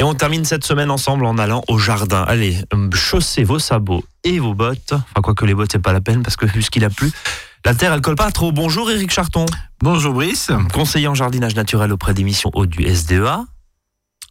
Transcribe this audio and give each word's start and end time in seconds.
Et 0.00 0.02
on 0.02 0.14
termine 0.14 0.46
cette 0.46 0.64
semaine 0.64 0.90
ensemble 0.90 1.26
en 1.26 1.36
allant 1.36 1.62
au 1.68 1.76
jardin. 1.76 2.22
Allez, 2.22 2.56
hum, 2.72 2.90
chaussez 2.94 3.44
vos 3.44 3.58
sabots 3.58 4.02
et 4.24 4.38
vos 4.38 4.54
bottes. 4.54 4.94
Enfin, 4.94 5.20
quoi 5.22 5.34
que 5.34 5.44
les 5.44 5.52
bottes, 5.52 5.72
c'est 5.72 5.78
pas 5.78 5.92
la 5.92 6.00
peine 6.00 6.22
parce 6.22 6.36
que 6.36 6.46
vu 6.46 6.62
ce 6.62 6.70
qu'il 6.70 6.86
a 6.86 6.88
plu, 6.88 7.12
la 7.66 7.74
terre, 7.74 7.92
elle 7.92 8.00
colle 8.00 8.16
pas 8.16 8.30
trop. 8.30 8.50
Bonjour 8.50 8.90
Eric 8.90 9.10
Charton. 9.10 9.44
Bonjour 9.80 10.14
Brice. 10.14 10.52
Conseiller 10.72 11.06
en 11.06 11.14
jardinage 11.14 11.54
naturel 11.54 11.92
auprès 11.92 12.14
des 12.14 12.24
missions 12.24 12.50
hautes 12.54 12.70
du 12.70 12.82
SDEA. 12.82 13.44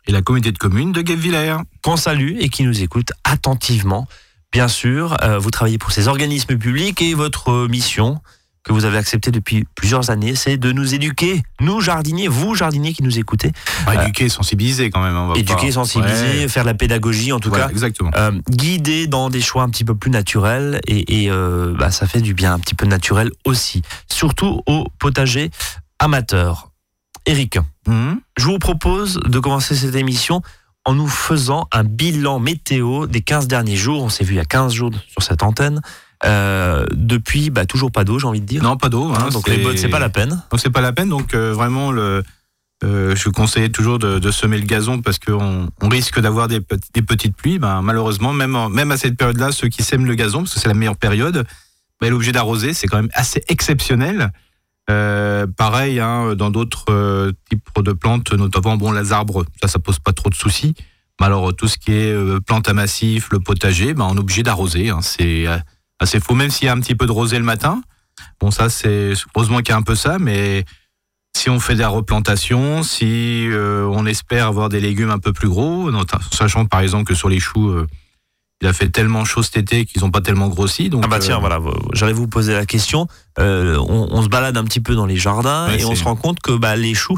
Et 0.08 0.12
la 0.12 0.24
communauté 0.24 0.52
de 0.52 0.58
communes 0.58 0.92
de 0.92 1.04
Guebwiller. 1.04 1.58
Qu'on 1.84 1.98
salue 1.98 2.38
et 2.40 2.50
qui 2.50 2.64
nous 2.64 2.82
écoute 2.82 3.12
attentivement. 3.24 4.08
Bien 4.52 4.70
sûr, 4.70 5.18
euh, 5.22 5.38
vous 5.38 5.52
travaillez 5.52 5.78
pour 5.78 5.92
ces 5.92 6.08
organismes 6.08 6.58
publics 6.58 7.00
et 7.04 7.14
votre 7.14 7.68
mission, 7.68 8.20
que 8.64 8.74
vous 8.74 8.86
avez 8.86 8.98
accepté 8.98 9.32
depuis 9.32 9.66
plusieurs 9.76 10.10
années, 10.10 10.36
c'est 10.36 10.58
de 10.58 10.72
nous 10.72 10.94
éduquer, 10.94 11.42
nous 11.62 11.80
jardiniers, 11.82 12.28
vous 12.28 12.56
jardiniers 12.56 12.94
qui 12.94 13.04
nous 13.04 13.18
écoutez. 13.18 13.52
Bah, 13.86 14.04
éduquer, 14.04 14.28
sensibiliser 14.30 14.90
quand 14.90 15.02
même. 15.02 15.16
On 15.16 15.28
va 15.28 15.38
éduquer, 15.38 15.68
pas- 15.68 15.72
sensibiliser, 15.74 16.40
Ouais. 16.42 16.48
faire 16.48 16.64
de 16.64 16.70
la 16.70 16.74
pédagogie 16.74 17.32
en 17.32 17.40
tout 17.40 17.52
cas. 17.52 17.70
Exactement. 17.70 18.12
Euh, 18.16 18.32
guider 18.50 19.08
dans 19.08 19.30
des 19.30 19.42
choix 19.42 19.64
un 19.64 19.70
petit 19.70 19.86
peu 19.86 19.96
plus 19.96 20.12
naturels 20.12 20.82
et, 20.88 21.24
et, 21.24 21.32
euh, 21.32 21.74
bah, 21.78 21.90
ça 21.92 22.06
fait 22.08 22.22
du 22.22 22.34
bien 22.34 22.54
un 22.54 22.60
petit 22.60 22.76
peu 22.76 22.86
naturel 22.86 23.32
aussi, 23.46 23.82
surtout 24.12 24.62
aux 24.68 24.86
potagers 25.00 25.52
amateurs. 26.00 26.70
Eric, 27.26 27.58
Mhm. 27.88 28.20
je 28.38 28.46
vous 28.46 28.60
propose 28.60 29.20
de 29.26 29.40
commencer 29.40 29.76
cette 29.76 29.96
émission 29.96 30.42
en 30.86 30.94
nous 30.96 31.08
faisant 31.08 31.68
un 31.72 31.84
bilan 31.84 32.40
météo 32.40 33.06
des 33.08 33.22
15 33.22 33.48
derniers 33.48 33.76
jours. 33.76 34.04
On 34.04 34.10
s'est 34.10 34.24
vu 34.24 34.34
il 34.34 34.38
y 34.38 34.42
a 34.42 34.46
15 34.46 34.74
jours 34.74 34.92
sur 35.08 35.22
cette 35.22 35.44
antenne. 35.44 35.82
Euh, 36.26 36.86
depuis, 36.92 37.50
bah, 37.50 37.66
toujours 37.66 37.92
pas 37.92 38.04
d'eau, 38.04 38.20
j'ai 38.20 38.28
envie 38.28 38.42
de 38.42 38.46
dire. 38.46 38.62
Non, 38.64 38.76
pas 38.78 38.90
d'eau. 38.90 39.06
hein, 39.14 39.30
donc 39.32 39.48
les 39.48 39.58
bottes, 39.64 39.78
c'est 39.78 39.88
pas 39.90 40.00
la 40.00 40.10
peine. 40.10 40.44
Donc 40.52 40.60
c'est 40.60 40.70
pas 40.70 40.82
la 40.82 40.92
peine. 40.92 41.10
Donc 41.10 41.34
euh, 41.34 41.54
vraiment, 41.54 41.92
le, 41.92 42.24
euh, 42.84 43.16
je 43.16 43.30
conseillais 43.30 43.70
toujours 43.70 44.00
de, 44.00 44.20
de 44.20 44.32
semer 44.32 44.58
le 44.58 44.66
gazon 44.66 45.02
parce 45.02 45.18
qu'on 45.20 45.70
on 45.82 45.90
risque 45.90 46.20
d'avoir 46.20 46.48
des, 46.50 46.60
petites 46.60 47.36
pluies. 47.38 47.58
Ben, 47.60 47.82
malheureusement, 47.82 48.34
même, 48.34 48.56
en- 48.56 48.70
même 48.70 48.92
à 48.92 48.98
cette 48.98 49.16
période-là, 49.18 49.52
ceux 49.54 49.70
qui 49.70 49.82
sèment 49.84 50.06
le 50.06 50.16
gazon, 50.16 50.40
parce 50.40 50.56
que 50.56 50.60
c'est 50.60 50.68
la 50.68 50.74
meilleure 50.74 50.98
période, 50.98 51.46
ben, 52.02 52.12
obligé 52.14 52.32
d'arroser. 52.34 52.74
C'est 52.74 52.88
quand 52.88 52.98
même 52.98 53.12
assez 53.14 53.42
exceptionnel. 53.48 54.32
Euh, 54.90 55.46
pareil, 55.48 56.00
hein, 56.02 56.36
dans 56.36 56.50
d'autres 56.50 56.86
euh, 56.90 57.32
types 57.50 57.62
de 57.82 57.92
plantes, 57.94 58.34
notamment 58.34 58.76
bon, 58.76 58.92
les 58.92 59.14
arbres, 59.14 59.46
ça, 59.62 59.68
ça 59.70 59.80
pose 59.80 60.00
pas 60.00 60.12
trop 60.14 60.30
de 60.30 60.36
soucis. 60.36 60.74
Mais 61.22 61.28
alors, 61.28 61.54
tout 61.56 61.68
ce 61.68 61.78
qui 61.78 61.92
est 61.94 62.42
plantes 62.46 62.68
à 62.68 62.74
massif, 62.74 63.30
le 63.32 63.40
potager, 63.40 63.94
ben, 63.94 64.06
on 64.10 64.16
est 64.16 64.20
obligé 64.20 64.42
d'arroser. 64.44 64.90
hein. 64.90 65.00
c'est 65.02 65.46
assez 66.00 66.20
faux, 66.20 66.36
même 66.36 66.50
s'il 66.50 66.66
y 66.66 66.70
a 66.70 66.74
un 66.74 66.80
petit 66.80 66.96
peu 66.96 67.06
de 67.06 67.12
rosée 67.12 67.38
le 67.38 67.46
matin. 67.46 67.82
Bon, 68.40 68.52
ça, 68.52 68.70
c'est 68.70 69.14
heureusement 69.36 69.58
qu'il 69.60 69.70
y 69.70 69.72
a 69.74 69.78
un 69.78 69.82
peu 69.82 69.96
ça, 69.96 70.18
mais 70.20 70.66
si 71.38 71.50
on 71.50 71.60
fait 71.60 71.76
de 71.76 71.80
la 71.80 71.90
replantation, 71.90 72.84
si 72.84 73.48
euh, 73.50 73.90
on 73.94 74.06
espère 74.06 74.48
avoir 74.48 74.70
des 74.70 74.80
légumes 74.80 75.12
un 75.12 75.20
peu 75.20 75.32
plus 75.34 75.48
gros, 75.50 75.90
sachant 76.32 76.66
par 76.66 76.82
exemple 76.82 77.06
que 77.06 77.14
sur 77.16 77.30
les 77.30 77.40
choux, 77.40 77.70
euh, 77.70 77.88
il 78.62 78.68
a 78.68 78.74
fait 78.74 78.90
tellement 78.90 79.24
chaud 79.24 79.42
cet 79.42 79.56
été 79.56 79.86
qu'ils 79.86 80.02
n'ont 80.02 80.12
pas 80.12 80.20
tellement 80.20 80.50
grossi. 80.50 80.90
Donc, 80.90 81.04
Ah 81.06 81.08
bah 81.08 81.20
tiens, 81.20 81.38
euh, 81.38 81.40
voilà, 81.40 81.60
j'allais 81.94 82.12
vous 82.12 82.28
poser 82.28 82.54
la 82.54 82.66
question. 82.66 83.08
On, 83.38 84.08
on 84.12 84.22
se 84.22 84.28
balade 84.28 84.58
un 84.58 84.66
petit 84.66 84.82
peu 84.82 84.96
dans 84.96 85.06
les 85.06 85.16
jardins 85.16 85.68
Ouais, 85.68 85.80
et 85.80 85.86
on 85.86 85.96
se 85.96 86.04
rend 86.04 86.18
compte 86.18 86.42
que 86.42 86.52
bah, 86.52 86.76
les 86.76 86.94
choux, 86.94 87.18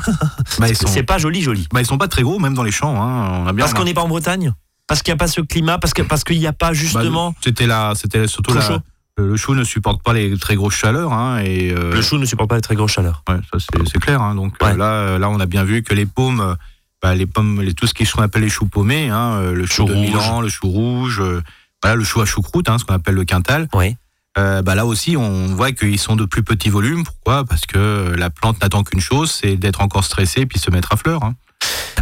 bah, 0.59 0.67
sont, 0.75 0.87
c'est 0.87 1.01
pas 1.01 1.17
joli, 1.17 1.41
joli. 1.41 1.67
bah, 1.73 1.81
ils 1.81 1.85
sont 1.87 1.97
pas 1.97 2.07
très 2.07 2.21
gros, 2.21 2.37
même 2.37 2.53
dans 2.53 2.61
les 2.61 2.71
champs. 2.71 3.01
Hein, 3.01 3.43
on 3.43 3.47
a 3.47 3.53
bien 3.53 3.65
Parce 3.65 3.73
qu'on 3.73 3.85
n'est 3.85 3.95
pas 3.95 4.03
en 4.03 4.07
Bretagne? 4.07 4.53
Parce 4.91 5.03
qu'il 5.03 5.13
n'y 5.13 5.15
a 5.15 5.17
pas 5.19 5.27
ce 5.27 5.39
climat 5.39 5.77
Parce 5.77 5.93
que 5.93 6.01
parce 6.01 6.25
qu'il 6.25 6.37
n'y 6.37 6.47
a 6.47 6.51
pas 6.53 6.67
Bah, 6.67 6.73
justement. 6.73 7.33
c'était 7.41 7.65
là, 7.65 7.93
c'était 7.95 8.27
surtout 8.27 8.53
la- 8.53 8.81
le, 9.17 9.37
chou 9.37 9.55
ne 9.55 9.63
supporte 9.63 10.03
pas 10.03 10.11
les 10.11 10.37
très 10.37 10.55
grosses 10.55 10.75
chaleurs, 10.75 11.13
hein, 11.13 11.39
et 11.39 11.71
euh, 11.71 11.93
le 11.93 12.01
chou 12.01 12.17
ne 12.17 12.25
supporte 12.25 12.49
pas 12.49 12.55
les 12.55 12.61
très 12.61 12.75
grosses 12.75 12.91
chaleurs. 12.91 13.23
Ouais, 13.29 13.37
ça 13.53 13.59
c'est 13.89 13.99
clair. 13.99 14.21
hein. 14.21 14.35
Donc 14.35 14.53
euh, 14.61 14.65
Ouais. 14.65 14.75
là, 14.75 14.85
euh, 14.91 15.17
là, 15.19 15.29
on 15.29 15.39
a 15.39 15.45
bien 15.45 15.63
vu 15.63 15.81
que 15.81 15.93
les 15.93 16.05
pommes, 16.05 16.41
euh, 16.41 16.55
bah, 17.01 17.15
les 17.15 17.25
pommes, 17.25 17.61
les, 17.61 17.73
tout 17.73 17.87
ce 17.87 17.93
qui 17.93 18.05
qu'on 18.05 18.21
appelle 18.21 18.41
les 18.41 18.49
choux 18.49 18.65
paumés, 18.65 19.09
hein, 19.09 19.51
le 19.53 19.65
chou, 19.65 19.83
Chou 19.83 19.85
de 19.85 19.93
rouge. 19.93 20.07
Milan, 20.07 20.41
le 20.41 20.49
chou 20.49 20.67
rouge, 20.67 21.21
euh, 21.21 21.41
voilà, 21.81 21.95
le 21.95 22.03
chou 22.03 22.19
à 22.19 22.25
choucroute, 22.25 22.67
hein, 22.67 22.77
ce 22.77 22.83
qu'on 22.83 22.93
appelle 22.95 23.15
le 23.15 23.23
quintal. 23.23 23.69
Oui. 23.73 23.95
Euh, 24.37 24.61
bah 24.61 24.75
là 24.75 24.85
aussi, 24.85 25.15
on 25.17 25.47
voit 25.55 25.71
qu'ils 25.71 25.99
sont 25.99 26.15
de 26.17 26.25
plus 26.25 26.43
petits 26.43 26.69
volumes. 26.69 27.03
Pourquoi? 27.05 27.43
Parce 27.45 27.65
que 27.65 28.13
la 28.17 28.29
plante 28.29 28.61
n'attend 28.61 28.83
qu'une 28.83 29.01
chose, 29.01 29.31
c'est 29.31 29.55
d'être 29.55 29.81
encore 29.81 30.03
stressée 30.03 30.45
puis 30.45 30.59
se 30.59 30.69
mettre 30.71 30.91
à 30.93 30.97
fleur. 30.97 31.21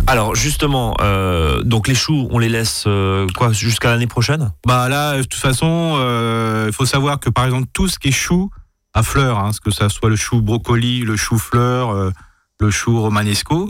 Alors 0.07 0.35
justement, 0.35 0.95
euh, 1.01 1.61
donc 1.63 1.87
les 1.87 1.95
choux, 1.95 2.27
on 2.31 2.39
les 2.39 2.49
laisse 2.49 2.85
euh, 2.87 3.27
quoi 3.37 3.51
jusqu'à 3.53 3.91
l'année 3.91 4.07
prochaine? 4.07 4.51
Bah 4.65 4.89
là, 4.89 5.17
de 5.17 5.23
toute 5.23 5.35
façon, 5.35 5.95
euh, 5.99 6.65
il 6.67 6.73
faut 6.73 6.85
savoir 6.85 7.19
que 7.19 7.29
par 7.29 7.45
exemple 7.45 7.67
tout 7.73 7.87
ce 7.87 7.99
qui 7.99 8.07
est 8.07 8.11
chou 8.11 8.49
à 8.93 9.03
fleurs, 9.03 9.37
hein, 9.37 9.51
que 9.63 9.69
ça 9.71 9.87
soit 9.89 10.09
le 10.09 10.15
chou 10.15 10.41
brocoli, 10.41 11.01
le 11.01 11.15
chou 11.15 11.37
fleur, 11.37 12.11
le 12.59 12.71
chou 12.71 12.99
romanesco, 13.01 13.69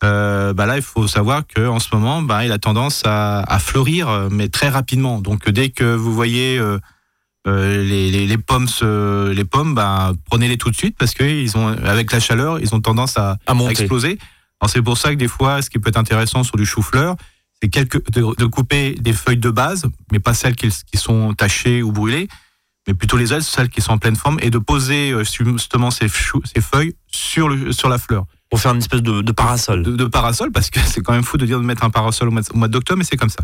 bah 0.00 0.54
là 0.66 0.76
il 0.76 0.82
faut 0.82 1.06
savoir 1.06 1.46
que 1.46 1.66
en 1.68 1.78
ce 1.80 1.88
moment, 1.94 2.22
bah, 2.22 2.44
il 2.46 2.52
a 2.52 2.58
tendance 2.58 3.02
à, 3.04 3.40
à 3.40 3.58
fleurir, 3.58 4.28
mais 4.30 4.48
très 4.48 4.68
rapidement. 4.70 5.20
Donc 5.20 5.50
dès 5.50 5.68
que 5.68 5.94
vous 5.94 6.14
voyez 6.14 6.58
les, 7.46 8.10
les- 8.10 8.26
les 8.26 8.38
pommes, 8.38 8.68
se- 8.68 9.30
les 9.32 9.44
pommes, 9.44 9.74
bah, 9.74 10.12
prenez-les 10.30 10.56
tout 10.56 10.70
de 10.70 10.76
suite 10.76 10.96
parce 10.98 11.12
que 11.12 11.24
ils 11.24 11.56
ont, 11.58 11.68
avec 11.68 12.10
la 12.12 12.20
chaleur, 12.20 12.58
ils 12.58 12.74
ont 12.74 12.80
tendance 12.80 13.18
à, 13.18 13.36
À 13.46 13.52
à 13.52 13.54
exploser. 13.70 14.18
Alors 14.64 14.70
c'est 14.70 14.80
pour 14.80 14.96
ça 14.96 15.10
que 15.10 15.16
des 15.16 15.28
fois, 15.28 15.60
ce 15.60 15.68
qui 15.68 15.78
peut 15.78 15.90
être 15.90 15.98
intéressant 15.98 16.42
sur 16.42 16.56
du 16.56 16.64
chou-fleur, 16.64 17.16
c'est 17.60 17.68
quelques, 17.68 18.02
de, 18.12 18.34
de 18.34 18.46
couper 18.46 18.94
des 18.94 19.12
feuilles 19.12 19.36
de 19.36 19.50
base, 19.50 19.84
mais 20.10 20.20
pas 20.20 20.32
celles 20.32 20.56
qui, 20.56 20.70
qui 20.70 20.96
sont 20.96 21.34
tachées 21.34 21.82
ou 21.82 21.92
brûlées, 21.92 22.28
mais 22.88 22.94
plutôt 22.94 23.18
les 23.18 23.34
ailes, 23.34 23.42
celles 23.42 23.68
qui 23.68 23.82
sont 23.82 23.92
en 23.92 23.98
pleine 23.98 24.16
forme, 24.16 24.38
et 24.40 24.48
de 24.48 24.56
poser 24.56 25.10
euh, 25.10 25.22
justement 25.22 25.90
ces, 25.90 26.08
chou- 26.08 26.40
ces 26.46 26.62
feuilles 26.62 26.94
sur, 27.08 27.50
le, 27.50 27.72
sur 27.72 27.90
la 27.90 27.98
fleur. 27.98 28.24
Pour 28.48 28.58
faire 28.58 28.72
une 28.72 28.78
espèce 28.78 29.02
de, 29.02 29.20
de 29.20 29.32
parasol. 29.32 29.82
De, 29.82 29.96
de 29.96 30.04
parasol, 30.06 30.50
parce 30.50 30.70
que 30.70 30.80
c'est 30.86 31.02
quand 31.02 31.12
même 31.12 31.24
fou 31.24 31.36
de 31.36 31.44
dire 31.44 31.60
de 31.60 31.64
mettre 31.66 31.84
un 31.84 31.90
parasol 31.90 32.28
au 32.28 32.30
mois, 32.30 32.40
au 32.54 32.56
mois 32.56 32.68
d'octobre, 32.68 32.96
mais 32.96 33.04
c'est 33.04 33.18
comme 33.18 33.28
ça. 33.28 33.42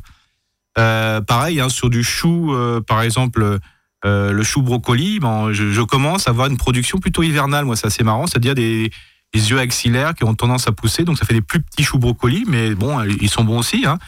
Euh, 0.79 1.21
pareil, 1.21 1.61
hein, 1.61 1.69
sur 1.69 1.91
du 1.91 2.03
chou, 2.03 2.55
euh, 2.55 2.81
par 2.81 3.03
exemple, 3.03 3.59
euh, 4.07 4.33
le 4.33 4.43
chou 4.43 4.63
brocoli, 4.63 5.21
bon, 5.21 5.53
je, 5.53 5.71
je 5.71 5.83
commence 5.83 6.29
à 6.29 6.31
avoir 6.31 6.47
une 6.47 6.57
production 6.57 6.97
plutôt 6.97 7.23
hivernale, 7.23 7.67
moi, 7.67 7.77
c'est 7.77 7.89
assez 7.89 8.05
marrant, 8.05 8.27
c'est-à-dire 8.27 8.55
des, 8.55 8.91
des 9.33 9.51
yeux 9.51 9.59
axillaires 9.59 10.15
qui 10.15 10.25
ont 10.25 10.35
tendance 10.35 10.67
à 10.67 10.73
pousser, 10.73 11.05
donc 11.05 11.19
ça 11.19 11.25
fait 11.25 11.35
des 11.35 11.41
plus 11.41 11.63
petits 11.63 11.85
choux 11.85 11.99
brocolis, 11.99 12.45
mais 12.49 12.75
bon, 12.75 13.03
ils 13.03 13.31
sont 13.31 13.45
bons 13.45 13.59
aussi. 13.59 13.85
Hein. 13.87 13.99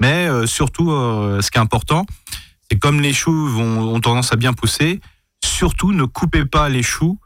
Mais 0.00 0.28
euh, 0.28 0.46
surtout, 0.46 0.92
euh, 0.92 1.40
ce 1.42 1.50
qui 1.50 1.58
est 1.58 1.60
important, 1.60 2.06
c'est 2.70 2.78
comme 2.78 3.00
les 3.00 3.12
choux 3.12 3.48
vont, 3.48 3.94
ont 3.94 4.00
tendance 4.00 4.32
à 4.32 4.36
bien 4.36 4.52
pousser, 4.52 5.00
surtout 5.44 5.92
ne 5.92 6.04
coupez 6.04 6.44
pas 6.44 6.68
les 6.68 6.82
choux 6.82 7.18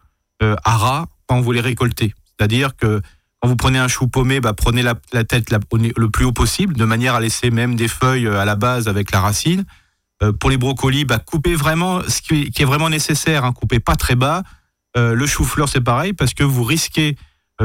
euh, 0.43 0.57
à 0.65 0.77
ras 0.77 1.07
quand 1.27 1.41
vous 1.41 1.53
les 1.53 1.61
récoltez. 1.61 2.15
C'est-à-dire 2.27 2.77
que 2.77 3.03
quand 3.41 3.49
vous 3.49 3.57
prenez 3.57 3.79
un 3.79 3.89
chou 3.89 4.07
paumé, 4.09 4.41
bah, 4.41 4.55
prenez 4.55 4.83
la, 4.83 4.95
la 5.13 5.25
tête 5.25 5.51
le 5.51 6.09
plus 6.09 6.25
haut 6.25 6.33
possible, 6.33 6.75
de 6.75 6.85
manière 6.85 7.15
à 7.15 7.21
laisser 7.21 7.51
même 7.51 7.75
des 7.75 7.89
feuilles 7.89 8.27
euh, 8.27 8.41
à 8.41 8.45
la 8.45 8.57
base 8.57 8.89
avec 8.89 9.11
la 9.11 9.21
racine. 9.21 9.65
Euh, 10.23 10.33
pour 10.33 10.51
les 10.51 10.57
brocolis, 10.57 11.05
bah, 11.05 11.19
coupez 11.19 11.55
vraiment 11.55 12.03
ce 12.07 12.23
qui 12.23 12.53
est, 12.57 12.65
vraiment 12.65 12.89
nécessaire, 12.89 13.45
hein, 13.45 13.53
coupez 13.53 13.81
pas 13.81 13.97
très 13.97 14.15
bas. 14.15 14.43
Euh, 14.97 15.15
le 15.15 15.27
chou-fleur, 15.27 15.69
c'est 15.69 15.81
pareil, 15.81 16.13
parce 16.13 16.35
que 16.35 16.45
vous 16.45 16.63
risquez 16.63 17.11
euh, 17.11 17.15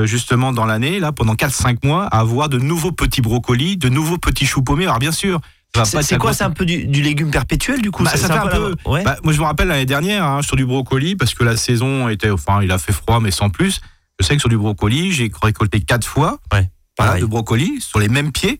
justement 0.03 0.53
dans 0.53 0.65
l'année, 0.65 0.99
là, 0.99 1.11
pendant 1.11 1.33
4-5 1.35 1.77
mois, 1.85 2.05
à 2.05 2.19
avoir 2.19 2.49
de 2.49 2.57
nouveaux 2.59 2.91
petits 2.91 3.21
brocolis, 3.21 3.77
de 3.77 3.89
nouveaux 3.89 4.17
petits 4.17 4.45
choux 4.45 4.61
paumés. 4.61 4.85
Alors 4.85 4.99
bien 4.99 5.11
sûr, 5.11 5.39
ça 5.75 5.83
va 5.83 6.01
C'est 6.03 6.17
quoi 6.17 6.33
C'est 6.33 6.43
un 6.43 6.51
peu 6.51 6.65
du, 6.65 6.85
du 6.87 7.01
légume 7.01 7.31
perpétuel 7.31 7.81
du 7.81 7.91
coup? 7.91 8.03
Bah, 8.03 8.11
ça 8.15 8.27
fait 8.27 8.33
un 8.33 8.47
peu- 8.47 8.75
Ouais. 8.85 9.03
bah, 9.03 9.17
moi, 9.23 9.33
je 9.33 9.39
me 9.39 9.45
rappelle 9.45 9.67
l'année 9.69 9.85
dernière, 9.85 10.25
hein, 10.25 10.41
sur 10.41 10.55
du 10.55 10.65
brocoli, 10.65 11.15
parce 11.15 11.33
que 11.33 11.43
la 11.43 11.57
saison 11.57 12.09
était, 12.09 12.29
enfin, 12.29 12.61
il 12.61 12.71
a 12.71 12.77
fait 12.77 12.93
froid, 12.93 13.19
mais 13.19 13.31
sans 13.31 13.49
plus. 13.49 13.81
Je 14.19 14.25
sais 14.25 14.33
que 14.35 14.39
sur 14.39 14.49
du 14.49 14.57
brocoli, 14.57 15.11
j'ai 15.11 15.31
récolté 15.41 15.79
quatre 15.81 16.07
fois, 16.07 16.39
Ouais, 16.53 16.69
voilà, 16.97 17.19
de 17.19 17.25
brocoli, 17.25 17.79
sur 17.81 17.99
les 17.99 18.07
mêmes 18.09 18.31
pieds. 18.31 18.59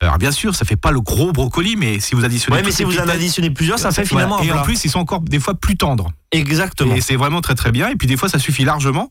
Alors, 0.00 0.18
bien 0.18 0.32
sûr, 0.32 0.54
ça 0.54 0.64
fait 0.64 0.76
pas 0.76 0.90
le 0.90 1.00
gros 1.00 1.32
brocoli, 1.32 1.76
mais 1.76 1.98
si 2.00 2.14
vous 2.14 2.24
additionnez 2.24 2.56
Ouais, 2.58 2.62
mais 2.64 2.72
si 2.72 2.84
vous 2.84 2.98
en 2.98 3.08
additionnez 3.08 3.50
plusieurs, 3.50 3.78
ça 3.78 3.90
fait 3.90 4.04
finalement 4.04 4.36
voilà. 4.38 4.52
Et 4.52 4.58
en 4.58 4.62
plus, 4.62 4.84
ils 4.84 4.90
sont 4.90 4.98
encore 4.98 5.20
des 5.20 5.38
fois 5.40 5.54
plus 5.54 5.76
tendres. 5.76 6.10
Exactement. 6.32 6.94
Et 6.94 7.00
c'est 7.00 7.16
vraiment 7.16 7.40
très 7.40 7.54
très 7.54 7.70
bien. 7.72 7.88
Et 7.88 7.96
puis 7.96 8.06
des 8.06 8.16
fois, 8.16 8.28
ça 8.28 8.38
suffit 8.38 8.64
largement. 8.64 9.08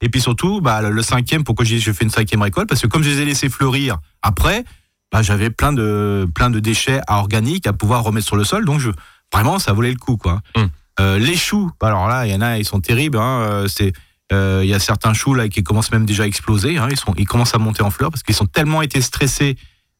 Et 0.00 0.08
puis 0.08 0.20
surtout, 0.20 0.60
bah, 0.60 0.82
le 0.82 1.02
cinquième, 1.02 1.44
pourquoi 1.44 1.64
j'ai 1.64 1.80
fait 1.80 2.04
une 2.04 2.10
cinquième 2.10 2.42
récolte? 2.42 2.68
Parce 2.68 2.82
que 2.82 2.86
comme 2.86 3.02
je 3.02 3.10
les 3.10 3.20
ai 3.20 3.24
laissés 3.24 3.48
fleurir 3.48 3.98
après, 4.22 4.64
bah, 5.12 5.22
j'avais 5.22 5.50
plein 5.50 5.72
de, 5.72 6.28
plein 6.34 6.50
de 6.50 6.60
déchets 6.60 7.00
à 7.06 7.18
organiques 7.18 7.66
à 7.66 7.72
pouvoir 7.72 8.02
remettre 8.02 8.26
sur 8.26 8.36
le 8.36 8.44
sol. 8.44 8.64
Donc 8.64 8.80
je, 8.80 8.90
vraiment, 9.32 9.58
ça 9.58 9.72
valait 9.72 9.90
le 9.92 9.96
coup. 9.96 10.16
Quoi. 10.16 10.40
Mm. 10.56 10.62
Euh, 11.00 11.18
les 11.18 11.36
choux, 11.36 11.70
bah, 11.80 11.86
alors 11.88 12.08
là, 12.08 12.26
il 12.26 12.32
y 12.32 12.36
en 12.36 12.40
a, 12.40 12.58
ils 12.58 12.64
sont 12.64 12.80
terribles. 12.80 13.18
hein. 13.18 13.40
Euh, 13.40 13.68
euh, 14.32 14.60
Il 14.64 14.68
y 14.68 14.74
a 14.74 14.78
certains 14.78 15.14
choux 15.14 15.34
là, 15.34 15.48
qui 15.48 15.62
commencent 15.62 15.92
même 15.92 16.06
déjà 16.06 16.24
à 16.24 16.26
exploser. 16.26 16.76
hein. 16.78 16.88
Ils, 16.90 16.98
sont, 16.98 17.14
ils 17.16 17.26
commencent 17.26 17.54
à 17.54 17.58
monter 17.58 17.82
en 17.82 17.90
fleurs 17.90 18.10
parce 18.10 18.22
qu'ils 18.22 18.34
sont 18.34 18.46
tellement 18.46 18.82
été 18.82 19.00
stressés 19.00 19.56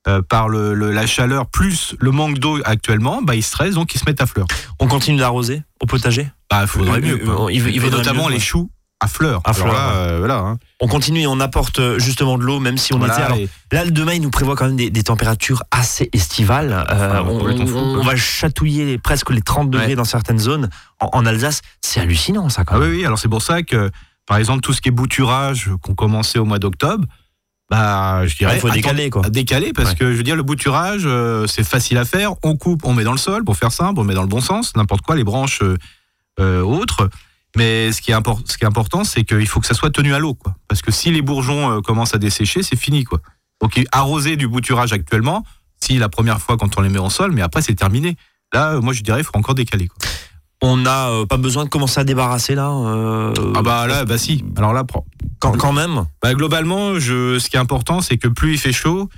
euh, 0.07 0.21
par 0.21 0.49
le, 0.51 0.75
le- 0.75 0.91
la 0.93 1.07
chaleur 1.07 1.47
plus 1.47 1.95
le 1.99 2.11
manque 2.11 2.39
d'eau 2.39 2.59
actuellement, 2.67 3.23
bah, 3.23 3.35
ils 3.37 3.43
stressent 3.43 3.75
donc 3.75 3.95
ils 3.95 3.99
se 3.99 4.05
mettent 4.07 4.21
à 4.21 4.27
fleur. 4.27 4.47
On 4.79 4.87
continue 4.87 5.17
d'arroser 5.19 5.63
au 5.81 5.87
potager? 5.87 6.29
Bah, 6.51 6.61
il 6.63 6.69
faudrait 6.69 7.01
mieux. 7.01 7.23
il- 7.51 7.69
il 7.75 7.83
notamment 7.91 8.27
mieux, 8.29 8.35
les 8.35 8.41
choux 8.41 8.71
à 9.05 9.09
fleurs. 9.09 9.41
À 9.45 9.51
Alors 9.51 9.69
fleurs, 9.69 9.75
là, 9.75 9.89
ouais. 9.89 10.09
euh, 10.13 10.19
voilà. 10.19 10.39
hein. 10.39 10.59
On 10.81 10.89
continue 10.89 11.21
et 11.21 11.27
on 11.27 11.41
apporte 11.41 11.79
euh, 11.79 11.99
justement 11.99 12.37
de 12.39 12.43
l'eau, 12.43 12.59
même 12.61 12.77
si 12.79 12.93
on 12.95 12.99
Voilà, 12.99 13.15
était. 13.15 13.23
Alors, 13.23 13.37
et- 13.39 13.49
là, 13.73 13.85
le 13.85 13.91
demain, 13.91 14.15
il 14.15 14.23
nous 14.23 14.31
prévoit 14.31 14.57
quand 14.57 14.67
même 14.67 14.77
des, 14.77 14.91
des 14.91 15.03
températures 15.03 15.63
assez 15.71 16.11
estivales. 16.13 16.73
Euh, 16.73 16.85
Ah, 17.15 17.23
on, 17.25 18.03
va 18.03 18.17
chatouiller 18.17 18.85
les- 18.85 18.99
presque 18.99 19.31
les 19.31 19.41
30 19.43 19.71
degrés 19.71 19.89
Ouais. 19.89 19.95
dans 19.95 20.05
certaines 20.05 20.39
zones. 20.39 20.69
En, 21.01 21.11
en 21.13 21.27
Alsace, 21.27 21.61
c'est 21.81 22.01
hallucinant, 22.01 22.49
ça, 22.49 22.65
quand 22.65 22.75
Ah 22.77 22.79
même. 22.81 22.91
oui, 22.91 22.97
oui, 22.99 23.05
alors 23.07 23.19
c'est 23.19 23.29
pour 23.29 23.43
ça 23.43 23.63
que, 23.63 23.91
par 24.27 24.37
exemple, 24.39 24.61
tout 24.63 24.73
ce 24.73 24.81
qui 24.81 24.89
est 24.89 24.93
bouturage 24.93 25.71
qu'on 25.83 25.95
commençait 25.95 26.39
au 26.39 26.45
mois 26.45 26.59
d'octobre, 26.59 27.05
bah, 27.71 28.27
je 28.27 28.37
dirais. 28.37 28.57
Il 28.57 28.61
faut 28.61 28.69
décaler, 28.71 29.09
quoi. 29.11 29.23
Décaler, 29.31 29.73
parce 29.73 29.91
Ouais. 29.91 29.97
que 29.97 30.13
je 30.13 30.17
veux 30.17 30.23
dire, 30.23 30.37
le 30.37 30.43
bouturage, 30.43 31.03
euh, 31.07 31.47
c'est 31.47 31.65
facile 31.65 31.97
à 31.99 32.05
faire. 32.05 32.33
On 32.43 32.57
coupe, 32.57 32.85
on 32.85 32.93
met 32.95 33.05
dans 33.05 33.13
le 33.13 33.19
sol, 33.19 33.43
pour 33.45 33.57
faire 33.57 33.73
simple, 33.73 33.99
on 34.01 34.05
met 34.05 34.15
dans 34.15 34.23
le 34.23 34.29
bon 34.29 34.41
sens, 34.43 34.77
n'importe 34.77 35.03
quoi, 35.03 35.17
les 35.17 35.25
branches 35.25 35.61
euh, 36.41 36.61
autres. 36.63 37.09
Mais 37.57 37.93
ce 37.93 38.01
qui 38.03 38.11
est, 38.11 38.15
impor- 38.15 38.41
ce 38.47 38.59
qui 38.59 38.65
est 38.65 38.67
important, 38.67 39.05
c'est 39.05 39.25
qu'il 39.25 39.47
faut 39.47 39.61
que 39.61 39.67
ça 39.67 39.75
soit 39.75 39.91
tenu 39.91 40.13
à 40.15 40.19
l'eau, 40.19 40.35
quoi. 40.35 40.57
Parce 40.69 40.83
que 40.83 40.91
si 40.91 41.11
les 41.11 41.23
bourgeons 41.23 41.71
euh, 41.71 41.81
commencent 41.81 42.15
à 42.15 42.19
dessécher, 42.19 42.63
c'est 42.63 42.77
fini, 42.77 43.05
quoi. 43.05 43.21
Donc, 43.63 43.81
arroser 43.93 44.37
du 44.37 44.49
bouturage 44.49 44.93
actuellement, 44.93 45.45
si 45.81 45.97
la 45.99 46.09
première 46.09 46.41
fois 46.41 46.57
quand 46.57 46.77
on 46.79 46.81
les 46.81 46.89
met 46.89 46.99
en 46.99 47.11
sol, 47.11 47.31
mais 47.33 47.43
après, 47.43 47.63
c'est 47.63 47.75
terminé. 47.75 48.17
Là, 48.53 48.73
euh, 48.73 48.81
moi, 48.81 48.93
je 48.93 49.03
dirais, 49.03 49.21
il 49.21 49.25
faut 49.25 49.37
encore 49.37 49.55
décaler, 49.55 49.87
quoi. 49.89 49.99
On 50.63 50.79
n'a 50.79 51.11
euh, 51.11 51.27
pas 51.27 51.37
besoin 51.37 51.65
de 51.65 51.69
commencer 51.69 52.01
à 52.01 52.05
débarrasser 52.05 52.55
là 52.55 52.71
euh, 52.71 53.35
Ah 53.55 53.61
bah 53.63 53.87
là, 53.87 54.05
bah 54.05 54.17
si. 54.19 54.45
Alors 54.57 54.73
là, 54.73 54.83
prends. 54.85 55.05
quand, 55.39 55.53
quand 55.59 55.73
même. 55.73 56.07
Bah, 56.23 56.33
globalement, 56.35 56.99
je, 56.99 57.39
ce 57.39 57.51
qui 57.51 57.57
est 57.57 57.61
important, 57.61 58.01
c'est 58.01 58.17
que 58.17 58.29
plus 58.29 58.55
il 58.55 58.59
fait 58.59 58.73
chaud, 58.73 59.11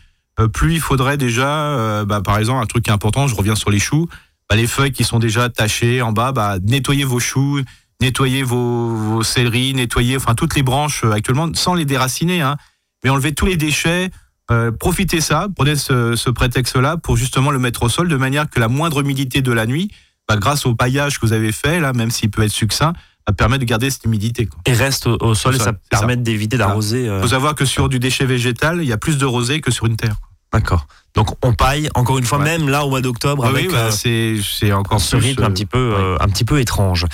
plus 0.52 0.74
il 0.74 0.80
faudrait 0.80 1.16
déjà, 1.16 2.04
bah, 2.04 2.20
par 2.20 2.38
exemple, 2.38 2.62
un 2.62 2.66
truc 2.66 2.84
qui 2.84 2.90
est 2.90 2.92
important, 2.94 3.26
je 3.28 3.34
reviens 3.36 3.54
sur 3.54 3.70
les 3.70 3.78
choux, 3.78 4.08
bah, 4.50 4.56
les 4.56 4.66
feuilles 4.66 4.92
qui 4.92 5.04
sont 5.04 5.18
déjà 5.20 5.48
tachées 5.48 6.02
en 6.02 6.12
bas, 6.12 6.32
bah, 6.32 6.56
nettoyez 6.62 7.04
vos 7.04 7.20
choux, 7.20 7.60
nettoyez 8.00 8.42
vos, 8.42 8.88
vos 8.94 9.22
céleris, 9.22 9.74
nettoyez, 9.74 10.16
enfin 10.16 10.34
toutes 10.34 10.54
les 10.56 10.62
branches 10.62 11.02
euh, 11.04 11.12
actuellement, 11.12 11.48
sans 11.54 11.74
les 11.74 11.84
déraciner, 11.84 12.40
hein, 12.42 12.56
mais 13.04 13.10
enlevez 13.10 13.32
tous 13.34 13.46
les 13.46 13.56
déchets. 13.56 14.10
euh, 14.50 14.70
profitez 14.72 15.20
ça, 15.20 15.48
prenez 15.56 15.76
ce, 15.76 16.14
ce 16.16 16.30
prétexte-là 16.30 16.96
pour 16.98 17.16
justement 17.16 17.50
le 17.50 17.58
mettre 17.58 17.82
au 17.84 17.88
sol 17.88 18.08
de 18.08 18.16
manière 18.16 18.48
que 18.48 18.60
la 18.60 18.68
moindre 18.68 19.00
humidité 19.00 19.42
de 19.42 19.52
la 19.52 19.66
nuit, 19.66 19.90
bah, 20.28 20.36
grâce 20.36 20.66
au 20.66 20.74
paillage 20.74 21.18
que 21.18 21.26
vous 21.26 21.32
avez 21.32 21.52
fait 21.52 21.80
là, 21.80 21.92
même 21.92 22.10
s'il 22.10 22.30
peut 22.30 22.42
être 22.42 22.52
succinct, 22.52 22.92
va 23.26 23.32
permettre 23.32 23.60
de 23.60 23.66
garder 23.68 23.90
cette 23.90 24.04
humidité. 24.04 24.46
Quoi. 24.46 24.60
Et 24.66 24.72
reste 24.72 25.06
au, 25.08 25.16
au 25.20 25.34
sol 25.34 25.54
Au 25.54 25.56
et 25.56 25.58
ça 25.58 25.64
sol, 25.66 25.78
permet 25.90 26.16
d'éviter 26.16 26.56
d'arroser. 26.56 27.08
euh, 27.08 27.18
Il 27.18 27.22
faut 27.22 27.28
savoir 27.28 27.54
que 27.56 27.64
sur 27.64 27.88
du 27.88 27.98
déchet 27.98 28.24
végétal, 28.26 28.78
il 28.82 28.88
y 28.88 28.92
a 28.92 28.98
plus 28.98 29.18
de 29.18 29.24
rosée 29.24 29.60
que 29.60 29.70
sur 29.72 29.86
une 29.86 29.96
terre. 29.96 30.16
D'accord. 30.52 30.86
Donc 31.16 31.30
on 31.44 31.52
paille 31.54 31.88
encore 31.94 32.18
une 32.18 32.24
fois, 32.24 32.38
Ouais. 32.38 32.44
même 32.44 32.68
là 32.68 32.84
au 32.84 32.90
mois 32.90 33.00
d'octobre 33.00 33.44
avec 33.46 33.66
oui, 33.68 33.72
bah, 33.72 33.88
euh, 34.06 34.40
c'est 34.60 34.72
encore 34.72 35.00
ce 35.00 35.16
rythme 35.16 35.42
euh, 35.42 35.46
un 35.46 35.50
petit 35.50 35.66
peu, 35.66 35.94
euh, 35.98 36.16
un 36.20 36.28
petit 36.28 36.44
peu 36.44 36.60
étrange. 36.60 37.06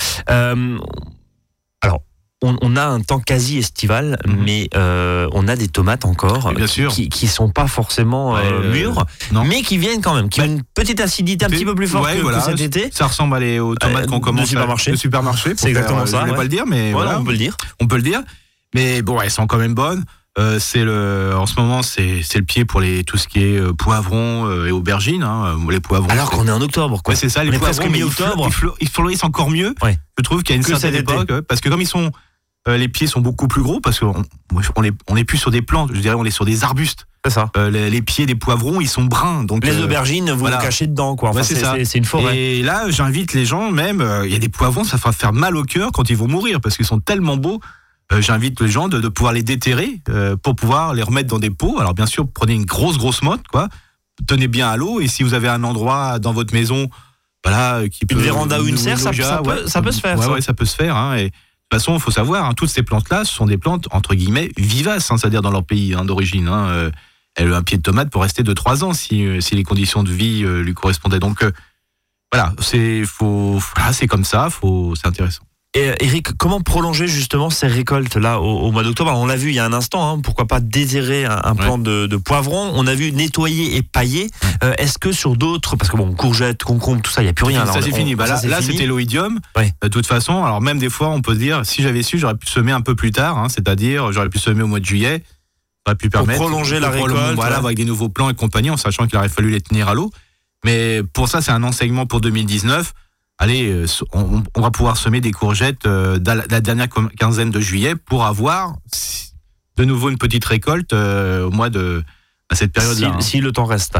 Alors, 1.81 2.01
on, 2.41 2.57
on 2.61 2.75
a 2.75 2.85
un 2.85 2.99
temps 2.99 3.19
quasi 3.19 3.57
estival, 3.57 4.17
Mhm. 4.25 4.43
mais 4.43 4.69
euh, 4.75 5.27
on 5.31 5.47
a 5.47 5.55
des 5.55 5.67
tomates 5.69 6.03
encore 6.05 6.53
bien 6.53 6.67
sûr. 6.67 6.91
qui, 6.91 7.07
qui 7.09 7.27
sont 7.27 7.49
pas 7.49 7.67
forcément 7.67 8.33
Ouais, 8.33 8.41
euh, 8.43 8.71
mûres, 8.73 9.05
non. 9.31 9.45
mais 9.45 9.61
qui 9.61 9.77
viennent 9.77 10.01
quand 10.01 10.13
même, 10.15 10.27
qui 10.29 10.41
ont 10.41 10.45
une 10.45 10.63
petite 10.73 10.99
acidité 10.99 11.45
un 11.45 11.49
petit 11.49 11.63
peu 11.65 11.73
plus 11.75 11.87
forte 11.87 12.05
ouais, 12.05 12.17
que, 12.17 12.21
voilà. 12.21 12.39
que 12.39 12.43
cet 12.45 12.59
été. 12.61 12.89
Ça 12.91 13.07
ressemble 13.07 13.35
à 13.37 13.39
les, 13.39 13.59
aux 13.59 13.75
tomates 13.75 14.03
Euh, 14.05 14.07
qu'on 14.07 14.19
commence 14.19 14.49
supermarché. 14.49 14.91
à, 14.91 14.93
de 14.93 14.99
supermarché. 14.99 15.51
pour 15.51 15.59
C'est 15.59 15.69
exactement 15.69 15.99
faire, 15.99 16.07
ça, 16.09 16.17
Je 16.17 16.21
voulais 16.21 16.31
ouais. 16.31 16.37
pas 16.37 16.43
le 16.43 16.49
dire, 16.49 16.65
mais 16.67 16.91
Voilà, 16.91 17.05
voilà, 17.11 17.21
on 17.21 17.23
peut 17.23 17.31
le 17.31 17.37
dire. 17.37 17.55
on 17.79 17.87
peut 17.87 17.95
le 17.97 18.01
dire. 18.01 18.21
Mais 18.75 19.01
bon, 19.01 19.21
elles 19.21 19.31
sont 19.31 19.47
quand 19.47 19.57
même 19.57 19.73
bonnes. 19.75 20.03
Euh, 20.39 20.57
c'est 20.59 20.83
le, 20.83 21.33
en 21.37 21.45
ce 21.45 21.59
moment, 21.59 21.83
c'est 21.83 22.21
c'est 22.23 22.39
le 22.39 22.43
pied 22.45 22.65
pour 22.65 22.81
les 22.81 23.03
tout 23.03 23.17
ce 23.17 23.27
qui 23.27 23.43
est 23.43 23.59
euh, 23.59 23.71
poivrons 23.73 24.47
euh, 24.47 24.65
et 24.67 24.71
aubergines. 24.71 25.21
Hein. 25.21 25.57
Les 25.69 25.79
poivrons. 25.79 26.09
Alors 26.09 26.31
qu'on 26.31 26.47
est 26.47 26.51
en 26.51 26.61
octobre, 26.61 27.01
quoi. 27.03 27.13
Ouais, 27.13 27.19
c'est 27.19 27.29
ça, 27.29 27.41
On 27.41 27.43
les 27.43 27.55
est 27.55 27.59
presque 27.59 27.81
poivrons, 27.83 27.91
mais 27.91 27.99
fleu- 28.11 28.25
Ils, 28.47 28.51
fleu- 28.51 28.73
ils 28.81 28.89
fleurissent 28.89 29.23
encore 29.23 29.51
mieux. 29.51 29.75
Ouais. 29.83 29.95
Je 30.17 30.23
trouve 30.23 30.41
qu'il 30.41 30.55
y 30.55 30.57
a 30.57 30.57
une 30.57 30.63
Que 30.63 30.69
certaine 30.75 30.95
époque, 30.95 31.41
parce 31.47 31.61
que 31.61 31.69
comme 31.69 31.81
ils 31.81 31.87
sont, 31.87 32.11
les 32.67 32.87
pieds 32.87 33.05
sont 33.07 33.19
beaucoup 33.21 33.47
plus 33.47 33.61
gros, 33.61 33.79
parce 33.79 33.99
qu'on 33.99 34.23
on 34.75 34.83
est, 34.83 34.91
on 35.07 35.15
est 35.17 35.23
plus 35.23 35.37
sur 35.37 35.51
des 35.51 35.61
plantes, 35.61 35.91
je 35.93 35.99
dirais, 35.99 36.15
on 36.15 36.25
est 36.25 36.31
sur 36.31 36.45
des 36.45 36.63
arbustes. 36.63 37.05
C'est 37.25 37.31
ça. 37.31 37.51
Euh, 37.55 37.69
les, 37.69 37.89
les 37.91 38.01
pieds 38.01 38.25
des 38.25 38.35
poivrons, 38.35 38.81
ils 38.81 38.89
sont 38.89 39.03
bruns. 39.05 39.43
Donc, 39.43 39.63
Les 39.63 39.77
euh, 39.77 39.85
aubergines, 39.85 40.31
vous 40.31 40.39
voilà. 40.39 40.57
vous 40.57 40.63
cachez 40.63 40.87
dedans, 40.87 41.15
quoi. 41.15 41.29
Enfin, 41.29 41.37
Ouais, 41.39 41.43
c'est 41.43 41.55
c'est 41.55 41.61
ça. 41.61 41.73
c'est- 41.77 41.85
c'est 41.85 41.97
une 41.99 42.05
forêt. 42.05 42.35
Et 42.37 42.61
là, 42.63 42.85
j'invite 42.89 43.33
les 43.33 43.45
gens, 43.45 43.71
même, 43.71 44.01
euh, 44.01 44.25
il 44.25 44.33
y 44.33 44.35
a 44.35 44.39
des 44.39 44.49
poivrons, 44.49 44.83
ça 44.83 44.97
fera 44.97 45.11
faire 45.13 45.31
mal 45.31 45.55
au 45.55 45.63
cœur 45.63 45.91
quand 45.93 46.09
ils 46.09 46.17
vont 46.17 46.27
mourir, 46.27 46.59
parce 46.59 46.75
qu'ils 46.75 46.85
sont 46.87 46.99
tellement 46.99 47.37
beaux. 47.37 47.61
Euh, 48.13 48.21
j'invite 48.21 48.59
les 48.61 48.67
gens 48.67 48.87
de, 48.87 48.99
de 48.99 49.07
pouvoir 49.09 49.33
les 49.33 49.43
déterrer 49.43 49.99
euh, 50.09 50.35
pour 50.37 50.55
pouvoir 50.55 50.93
les 50.93 51.01
remettre 51.03 51.29
dans 51.29 51.39
des 51.39 51.49
pots. 51.49 51.79
Alors 51.79 51.93
bien 51.93 52.05
sûr, 52.05 52.27
prenez 52.31 52.53
une 52.53 52.65
grosse 52.65 52.97
grosse 52.97 53.21
motte, 53.23 53.47
quoi. 53.47 53.69
Tenez 54.27 54.47
bien 54.47 54.69
à 54.69 54.77
l'eau 54.77 54.99
et 54.99 55.07
si 55.07 55.23
vous 55.23 55.33
avez 55.33 55.47
un 55.47 55.63
endroit 55.63 56.19
dans 56.19 56.33
votre 56.33 56.53
maison, 56.53 56.89
voilà, 57.43 57.77
euh, 57.77 57.87
qui 57.87 57.99
Une 58.03 58.17
peut 58.17 58.23
véranda 58.23 58.61
ou 58.61 58.67
une 58.67 58.77
serre, 58.77 58.99
ça- 58.99 59.11
peut- 59.43 59.67
ça 59.67 59.81
peut 59.81 59.91
se 59.91 59.99
faire, 60.01 60.17
Ouais, 60.19 60.25
ça. 60.25 60.31
ouais, 60.31 60.41
ça 60.41 60.53
peut 60.53 60.65
se 60.65 60.75
faire. 60.75 60.95
Hein, 60.95 61.15
et 61.15 61.23
de 61.25 61.29
toute 61.29 61.79
façon, 61.81 61.95
il 61.95 61.99
faut 61.99 62.11
savoir, 62.11 62.45
hein, 62.45 62.53
toutes 62.53 62.69
ces 62.69 62.83
plantes-là, 62.83 63.25
ce 63.25 63.33
sont 63.33 63.47
des 63.47 63.57
plantes 63.57 63.87
entre 63.91 64.13
guillemets 64.13 64.51
vivaces, 64.57 65.09
hein, 65.09 65.17
c'est-à-dire 65.17 65.41
dans 65.41 65.49
leur 65.51 65.65
pays 65.65 65.93
hein, 65.95 66.05
d'origine. 66.05 66.47
Euh, 66.49 66.91
elle 67.35 67.51
a 67.51 67.57
un 67.57 67.63
pied 67.63 67.77
de 67.77 67.81
tomate 67.81 68.11
pour 68.11 68.21
rester 68.21 68.43
de 68.43 68.53
3 68.53 68.83
ans 68.83 68.93
si, 68.93 69.25
si 69.41 69.55
les 69.55 69.63
conditions 69.63 70.03
de 70.03 70.11
vie 70.11 70.43
euh, 70.43 70.61
lui 70.61 70.75
correspondaient. 70.75 71.17
Donc 71.19 71.41
euh, 71.43 71.51
voilà, 72.31 72.53
c'est 72.61 73.03
comme 74.07 74.23
ça, 74.23 74.49
c'est 74.95 75.07
intéressant. 75.07 75.43
Et 75.75 75.89
euh, 75.89 75.95
Eric, 76.01 76.33
comment 76.37 76.61
prolonger 76.61 77.07
justement 77.07 77.49
ces 77.49 77.65
récoltes 77.65 78.15
là 78.15 78.39
au, 78.39 78.59
au 78.67 78.71
mois 78.71 78.83
d'octobre? 78.83 79.11
On 79.15 79.25
l'a 79.25 79.35
vu 79.35 79.49
il 79.49 79.55
y 79.55 79.59
a 79.59 79.65
un 79.65 79.73
instant, 79.73 80.07
hein, 80.07 80.19
pourquoi 80.21 80.45
pas 80.45 80.59
déterrer 80.59 81.25
un, 81.25 81.41
un 81.43 81.55
plant 81.55 81.79
de, 81.79 82.05
de 82.05 82.15
poivron? 82.15 82.71
On 82.75 82.85
a 82.85 82.93
vu 82.93 83.11
nettoyer 83.11 83.75
et 83.75 83.81
pailler. 83.81 84.29
Euh, 84.63 84.73
Est-ce 84.77 84.99
que 84.99 85.11
sur 85.11 85.35
d'autres, 85.35 85.75
parce 85.75 85.89
que 85.89 85.97
bon, 85.97 86.13
courgettes, 86.13 86.63
concombres, 86.63 87.01
tout 87.01 87.09
ça, 87.11 87.21
il 87.21 87.25
n'y 87.25 87.29
a 87.31 87.33
plus 87.33 87.45
rien. 87.45 87.65
ça 87.65 87.81
c'est 87.81 87.91
fini. 87.91 88.13
Bah, 88.13 88.27
là, 88.27 88.61
c'était 88.61 88.85
l'oïdium. 88.85 89.39
Ouais. 89.57 89.73
De 89.81 89.87
toute 89.87 90.05
façon, 90.05 90.43
alors 90.43 90.61
même 90.61 90.77
des 90.77 90.91
fois, 90.91 91.09
on 91.09 91.21
peut 91.21 91.33
se 91.33 91.39
dire, 91.39 91.65
si 91.65 91.81
j'avais 91.81 92.03
su, 92.03 92.19
j'aurais 92.19 92.35
pu 92.37 92.45
semer 92.47 92.71
un 92.71 92.81
peu 92.81 92.93
plus 92.93 93.11
tard. 93.11 93.39
hein, 93.39 93.49
C'est-à-dire, 93.49 94.11
j'aurais 94.11 94.29
pu 94.29 94.37
semer 94.37 94.61
au 94.61 94.67
mois 94.67 94.79
de 94.79 94.85
juillet. 94.85 95.23
Ça 95.85 95.91
aurait 95.91 95.95
pu 95.97 96.09
permettre 96.11 96.39
prolonger 96.39 96.79
la 96.79 96.89
pour 96.91 97.07
récolte, 97.07 97.33
Voilà, 97.35 97.59
ouais. 97.59 97.65
avec 97.65 97.77
des 97.77 97.85
nouveaux 97.85 98.09
plants 98.09 98.29
et 98.29 98.35
compagnie, 98.35 98.69
en 98.69 98.77
sachant 98.77 99.07
qu'il 99.07 99.17
aurait 99.17 99.27
fallu 99.27 99.49
les 99.49 99.59
tenir 99.59 99.87
à 99.89 99.95
l'eau. 99.95 100.11
Mais 100.63 101.01
pour 101.13 101.27
ça, 101.27 101.41
c'est 101.41 101.51
un 101.51 101.63
enseignement 101.63 102.05
pour 102.05 102.21
2019. 102.21 102.93
Allez, 103.43 103.69
euh, 103.69 103.85
on, 104.13 104.41
on 104.55 104.61
va 104.61 104.71
pouvoir 104.71 104.95
semer 104.95 105.19
des 105.19 105.33
courgettes 105.33 105.85
euh, 105.85 106.17
dans 106.17 106.41
la, 106.49 106.61
dernière 106.61 106.87
quinzaine 107.19 107.51
de 107.51 107.59
juillet 107.59 107.93
pour 107.93 108.23
avoir 108.23 108.77
de 109.75 109.83
nouveau 109.83 110.09
une 110.09 110.17
petite 110.17 110.45
récolte 110.45 110.93
euh, 110.93 111.45
au 111.45 111.51
mois 111.51 111.69
de 111.69 112.05
à 112.49 112.55
cette 112.55 112.69
si, 112.69 112.79
période-là. 112.79 113.07
hein. 113.17 113.19
si 113.19 113.41
le 113.41 113.51
temps 113.51 113.65
reste. 113.65 113.97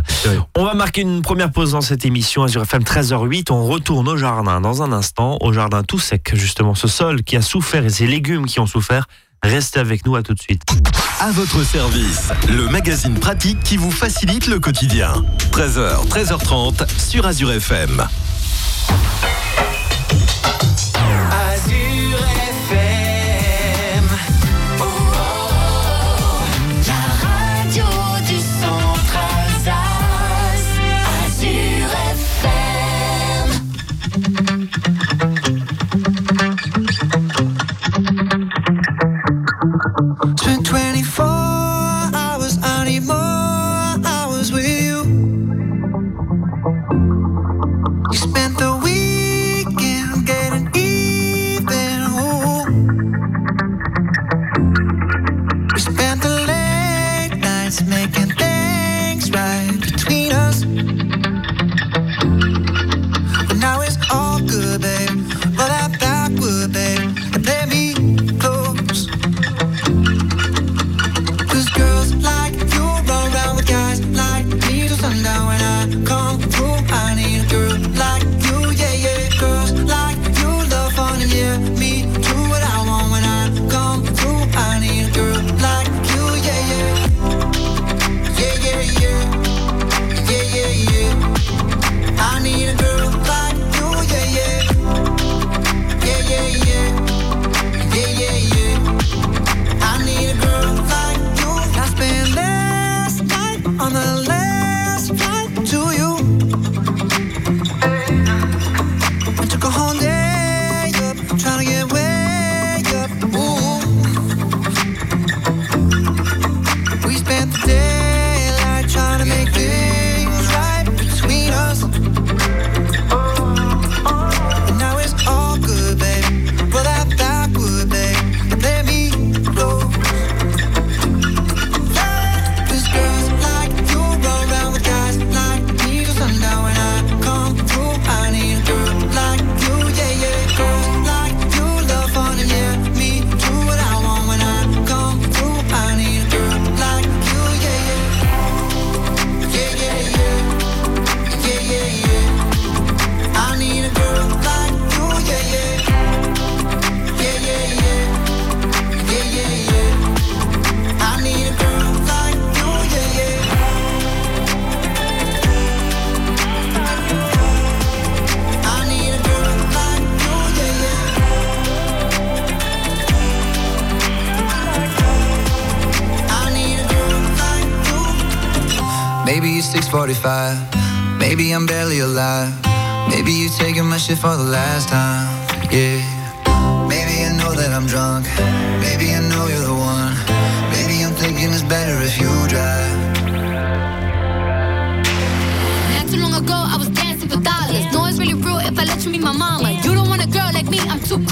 On 0.56 0.63
va 0.63 0.75
marquer 0.75 1.01
une 1.01 1.22
première 1.22 1.51
pause 1.51 1.74
dans 1.74 1.81
cette 1.81 2.06
émission 2.06 2.44
Azure 2.44 2.62
FM 2.62 2.84
13h08. 2.84 3.51
On 3.51 3.66
retourne 3.66 4.07
au 4.07 4.16
jardin 4.16 4.62
dans 4.62 4.81
un 4.81 4.94
instant, 4.94 5.38
au 5.42 5.51
jardin 5.51 5.84
tout 5.84 6.00
sec, 6.00 6.31
justement, 6.36 6.74
ce 6.74 6.88
sol 6.88 7.24
qui 7.24 7.36
a 7.36 7.42
souffert 7.42 7.84
et 7.84 7.89
ces 7.89 8.07
légumes 8.07 8.46
qui 8.46 8.62
ont 8.62 8.66
souffert. 8.66 9.07
Restez 9.44 9.81
avec 9.81 10.06
nous, 10.06 10.16
à 10.16 10.24
tout 10.24 10.34
de 10.34 10.42
suite. 10.42 10.62
À 11.19 11.34
votre 11.34 11.63
service, 11.63 12.30
le 12.48 12.69
magazine 12.69 13.19
pratique 13.19 13.62
qui 13.62 13.75
vous 13.75 13.92
facilite 13.92 14.48
le 14.48 14.62
quotidien. 14.62 15.12
13h, 15.51 16.07
13h30 16.07 16.88
sur 16.98 17.25
Azure 17.25 17.51
FM. 17.51 18.07
Yeah. 20.63 20.93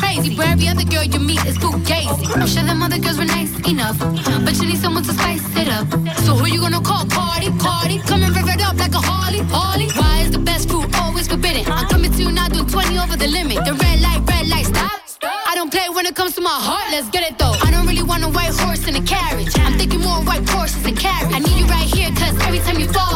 Crazy. 0.01 0.36
Where 0.36 0.50
every 0.50 0.67
other 0.67 0.88
girl 0.93 1.03
you 1.03 1.20
meet 1.20 1.43
is 1.46 1.58
fugazi. 1.62 2.25
I'm 2.36 2.48
sure 2.48 2.63
them 2.63 2.81
other 2.81 3.00
girls 3.00 3.17
were 3.22 3.31
nice 3.38 3.53
enough, 3.74 3.98
but 4.46 4.53
you 4.60 4.65
need 4.70 4.81
someone 4.86 5.03
to 5.03 5.13
spice 5.13 5.46
it 5.62 5.70
up. 5.77 5.88
So 6.25 6.31
who 6.39 6.46
you 6.53 6.60
gonna 6.65 6.81
call? 6.89 7.05
Cardi, 7.05 7.50
Cardi. 7.63 7.98
Come 8.10 8.24
and 8.25 8.36
rev 8.36 8.50
it 8.55 8.62
up 8.67 8.77
like 8.84 8.96
a 9.01 9.03
Harley, 9.10 9.41
Harley. 9.55 9.88
Why 10.00 10.15
is 10.25 10.31
the 10.31 10.43
best 10.50 10.70
food 10.70 10.88
always 10.96 11.27
forbidden? 11.27 11.63
I'm 11.72 11.88
coming 11.93 12.12
to 12.12 12.22
you 12.25 12.31
now, 12.31 12.48
doing 12.50 12.67
20 12.67 12.98
over 13.03 13.15
the 13.24 13.27
limit. 13.27 13.58
The 13.65 13.74
red 13.84 13.98
light, 14.05 14.22
red 14.31 14.48
light, 14.53 14.65
stop. 14.74 14.91
I 15.51 15.53
don't 15.55 15.72
play 15.72 15.88
when 15.89 16.05
it 16.05 16.15
comes 16.15 16.34
to 16.36 16.41
my 16.41 16.58
heart, 16.67 16.88
let's 16.91 17.10
get 17.10 17.24
it 17.29 17.38
though. 17.38 17.55
I 17.67 17.70
don't 17.74 17.86
really 17.86 18.08
want 18.12 18.24
a 18.24 18.29
white 18.29 18.55
horse 18.62 18.88
in 18.88 18.96
a 18.96 19.03
carriage. 19.15 19.53
I'm 19.60 19.77
thinking 19.77 20.01
more 20.01 20.22
white 20.29 20.48
horses 20.50 20.84
and 20.89 20.98
carriage. 20.98 21.34
I 21.38 21.39
need 21.39 21.58
you 21.62 21.67
right 21.77 21.89
here, 21.96 22.10
cause 22.22 22.36
every 22.48 22.60
time 22.65 22.79
you 22.79 22.88
fall, 22.88 23.11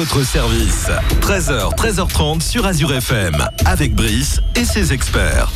votre 0.00 0.24
service. 0.24 0.86
13h, 1.20 1.76
13h30 1.76 2.40
sur 2.40 2.64
Azure 2.64 2.90
FM. 2.94 3.36
Avec 3.66 3.94
Brice 3.94 4.40
et 4.56 4.64
ses 4.64 4.94
experts. 4.94 5.52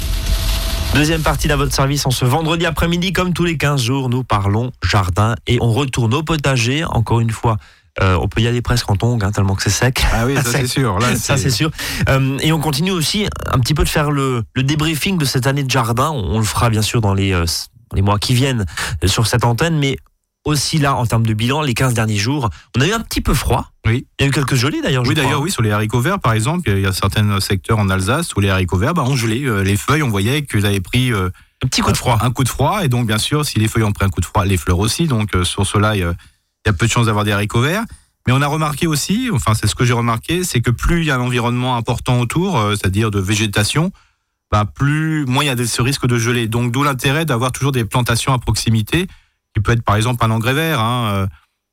Deuxième 0.94 1.22
partie 1.22 1.48
d'à 1.48 1.56
votre 1.56 1.72
service 1.72 2.04
en 2.04 2.10
ce 2.10 2.26
vendredi 2.26 2.66
après-midi, 2.66 3.14
comme 3.14 3.32
tous 3.32 3.44
les 3.44 3.56
15 3.56 3.82
jours, 3.82 4.10
nous 4.10 4.22
parlons 4.22 4.70
jardin 4.82 5.34
et 5.46 5.56
on 5.62 5.72
retourne 5.72 6.12
au 6.12 6.22
potager. 6.22 6.84
Encore 6.84 7.20
une 7.20 7.30
fois, 7.30 7.56
euh, 8.02 8.18
on 8.20 8.28
peut 8.28 8.42
y 8.42 8.46
aller 8.46 8.60
presque 8.60 8.90
en 8.90 8.96
tongs, 8.96 9.18
hein, 9.22 9.32
tellement 9.32 9.54
que 9.54 9.62
c'est 9.62 9.70
sec. 9.70 10.04
Ah 10.12 10.26
oui, 10.26 10.34
ça 10.44 10.50
c'est 10.50 10.66
sûr. 10.66 10.98
Là, 10.98 11.16
Ça 11.16 11.38
c'est 11.38 11.48
sûr. 11.48 11.70
Euh, 12.10 12.36
et 12.42 12.52
on 12.52 12.60
continue 12.60 12.90
aussi 12.90 13.26
un 13.50 13.58
petit 13.60 13.72
peu 13.72 13.84
de 13.84 13.88
faire 13.88 14.10
le, 14.10 14.42
le 14.52 14.62
débriefing 14.62 15.16
de 15.16 15.24
cette 15.24 15.46
année 15.46 15.62
de 15.62 15.70
jardin. 15.70 16.10
On, 16.10 16.34
on 16.34 16.38
le 16.38 16.44
fera 16.44 16.68
bien 16.68 16.82
sûr 16.82 17.00
dans 17.00 17.14
les, 17.14 17.32
euh, 17.32 17.46
les 17.94 18.02
mois 18.02 18.18
qui 18.18 18.34
viennent 18.34 18.66
sur 19.06 19.26
cette 19.26 19.44
antenne, 19.46 19.78
mais 19.78 19.96
aussi 20.44 20.78
là 20.78 20.94
en 20.94 21.06
termes 21.06 21.24
de 21.26 21.32
bilan, 21.34 21.62
les 21.62 21.74
15 21.74 21.94
derniers 21.94 22.16
jours, 22.18 22.50
on 22.76 22.80
a 22.80 22.86
eu 22.86 22.92
un 22.92 23.00
petit 23.00 23.20
peu 23.20 23.34
froid. 23.34 23.70
Oui. 23.86 24.06
Il 24.18 24.22
y 24.22 24.26
a 24.26 24.28
eu 24.28 24.30
quelques 24.32 24.54
gelées 24.54 24.82
d'ailleurs. 24.82 25.04
Oui, 25.06 25.14
d'ailleurs, 25.14 25.40
oui, 25.40 25.50
sur 25.50 25.62
les 25.62 25.70
haricots 25.70 26.00
verts, 26.00 26.18
par 26.20 26.32
exemple, 26.34 26.68
il 26.70 26.80
y 26.80 26.86
a 26.86 26.92
certains 26.92 27.40
secteurs 27.40 27.78
en 27.78 27.88
Alsace 27.88 28.34
où 28.36 28.40
les 28.40 28.50
haricots 28.50 28.76
verts 28.78 28.94
bah, 28.94 29.02
ont 29.02 29.16
gelé. 29.16 29.44
Euh, 29.44 29.62
Les 29.62 29.76
feuilles, 29.76 30.02
on 30.02 30.10
voyait 30.10 30.42
qu'ils 30.44 30.66
avaient 30.66 30.80
pris 30.80 31.12
euh, 31.12 31.30
Un 31.62 31.68
petit 31.68 31.80
coup 31.80 31.92
de 31.92 31.96
froid. 31.96 32.18
un 32.20 32.30
coup 32.30 32.44
de 32.44 32.48
froid. 32.48 32.84
Et 32.84 32.88
donc, 32.88 33.06
bien 33.06 33.18
sûr, 33.18 33.44
si 33.46 33.58
les 33.58 33.68
feuilles 33.68 33.84
ont 33.84 33.92
pris 33.92 34.04
un 34.04 34.10
coup 34.10 34.20
de 34.20 34.26
froid, 34.26 34.44
les 34.44 34.56
fleurs 34.56 34.78
aussi. 34.78 35.06
Donc, 35.06 35.34
euh, 35.34 35.44
sur 35.44 35.66
cela, 35.66 35.96
il 35.96 36.00
y, 36.00 36.04
a- 36.04 36.10
il 36.66 36.68
y 36.68 36.70
a 36.70 36.72
peu 36.72 36.86
de 36.86 36.90
chances 36.90 37.06
d'avoir 37.06 37.24
des 37.24 37.32
haricots 37.32 37.60
verts. 37.62 37.84
Mais 38.26 38.32
on 38.32 38.40
a 38.40 38.46
remarqué 38.46 38.86
aussi, 38.86 39.28
enfin, 39.32 39.52
c'est 39.54 39.66
ce 39.66 39.74
que 39.74 39.84
j'ai 39.84 39.92
remarqué, 39.92 40.44
c'est 40.44 40.62
que 40.62 40.70
plus 40.70 41.00
il 41.00 41.06
y 41.06 41.10
a 41.10 41.16
un 41.16 41.20
environnement 41.20 41.76
important 41.76 42.20
autour, 42.20 42.58
euh, 42.58 42.70
c'est-à-dire 42.74 43.10
de 43.10 43.20
végétation, 43.20 43.92
bah, 44.50 44.64
plus, 44.64 45.26
moins 45.26 45.44
il 45.44 45.48
y 45.48 45.50
a 45.50 45.54
de- 45.56 45.64
ce 45.66 45.82
risque 45.82 46.06
de 46.06 46.16
geler. 46.16 46.48
Donc, 46.48 46.72
d'où 46.72 46.82
l'intérêt 46.82 47.24
d'avoir 47.26 47.52
toujours 47.52 47.72
des 47.72 47.84
plantations 47.84 48.32
à 48.32 48.38
proximité, 48.38 49.08
qui 49.54 49.61
peut 49.62 49.73
être 49.73 49.82
par 49.82 49.96
exemple 49.96 50.25
un 50.25 50.30
engrais 50.30 50.54
vert. 50.54 50.80
Hein. 50.80 51.11
Euh, 51.14 51.26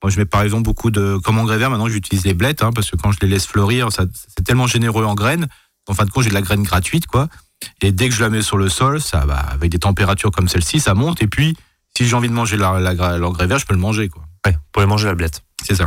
Moi, 0.03 0.09
je 0.11 0.17
mets 0.17 0.25
par 0.25 0.41
exemple 0.41 0.63
beaucoup 0.63 0.91
de, 0.91 1.17
comme 1.23 1.37
engrais 1.37 1.57
vert, 1.57 1.69
maintenant 1.69 1.87
j'utilise 1.87 2.23
les 2.25 2.33
blettes, 2.33 2.63
hein, 2.63 2.71
parce 2.73 2.89
que 2.89 2.95
quand 2.95 3.11
je 3.11 3.17
les 3.21 3.27
laisse 3.27 3.45
fleurir, 3.45 3.91
ça, 3.91 4.05
c'est 4.35 4.43
tellement 4.43 4.67
généreux 4.67 5.05
en 5.05 5.13
graines. 5.15 5.47
En 5.87 5.93
fin 5.93 6.05
de 6.05 6.11
compte, 6.11 6.23
j'ai 6.23 6.29
de 6.29 6.35
la 6.35 6.41
graine 6.41 6.63
gratuite, 6.63 7.07
quoi. 7.07 7.27
Et 7.81 7.91
dès 7.91 8.09
que 8.09 8.15
je 8.15 8.21
la 8.23 8.29
mets 8.29 8.41
sur 8.41 8.57
le 8.57 8.69
sol, 8.69 9.01
ça 9.01 9.25
va, 9.25 9.37
avec 9.37 9.69
des 9.71 9.79
températures 9.79 10.31
comme 10.31 10.47
celle-ci, 10.47 10.79
ça 10.79 10.93
monte. 10.95 11.21
Et 11.21 11.27
puis, 11.27 11.55
si 11.95 12.07
j'ai 12.07 12.15
envie 12.15 12.29
de 12.29 12.33
manger 12.33 12.57
la- 12.57 12.79
la 12.79 12.95
gra- 12.95 13.17
l'engrais 13.17 13.45
vert, 13.47 13.59
je 13.59 13.65
peux 13.65 13.73
le 13.75 13.79
manger, 13.79 14.09
quoi. 14.09 14.23
Ouais, 14.45 14.55
pour 14.71 14.81
les 14.81 14.87
manger 14.87 15.05
la 15.07 15.15
blette. 15.15 15.43
C'est 15.63 15.75
ça. 15.75 15.85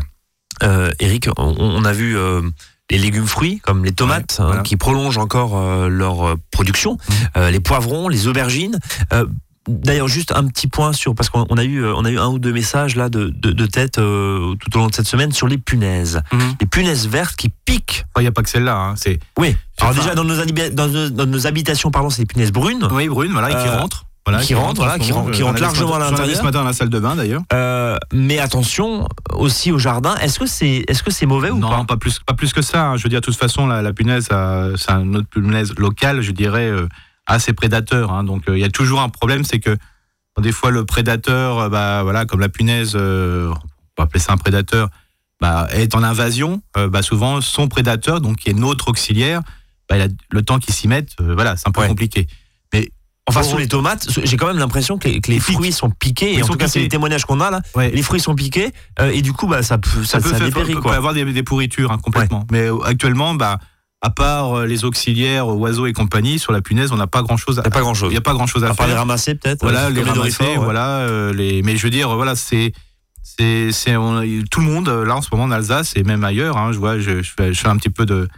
Euh, 0.63 0.93
Eric, 1.01 1.29
on, 1.37 1.55
on 1.59 1.85
a 1.85 1.93
vu 1.93 2.17
euh, 2.17 2.43
les 2.91 2.99
légumes 2.99 3.27
fruits 3.27 3.59
comme 3.61 3.85
les 3.85 3.93
tomates 3.93 4.37
Ouais, 4.39 4.45
voilà. 4.45 4.61
hein, 4.61 4.63
qui 4.63 4.77
prolongent 4.77 5.19
encore 5.19 5.57
euh, 5.59 5.89
leur 5.89 6.37
production, 6.53 6.99
euh, 7.37 7.51
les 7.51 7.59
poivrons, 7.61 8.09
les 8.09 8.29
aubergines. 8.29 8.79
Euh, 9.13 9.27
D'ailleurs, 9.69 10.09
juste 10.09 10.33
un 10.33 10.47
petit 10.47 10.67
point 10.67 10.93
sur 10.93 11.15
parce 11.15 11.31
qu'on 11.31 11.47
on 11.49 11.57
a 11.57 11.65
eu 11.65 11.83
euh, 11.85 11.95
on 11.97 12.05
a 12.05 12.11
eu 12.11 12.19
un 12.19 12.29
ou 12.29 12.39
deux 12.39 12.53
messages 12.53 12.97
là 12.97 13.09
de, 13.09 13.29
de, 13.35 13.51
de 13.53 13.67
tête 13.67 13.99
euh, 13.99 14.55
tout 14.61 14.77
au 14.77 14.81
long 14.81 14.89
de 14.89 14.95
cette 14.95 15.07
semaine 15.07 15.33
sur 15.33 15.49
les 15.49 15.59
punaises, 15.59 16.23
Mhm. 16.33 16.55
les 16.61 16.67
punaises 16.67 17.09
vertes 17.09 17.37
qui 17.37 17.49
piquent. 17.65 18.05
Il 18.19 18.23
n'y 18.23 18.27
a 18.27 18.33
pas 18.33 18.43
que 18.43 18.51
celle-là. 18.51 18.77
Hein. 18.77 18.95
C'est 18.97 19.19
Oui. 19.39 19.57
Alors 19.81 19.95
déjà 19.95 20.15
dans 20.15 20.25
nos, 20.25 20.37
habi- 20.41 20.71
dans 20.75 20.89
nos, 20.89 21.09
dans 21.11 21.27
nos 21.27 21.47
habitations, 21.47 21.91
pardon, 21.91 22.11
c'est 22.11 22.23
des 22.23 22.27
punaises 22.27 22.53
brunes. 22.53 22.87
oui, 22.93 23.09
brune, 23.09 23.33
voilà, 23.33 23.51
et 23.51 23.53
qui 23.55 23.69
Euh, 23.69 23.81
rentre. 23.81 24.05
Voilà, 24.27 24.41
qui 24.41 24.55
rentrent, 24.55 24.77
voilà, 24.77 24.95
ce 24.95 25.01
qui 25.01 25.11
moment. 25.13 25.25
rentrent- 25.25 25.37
qui 25.37 25.43
rentrent 25.43 25.63
avais 25.63 25.75
ce 25.75 25.81
largement 25.81 25.97
à 25.97 25.99
l'intérieur. 26.11 26.37
ce 26.39 26.43
matin 26.43 26.59
dans 26.61 26.65
la 26.65 26.73
salle 26.73 26.89
de 26.89 26.99
bain, 26.99 27.15
d'ailleurs. 27.15 27.43
Euh, 27.53 27.99
mais 28.11 28.39
attention 28.39 29.07
aussi 29.35 29.71
au 29.71 29.79
jardin. 29.79 30.15
Est-ce 30.17 30.39
que 30.39 30.47
c'est 30.47 30.83
est-ce 30.89 31.03
que 31.03 31.11
c'est 31.11 31.27
mauvais 31.27 31.51
ou 31.51 31.59
Non, 31.59 31.69
pas 31.69 31.85
pas 31.85 31.97
plus, 31.99 32.21
pas 32.27 32.33
plus 32.33 32.55
que 32.55 32.63
ça. 32.63 32.87
hein. 32.87 32.97
Je 32.97 33.03
veux 33.03 33.11
dire, 33.11 33.21
de 33.21 33.25
toute 33.27 33.37
façon, 33.37 33.67
la, 33.67 33.83
la 33.83 33.93
punaise, 33.93 34.29
c'est 34.77 34.91
un 34.91 35.13
autre 35.15 35.29
punaise 35.29 35.75
locale, 35.77 36.23
je 36.23 36.31
dirais, 36.33 36.69
euh, 36.71 36.89
assez 37.27 37.53
prédateur. 37.53 38.13
hein. 38.13 38.25
Donc, 38.25 38.49
euh, 38.49 38.57
il 38.59 38.61
y 38.61 38.65
a 38.65 38.71
toujours 38.71 39.01
un 39.01 39.09
problème, 39.09 39.45
c'est 39.45 39.61
que 39.61 39.77
des 40.41 40.53
fois, 40.53 40.71
le 40.71 40.85
prédateur, 40.85 41.59
euh, 41.59 41.69
bah, 41.69 42.03
voilà, 42.03 42.25
comme 42.27 42.41
la 42.41 42.49
punaise, 42.49 42.93
euh, 42.97 43.51
on 43.51 43.55
peut 43.97 44.03
appeler 44.03 44.21
ça 44.21 44.33
un 44.33 44.37
prédateur, 44.37 44.89
bah, 45.41 45.67
est 45.73 45.95
en 45.95 46.03
invasion. 46.03 46.63
bah, 46.75 47.03
souvent, 47.03 47.41
son 47.41 47.69
prédateur, 47.69 48.21
donc 48.21 48.37
qui 48.39 48.51
est 48.51 48.55
notre 48.55 48.89
auxiliaire, 48.89 49.43
bah, 49.89 49.97
il 49.97 50.03
a 50.03 50.09
le 50.31 50.43
temps 50.43 50.59
qu'il 50.59 50.75
s'y 50.75 50.89
mette, 50.89 51.11
euh, 51.21 51.35
voilà, 51.35 51.57
c'est 51.57 51.69
un 51.69 51.73
peu 51.73 51.81
Ouais. 51.83 51.89
compliqué. 51.89 52.27
Enfin, 53.27 53.41
Pour- 53.41 53.49
sur 53.49 53.59
les 53.59 53.69
tomates, 53.69 54.07
j'ai 54.23 54.37
quand 54.37 54.49
même 54.49 54.59
l'impression 54.59 54.99
que 54.99 55.09
les, 55.09 55.19
que 55.23 55.39
fruits 55.41 55.73
sont 55.73 55.89
piqués. 55.89 56.35
Ils 56.35 56.41
et 56.41 56.43
en 56.43 56.47
tout 56.47 56.57
cas, 56.59 56.69
c'est 56.69 56.81
les 56.81 56.89
témoignages 56.91 57.25
qu'on 57.25 57.41
a 57.41 57.51
là. 57.51 57.63
Ouais. 57.75 57.91
Les 57.91 58.03
fruits 58.03 58.21
sont 58.21 58.35
piqués. 58.35 58.71
euh, 59.01 59.11
et 59.13 59.23
du 59.23 59.33
coup, 59.33 59.47
bah, 59.47 59.63
ça, 59.63 59.79
peut- 59.79 60.05
ça, 60.05 60.19
ça, 60.19 60.21
peut 60.21 60.29
ça 60.29 60.37
faire, 60.37 60.47
dépérit, 60.49 60.75
peut- 60.75 60.81
quoi. 60.83 60.91
peut 60.91 60.97
avoir 60.99 61.15
des, 61.15 61.25
des 61.25 61.43
pourritures 61.43 61.91
hein, 61.91 61.97
complètement. 61.97 62.47
Mais 62.53 62.69
actuellement, 62.85 63.35
bah, 63.35 63.61
à 64.05 64.11
part 64.11 64.59
euh, 64.59 64.67
les 64.67 64.85
auxiliaires, 64.85 65.49
oiseaux 65.49 65.87
et 65.87 65.95
compagnie, 65.95 66.39
sur 66.39 66.53
la 66.53 66.61
punaise, 66.61 66.93
on 66.93 66.97
n'a 66.97 67.07
pas 67.07 67.23
grand 67.23 67.39
chose. 67.39 67.57
Il 67.57 67.61
n'y 67.63 67.69
a 67.69 67.71
pas 67.71 67.81
grand 67.81 67.95
chose. 67.95 68.11
Il 68.11 68.13
n'y 68.13 68.19
a 68.19 68.21
pas 68.21 68.35
grand 68.35 68.47
chose 68.47 68.63
à, 68.63 68.69
À 68.69 68.75
part 68.75 68.87
les 68.87 68.93
ramasser, 68.93 69.35
peut-être. 69.35 69.63
Voilà, 69.63 69.87
euh, 69.87 69.91
les 69.91 70.03
ramasser, 70.03 70.45
ouais. 70.45 70.57
voilà, 70.57 70.99
euh, 70.99 71.33
les. 71.33 71.63
Mais 71.63 71.77
je 71.79 71.83
veux 71.83 71.91
dire, 71.91 72.15
voilà, 72.15 72.37
c'est. 72.37 72.73
C'est, 73.23 73.95
tout 74.51 74.61
le 74.61 74.67
monde, 74.67 74.89
là, 74.89 75.17
en 75.17 75.23
ce 75.23 75.29
moment, 75.33 75.45
en 75.45 75.51
Alsace 75.51 75.95
et 75.97 76.05
même 76.05 76.23
ailleurs, 76.23 76.57
hein, 76.57 76.71
je 76.73 76.79
vois, 76.79 77.01
je, 77.01 77.21
je, 77.23 77.33
fais, 77.37 77.53
je 77.53 77.61
fais 77.61 77.69
un 77.69 77.77
petit 77.79 77.91
peu 77.91 78.07
de, 78.07 78.29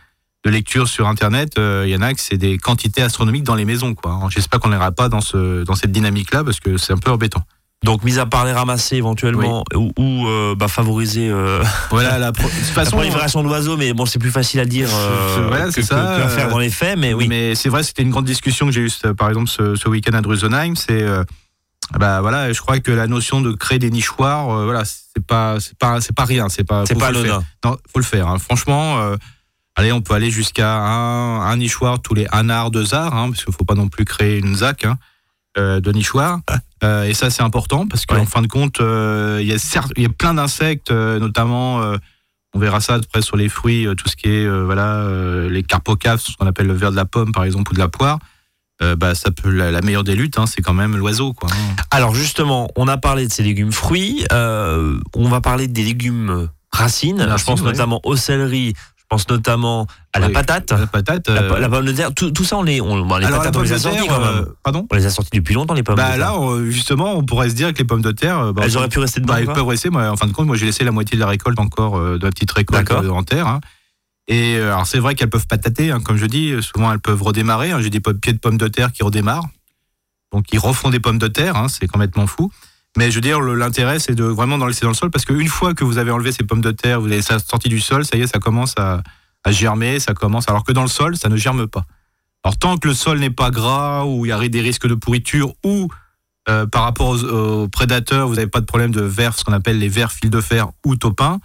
de 0.47 0.51
lecture 0.51 0.87
sur 0.89 1.09
Internet, 1.09 1.59
euh, 1.59 1.83
il 1.87 1.91
y 1.91 1.97
en 1.97 2.03
a 2.03 2.15
que 2.15 2.21
c'est 2.21 2.39
des 2.39 2.57
quantités 2.57 3.03
astronomiques 3.03 3.43
dans 3.43 3.57
les 3.57 3.65
maisons, 3.65 3.95
quoi. 3.95 4.13
hein. 4.13 4.29
J'espère 4.31 4.61
qu'on 4.61 4.71
n'ira 4.71 4.93
pas 4.93 5.09
dans, 5.09 5.21
ce, 5.21 5.65
dans 5.65 5.75
cette 5.75 5.91
dynamique-là, 5.91 6.45
parce 6.45 6.61
que 6.61 6.77
c'est 6.77 6.93
un 6.93 6.99
peu 6.99 7.11
embêtant. 7.11 7.43
Donc, 7.85 8.03
mis 8.05 8.19
à 8.19 8.27
part 8.27 8.45
les 8.47 8.53
ramasser 8.53 8.97
éventuellement, 8.97 9.63
ou, 9.75 9.93
ou, 9.99 10.27
euh, 10.27 10.55
bah, 10.57 10.67
favoriser 10.67 11.29
euh, 11.29 11.63
Voilà, 11.91 12.19
la, 12.19 12.33
pro- 12.33 12.49
de 12.49 12.53
toute 12.53 12.59
la 12.69 12.73
façon, 12.85 12.97
prolifération 12.97 13.43
d'oiseaux, 13.43 13.77
mais 13.77 13.93
bon, 13.93 14.07
c'est 14.07 14.19
plus 14.19 14.31
facile 14.31 14.61
à 14.61 14.65
dire 14.65 14.89
euh, 14.93 15.45
Voilà, 15.49 15.71
que, 15.71 15.83
ça, 15.83 15.95
que 16.19 16.23
à 16.23 16.29
faire 16.29 16.47
euh, 16.49 16.51
dans 16.51 16.59
les 16.59 16.71
faits, 16.71 16.99
mais 16.99 17.13
oui. 17.15 17.29
Mais 17.29 17.55
c'est 17.55 17.69
vrai, 17.69 17.83
c'était 17.83 18.03
une 18.03 18.11
grande 18.11 18.25
discussion 18.25 18.67
que 18.67 18.73
j'ai 18.73 18.81
eue, 18.81 18.91
euh, 19.05 19.15
par 19.15 19.29
exemple, 19.29 19.49
ce, 19.51 19.77
ce 19.77 19.89
week-end 19.89 20.17
à 20.17 20.21
Drusenheim. 20.23 20.75
C'est, 20.75 21.03
euh, 21.03 21.23
bah 21.99 22.21
voilà, 22.23 22.53
je 22.53 22.61
crois 22.61 22.81
que 22.81 22.91
la 22.91 23.07
notion 23.07 23.41
de 23.43 23.53
créer 23.53 23.79
des 23.79 23.91
nichoirs, 23.91 24.51
euh, 24.51 24.65
voilà, 24.65 24.85
c'est 24.85 25.25
pas, 25.25 25.61
c'est 25.61 25.79
pas, 25.79 26.01
c'est 26.01 26.15
pas 26.17 26.25
rien, 26.25 26.49
c'est 26.49 26.65
pas, 26.65 26.85
C'est 26.89 26.99
pas 26.99 27.13
le 27.13 27.23
faire. 27.23 27.41
Non, 27.65 27.77
faut 27.93 27.99
le 28.01 28.05
faire. 28.05 28.27
hein. 28.27 28.39
Franchement, 28.39 28.99
euh, 29.01 29.17
allez, 29.77 29.93
on 29.93 30.01
peut 30.01 30.15
aller 30.15 30.31
jusqu'à 30.31 30.77
un, 30.77 31.43
un 31.43 31.57
nichoir 31.59 32.01
tous 32.01 32.15
les 32.15 32.27
un 32.33 32.49
art, 32.49 32.71
deux 32.73 32.95
arts, 32.95 33.15
hein, 33.15 33.29
parce 33.31 33.45
qu'il 33.45 33.55
faut 33.55 33.65
pas 33.65 33.75
non 33.75 33.89
plus 33.89 34.05
créer 34.07 34.39
une 34.39 34.57
zac 34.57 34.85
hein, 34.87 34.97
euh, 35.59 35.79
de 35.81 35.93
nichoirs. 35.93 36.41
Euh, 36.85 37.05
et 37.05 37.15
ça, 37.15 37.31
c'est 37.31 37.43
important 37.43 37.87
parce 37.89 38.05
qu'en 38.07 38.17
Ouais. 38.17 38.27
fin 38.27 38.43
de 38.43 38.47
compte, 38.49 38.81
euh, 38.81 39.39
il 39.41 39.47
y 39.49 39.53
a 39.53 39.57
y 39.97 40.09
plein 40.09 40.35
d'insectes, 40.35 40.91
euh, 40.91 41.19
notamment. 41.19 41.81
on 42.55 42.59
verra 42.59 42.81
ça 42.81 42.95
après 42.95 43.21
sur 43.23 43.37
les 43.37 43.49
fruits, 43.51 43.87
tout 43.99 44.09
ce 44.09 44.17
qui 44.17 44.29
est 44.31 44.49
voilà 44.49 45.07
les 45.51 45.63
carpocaves, 45.63 46.21
ce 46.21 46.35
qu'on 46.37 46.47
appelle 46.47 46.67
le 46.67 46.73
verre 46.75 46.91
de 46.91 46.97
la 46.97 47.05
pomme 47.05 47.33
par 47.33 47.45
exemple 47.45 47.73
ou 47.73 47.75
de 47.75 47.79
la 47.79 47.89
poire. 47.89 48.19
Bah 48.97 49.15
ça 49.15 49.31
peut 49.31 49.51
la, 49.51 49.71
la 49.71 49.81
meilleure 49.83 50.05
des 50.05 50.15
luttes, 50.15 50.39
hein, 50.39 50.47
c'est 50.47 50.63
quand 50.63 50.73
même 50.75 50.97
l'oiseau 50.97 51.33
quoi. 51.35 51.51
hein. 51.53 51.77
Alors 51.91 52.15
justement, 52.15 52.69
on 52.77 52.89
a 52.89 52.97
parlé 52.97 53.27
de 53.27 53.33
ces 53.33 53.43
légumes 53.43 53.73
fruits. 53.73 54.25
on 54.31 55.29
va 55.29 55.41
parler 55.43 55.69
des 55.69 55.83
légumes 55.83 56.49
racines. 56.73 57.27
Je 57.37 57.45
pense 57.45 57.61
ouais. 57.61 57.67
notamment 57.73 58.01
au 58.05 58.17
céleri. 58.17 58.73
Je 59.07 59.15
pense 59.15 59.29
notamment 59.29 59.87
à 60.13 60.19
la 60.19 60.31
patate, 60.31 60.73
La 60.73 60.89
patate. 60.89 61.29
la, 61.29 61.43
euh, 61.43 61.59
la 61.61 61.69
pomme 61.69 61.85
de 61.87 61.93
terre. 61.93 62.13
Tout, 62.13 62.33
tout 62.33 62.43
ça, 62.43 62.57
on 62.57 62.65
les, 62.65 62.81
on, 62.81 62.97
les 62.97 63.03
alors, 63.03 63.21
la 63.21 63.39
patates, 63.39 63.47
on 63.55 63.59
pomme 63.61 63.63
les 63.63 63.73
a 63.73 63.77
de 63.77 63.81
sorties 63.81 63.99
terre, 64.05 64.09
quand 64.09 64.19
même. 64.21 64.35
euh, 64.43 64.55
pardon 64.65 64.87
On 64.91 64.97
les 64.97 65.07
a 65.07 65.11
sorties 65.11 65.39
depuis 65.39 65.55
longtemps, 65.55 65.75
les 65.75 65.85
pommes 65.85 65.95
de 65.95 66.01
Bah 66.01 66.09
terre. 66.09 66.19
là, 66.19 66.37
on- 66.37 66.65
justement, 66.65 67.15
on 67.15 67.25
pourrait 67.25 67.49
se 67.51 67.55
dire 67.55 67.73
que 67.73 67.79
les 67.79 67.85
pommes 67.85 68.03
de 68.03 68.11
terre, 68.11 68.41
euh, 68.41 68.53
bah, 68.53 68.63
Elles 68.65 68.77
auraient 68.77 68.89
pu 68.89 68.99
rester 68.99 69.21
dedans. 69.21 69.35
bah, 69.35 69.41
elles 69.41 69.47
peuvent 69.47 69.65
rester. 69.65 69.91
Moi, 69.91 70.09
en 70.11 70.17
fin 70.17 70.27
de 70.27 70.33
compte, 70.33 70.49
moi, 70.49 70.57
j'ai 70.57 70.67
laissé 70.67 70.83
la 70.83 70.91
moitié 70.91 71.15
de 71.17 71.21
la 71.21 71.29
récolte 71.29 71.61
encore, 71.61 71.99
euh, 71.99 72.19
de 72.19 72.25
la 72.25 72.33
petite 72.33 72.51
récolte 72.51 72.91
en 72.91 73.23
terre. 73.23 73.47
hein. 73.47 73.61
Et 74.27 74.57
alors, 74.57 74.89
c'est 74.89 74.99
vrai 74.99 75.15
qu'elles 75.15 75.31
peuvent 75.31 75.47
patater, 75.47 75.93
hein, 75.93 76.01
comme 76.01 76.17
je 76.17 76.27
dis. 76.27 76.53
Souvent, 76.61 76.91
elles 76.93 76.99
peuvent 76.99 77.23
redémarrer. 77.23 77.71
hein. 77.71 77.81
J'ai 77.81 77.91
des 77.91 78.01
pieds 78.01 78.33
de 78.33 78.39
pommes 78.41 78.59
de 78.59 78.67
terre 78.67 78.91
qui 78.91 79.05
redémarrent. 79.05 79.47
Donc, 80.33 80.47
ils 80.53 80.59
refont 80.59 80.91
des 80.91 80.99
pommes 80.99 81.19
de 81.19 81.29
terre. 81.29 81.55
c'est 81.69 81.87
complètement 81.87 82.27
fou. 82.27 82.51
Mais 82.97 83.11
je 83.11 83.17
veux 83.17 83.21
dire, 83.21 83.41
l'intérêt, 83.41 83.99
c'est 83.99 84.15
de 84.15 84.25
vraiment 84.25 84.57
d'en 84.59 84.67
laisser 84.67 84.83
dans 84.83 84.89
le 84.91 84.95
sol 84.95 85.11
parce 85.11 85.25
qu'une 85.25 85.49
fois 85.49 85.75
que 85.75 85.85
vous 85.85 85.99
avez 85.99 86.11
enlevé 86.11 86.33
ces 86.33 86.45
pommes 86.45 86.61
de 86.63 86.71
terre, 86.71 87.01
vous 87.01 87.09
avez 87.09 87.23
ça 87.23 87.39
sorti 87.39 87.69
du 87.69 87.81
sol, 87.81 88.05
ça 88.05 88.17
y 88.17 88.23
est, 88.23 88.27
ça 88.27 88.39
commence 88.39 88.75
à, 88.79 89.03
à 89.45 89.53
germer, 89.53 90.01
ça 90.01 90.15
commence. 90.15 90.49
Alors 90.49 90.65
que 90.65 90.73
dans 90.73 90.83
le 90.83 90.89
sol, 90.89 91.17
ça 91.17 91.29
ne 91.29 91.37
germe 91.37 91.67
pas. 91.67 91.85
Alors, 92.43 92.57
tant 92.59 92.77
que 92.79 92.89
le 92.89 92.95
sol 92.95 93.19
n'est 93.19 93.31
pas 93.31 93.51
gras 93.51 94.05
ou 94.05 94.25
il 94.25 94.29
y 94.29 94.33
a 94.33 94.49
des 94.49 94.61
risques 94.61 94.87
de 94.87 94.95
pourriture 94.95 95.53
ou 95.65 95.89
euh, 96.49 96.65
par 96.67 96.85
rapport 96.85 97.09
aux, 97.09 97.25
aux 97.25 97.69
prédateurs, 97.69 98.29
vous 98.29 98.37
n'avez 98.37 98.47
pas 98.47 98.61
de 98.61 98.67
problème 98.67 98.93
de 98.93 99.03
vers, 99.03 99.37
ce 99.37 99.45
qu'on 99.45 99.53
appelle 99.53 99.79
les 99.79 99.89
vers 99.89 100.13
fil 100.13 100.31
de 100.31 100.41
fer 100.41 100.69
ou 100.85 100.95
topin, 100.97 101.41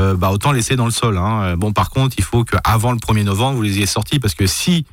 euh, 0.00 0.14
bah, 0.16 0.30
autant 0.30 0.50
laisser 0.52 0.74
dans 0.76 0.86
le 0.86 0.90
sol. 0.90 1.18
hein. 1.18 1.42
Euh, 1.42 1.56
Bon, 1.56 1.72
par 1.72 1.90
contre, 1.90 2.16
il 2.18 2.24
faut 2.24 2.42
qu'avant 2.44 2.90
le 2.92 2.98
1er 2.98 3.22
novembre, 3.24 3.56
vous 3.56 3.62
les 3.62 3.76
ayez 3.76 3.86
sortis 3.86 4.18
parce 4.18 4.34
que 4.34 4.46
si, 4.46 4.86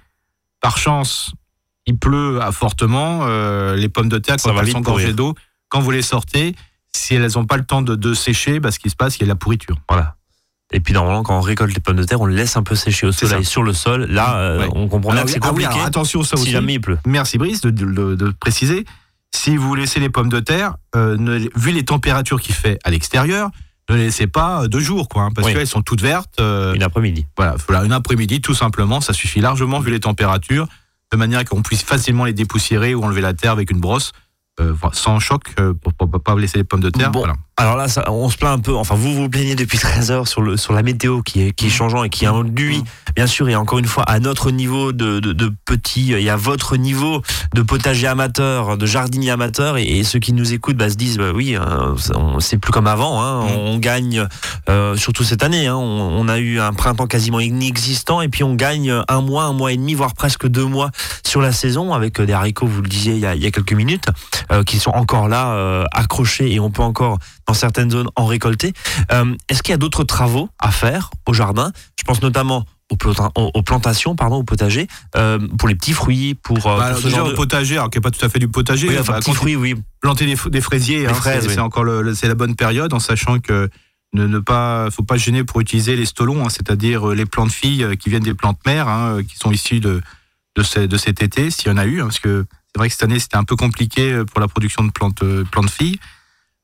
par 0.62 0.78
chance, 0.78 1.32
il 1.86 1.98
pleut 1.98 2.42
à 2.42 2.52
fortement, 2.52 3.22
euh, 3.24 3.76
les 3.76 3.90
pommes 3.90 4.10
de 4.10 4.18
terre, 4.18 4.36
quand 4.44 4.50
elles 4.60 4.66
sont 4.74 4.80
gorgées 4.82 5.08
d'eau, 5.16 5.34
quand 5.74 5.82
vous 5.82 5.90
les 5.92 6.04
sortez, 6.04 6.56
si 6.96 7.16
elles 7.16 7.32
n'ont 7.36 7.46
pas 7.46 7.58
le 7.58 7.66
temps 7.66 7.82
de, 7.82 7.96
de 7.96 8.14
sécher, 8.14 8.60
bah, 8.60 8.70
ce 8.70 8.78
qui 8.78 8.92
se 8.92 8.96
passe, 8.96 9.18
il 9.18 9.22
y 9.22 9.24
a 9.24 9.26
de 9.26 9.30
la 9.30 9.36
pourriture. 9.36 9.76
Voilà. 9.90 10.16
Et 10.72 10.80
puis 10.80 10.94
normalement, 10.94 11.24
quand 11.24 11.36
on 11.38 11.42
récolte 11.42 11.74
les 11.74 11.80
pommes 11.80 11.96
de 11.98 12.04
terre, 12.04 12.22
on 12.22 12.28
les 12.28 12.36
laisse 12.36 12.56
un 12.58 12.62
peu 12.64 12.76
sécher 12.76 13.08
au 13.08 13.12
soleil 13.12 13.44
sur 13.44 13.64
le 13.64 13.74
sol. 13.74 14.06
Là, 14.06 14.38
euh, 14.38 14.60
Ouais. 14.60 14.70
on 14.74 14.88
comprend 14.88 15.10
bien 15.10 15.22
Alors, 15.22 15.26
que 15.26 15.32
c'est 15.32 15.40
ah 15.44 15.52
oui, 15.54 15.64
compliqué 15.64 15.84
attention 15.84 16.22
ça 16.24 16.36
si 16.38 16.44
aussi. 16.44 16.52
jamais 16.52 16.76
il 16.76 16.80
pleut. 16.82 17.00
Merci 17.08 17.38
Brice 17.40 17.62
de, 17.62 17.72
de- 17.72 18.16
de 18.16 18.30
préciser. 18.40 18.86
Si 19.36 19.58
vous 19.58 19.74
laissez 19.74 20.00
les 20.00 20.10
pommes 20.10 20.30
de 20.30 20.40
terre, 20.40 20.76
euh, 20.96 21.18
ne- 21.18 21.40
vu 21.56 21.72
les 21.72 21.84
températures 21.86 22.40
qu'il 22.40 22.54
fait 22.56 22.78
à 22.84 22.92
l'extérieur, 22.92 23.50
ne 23.90 23.96
les 23.96 24.04
laissez 24.06 24.28
pas 24.28 24.64
euh, 24.64 24.68
deux 24.68 24.80
jours, 24.80 25.10
quoi, 25.10 25.24
hein, 25.24 25.30
parce 25.36 25.48
Oui. 25.48 25.54
qu'elles 25.54 25.68
sont 25.68 25.82
toutes 25.82 26.02
vertes. 26.02 26.40
euh, 26.40 26.74
Une 26.76 26.84
après-midi. 26.84 27.26
voilà, 27.36 27.56
voilà, 27.68 27.84
une 27.86 27.92
après-midi, 27.92 28.42
tout 28.42 28.54
simplement, 28.54 29.02
ça 29.02 29.14
suffit 29.14 29.42
largement 29.42 29.80
vu 29.80 29.90
les 29.92 30.00
températures, 30.00 30.68
de 31.12 31.18
manière 31.18 31.44
qu'on 31.46 31.62
puisse 31.62 31.84
facilement 31.84 32.26
les 32.26 32.34
dépoussiérer 32.34 32.96
ou 32.96 33.04
enlever 33.04 33.22
la 33.22 33.34
terre 33.34 33.52
avec 33.52 33.70
une 33.72 33.80
brosse, 33.80 34.12
sans 34.94 35.20
choc, 35.20 35.54
euh, 35.60 35.74
pour 35.74 35.94
ne 36.08 36.18
pas 36.18 36.36
laisser 36.36 36.60
les 36.60 36.64
pommes 36.64 36.82
de 36.82 36.90
terre. 36.90 37.12
Bon. 37.12 37.20
Voilà. 37.20 37.36
Alors 37.56 37.78
là, 37.78 37.88
ça, 37.88 38.04
on 38.12 38.30
se 38.30 38.38
plaint 38.38 38.58
un 38.58 38.60
peu. 38.60 38.76
Enfin, 38.76 38.96
vous 38.96 39.14
vous 39.14 39.30
plaignez 39.30 39.56
depuis 39.56 39.78
13 39.78 40.10
heures 40.10 40.28
sur, 40.28 40.42
le, 40.42 40.58
sur 40.58 40.74
la 40.74 40.82
météo 40.82 41.22
qui 41.22 41.42
est, 41.44 41.52
qui 41.52 41.68
est 41.68 41.70
changeant 41.70 42.04
et 42.04 42.10
qui 42.10 42.26
induit, 42.26 42.84
bien 43.16 43.28
sûr, 43.28 43.48
et 43.48 43.56
encore 43.56 43.78
une 43.78 43.86
fois, 43.86 44.04
à 44.04 44.20
notre 44.20 44.50
niveau 44.50 44.92
de, 44.92 45.20
de, 45.20 45.34
de 45.34 45.52
petit 45.66 46.14
et 46.14 46.30
à 46.32 46.36
votre 46.36 46.78
niveau 46.78 47.22
de 47.54 47.62
potager 47.62 48.08
amateur, 48.08 48.76
de 48.76 48.86
jardinier 48.88 49.30
amateur, 49.30 49.78
et, 49.78 49.84
et 49.84 50.04
ceux 50.04 50.18
qui 50.18 50.34
nous 50.34 50.52
écoutent 50.54 50.78
bah, 50.78 50.90
se 50.90 50.96
disent, 50.96 51.20
bah, 51.20 51.32
oui, 51.34 51.56
euh, 51.56 51.96
c'est- 51.98 52.16
on- 52.16 52.40
c'est 52.40 52.58
plus 52.58 52.72
comme 52.72 52.88
avant. 52.88 53.22
Hein, 53.22 53.44
Mm. 53.44 53.50
On 53.56 53.78
gagne, 53.78 54.28
euh, 54.70 54.96
surtout 54.98 55.24
cette 55.24 55.44
année, 55.44 55.68
hein, 55.68 55.76
on, 55.76 55.82
on 56.22 56.28
a 56.28 56.40
eu 56.40 56.60
un 56.60 56.74
printemps 56.74 57.06
quasiment 57.08 57.40
inexistant, 57.40 58.22
et 58.22 58.30
puis 58.30 58.44
on 58.44 58.56
gagne 58.56 58.92
un 59.08 59.22
mois, 59.22 59.44
un 59.44 59.54
mois 59.54 59.72
et 59.72 59.78
demi, 59.78 59.94
voire 59.94 60.16
presque 60.16 60.48
deux 60.48 60.66
mois 60.66 60.90
sur 61.26 61.40
la 61.40 61.52
saison, 61.52 61.94
avec 61.94 62.20
euh, 62.20 62.26
des 62.26 62.34
haricots, 62.34 62.66
vous 62.66 62.82
le 62.82 62.90
disiez 62.90 63.14
il 63.14 63.20
y 63.20 63.26
a, 63.28 63.36
il 63.36 63.44
y 63.44 63.46
a 63.46 63.52
quelques 63.52 63.74
minutes, 63.74 64.08
euh, 64.52 64.64
qui 64.64 64.80
sont 64.80 64.92
encore 64.92 65.28
là, 65.28 65.54
euh, 65.54 65.84
accrochés, 65.92 66.52
et 66.52 66.60
on 66.60 66.72
peut 66.72 66.82
encore 66.82 67.20
dans 67.48 67.54
certaines 67.54 67.92
zones 67.92 68.08
en 68.16 68.26
récolter. 68.26 68.74
Euh, 69.12 69.36
Est-ce 69.50 69.64
qu'il 69.64 69.72
y 69.72 69.76
a 69.76 69.78
d'autres 69.78 70.04
travaux 70.04 70.50
à 70.60 70.72
faire 70.72 71.10
au 71.28 71.34
jardin? 71.34 71.72
Je 72.00 72.04
pense 72.04 72.22
notamment 72.22 72.66
aux, 72.90 72.96
planta- 72.96 73.32
aux- 73.36 73.52
aux 73.54 73.64
plantations, 73.64 74.16
pardon, 74.16 74.38
au 74.38 74.44
potager, 74.44 74.88
euh, 75.16 75.40
pour 75.58 75.68
les 75.68 75.76
petits 75.76 75.94
fruits, 75.94 76.36
pour, 76.36 76.66
euh, 76.68 76.78
Bah, 76.78 76.90
pour 76.92 77.00
ce 77.00 77.04
déjà 77.06 77.18
genre 77.18 77.30
de... 77.30 77.34
potager, 77.34 77.76
alors 77.78 77.90
qui 77.90 77.98
n'est 77.98 78.02
pas 78.02 78.12
tout 78.12 78.24
à 78.26 78.30
fait 78.30 78.40
du 78.40 78.48
potager, 78.48 78.88
Oui, 78.88 78.98
enfin, 79.00 79.14
bah, 79.14 79.20
petits 79.20 79.34
fruits, 79.34 79.56
oui. 79.56 79.76
planter 80.02 80.26
des, 80.26 80.62
fraisiers, 80.62 81.08
hein, 81.08 81.14
c'est 81.24 81.48
oui. 81.48 81.60
encore 81.60 81.84
le, 81.84 82.02
la 82.02 82.36
bonne 82.36 82.56
période, 82.56 82.94
en 82.94 83.00
sachant 83.00 83.40
que 83.40 83.70
ne, 84.14 84.28
ne 84.28 84.40
pas, 84.40 84.90
faut 84.92 85.02
pas 85.04 85.18
se 85.18 85.24
gêner 85.24 85.44
pour 85.44 85.60
utiliser 85.62 85.96
les 85.96 86.06
stolons, 86.06 86.46
hein, 86.46 86.50
c'est-à-dire 86.50 87.10
euh, 87.10 87.16
les 87.16 87.26
plantes 87.26 87.52
filles 87.52 87.88
qui 88.00 88.10
viennent 88.10 88.22
des 88.24 88.36
plantes 88.36 88.60
mères, 88.66 88.88
hein, 88.88 89.24
qui 89.28 89.38
sont 89.38 89.52
issues 89.52 89.80
de, 89.80 90.02
de, 90.56 90.64
ce- 90.64 90.80
de 90.82 90.98
cet 90.98 91.24
été, 91.24 91.50
s'il 91.50 91.70
y 91.70 91.72
en 91.72 91.78
a 91.78 91.86
eu, 91.86 92.00
hein, 92.00 92.06
parce 92.06 92.20
que 92.20 92.46
c'est 92.76 92.78
vrai 92.80 92.90
que 92.90 92.94
cette 92.94 93.04
année 93.04 93.18
c'était 93.20 93.38
un 93.38 93.44
peu 93.44 93.56
compliqué 93.56 94.22
pour 94.32 94.40
la 94.40 94.48
production 94.48 94.84
de 94.84 94.92
plantes, 94.92 95.24
plantes 95.52 95.70
filles. 95.72 96.00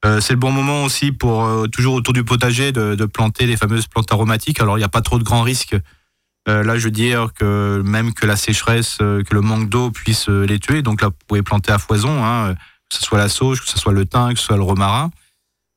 Euh, 0.05 0.21
c'est 0.21 0.33
le 0.33 0.39
bon 0.39 0.51
moment 0.51 0.85
aussi 0.85 1.11
pour 1.11 1.43
euh, 1.43 1.67
toujours 1.67 1.95
autour 1.95 2.13
du 2.13 2.23
potager 2.23 2.71
de, 2.71 3.05
planter 3.05 3.45
les 3.45 3.57
fameuses 3.57 3.87
plantes 3.87 4.11
aromatiques. 4.11 4.61
Alors 4.61 4.77
il 4.77 4.81
n'y 4.81 4.85
a 4.85 4.89
pas 4.89 5.01
trop 5.01 5.19
de 5.19 5.23
grands 5.23 5.41
risques. 5.41 5.75
Euh, 6.47 6.63
là, 6.63 6.77
je 6.77 6.85
veux 6.85 6.91
dire 6.91 7.33
que 7.33 7.81
même 7.83 8.13
que 8.13 8.25
la 8.25 8.37
sécheresse, 8.37 8.97
que 8.97 9.33
le 9.33 9.41
manque 9.41 9.69
d'eau 9.69 9.91
puisse 9.91 10.29
les 10.29 10.59
tuer. 10.59 10.81
Donc 10.81 11.01
là, 11.01 11.09
vous 11.09 11.25
pouvez 11.27 11.43
planter 11.43 11.71
à 11.71 11.77
foison, 11.77 12.23
hein, 12.23 12.55
que 12.89 12.97
ce 12.97 13.03
soit 13.03 13.17
la 13.17 13.29
sauge, 13.29 13.61
que 13.61 13.69
ce 13.69 13.77
soit 13.77 13.93
le 13.93 14.05
thym, 14.05 14.33
que 14.33 14.39
ce 14.39 14.45
soit 14.45 14.57
le 14.57 14.63
romarin. 14.63 15.11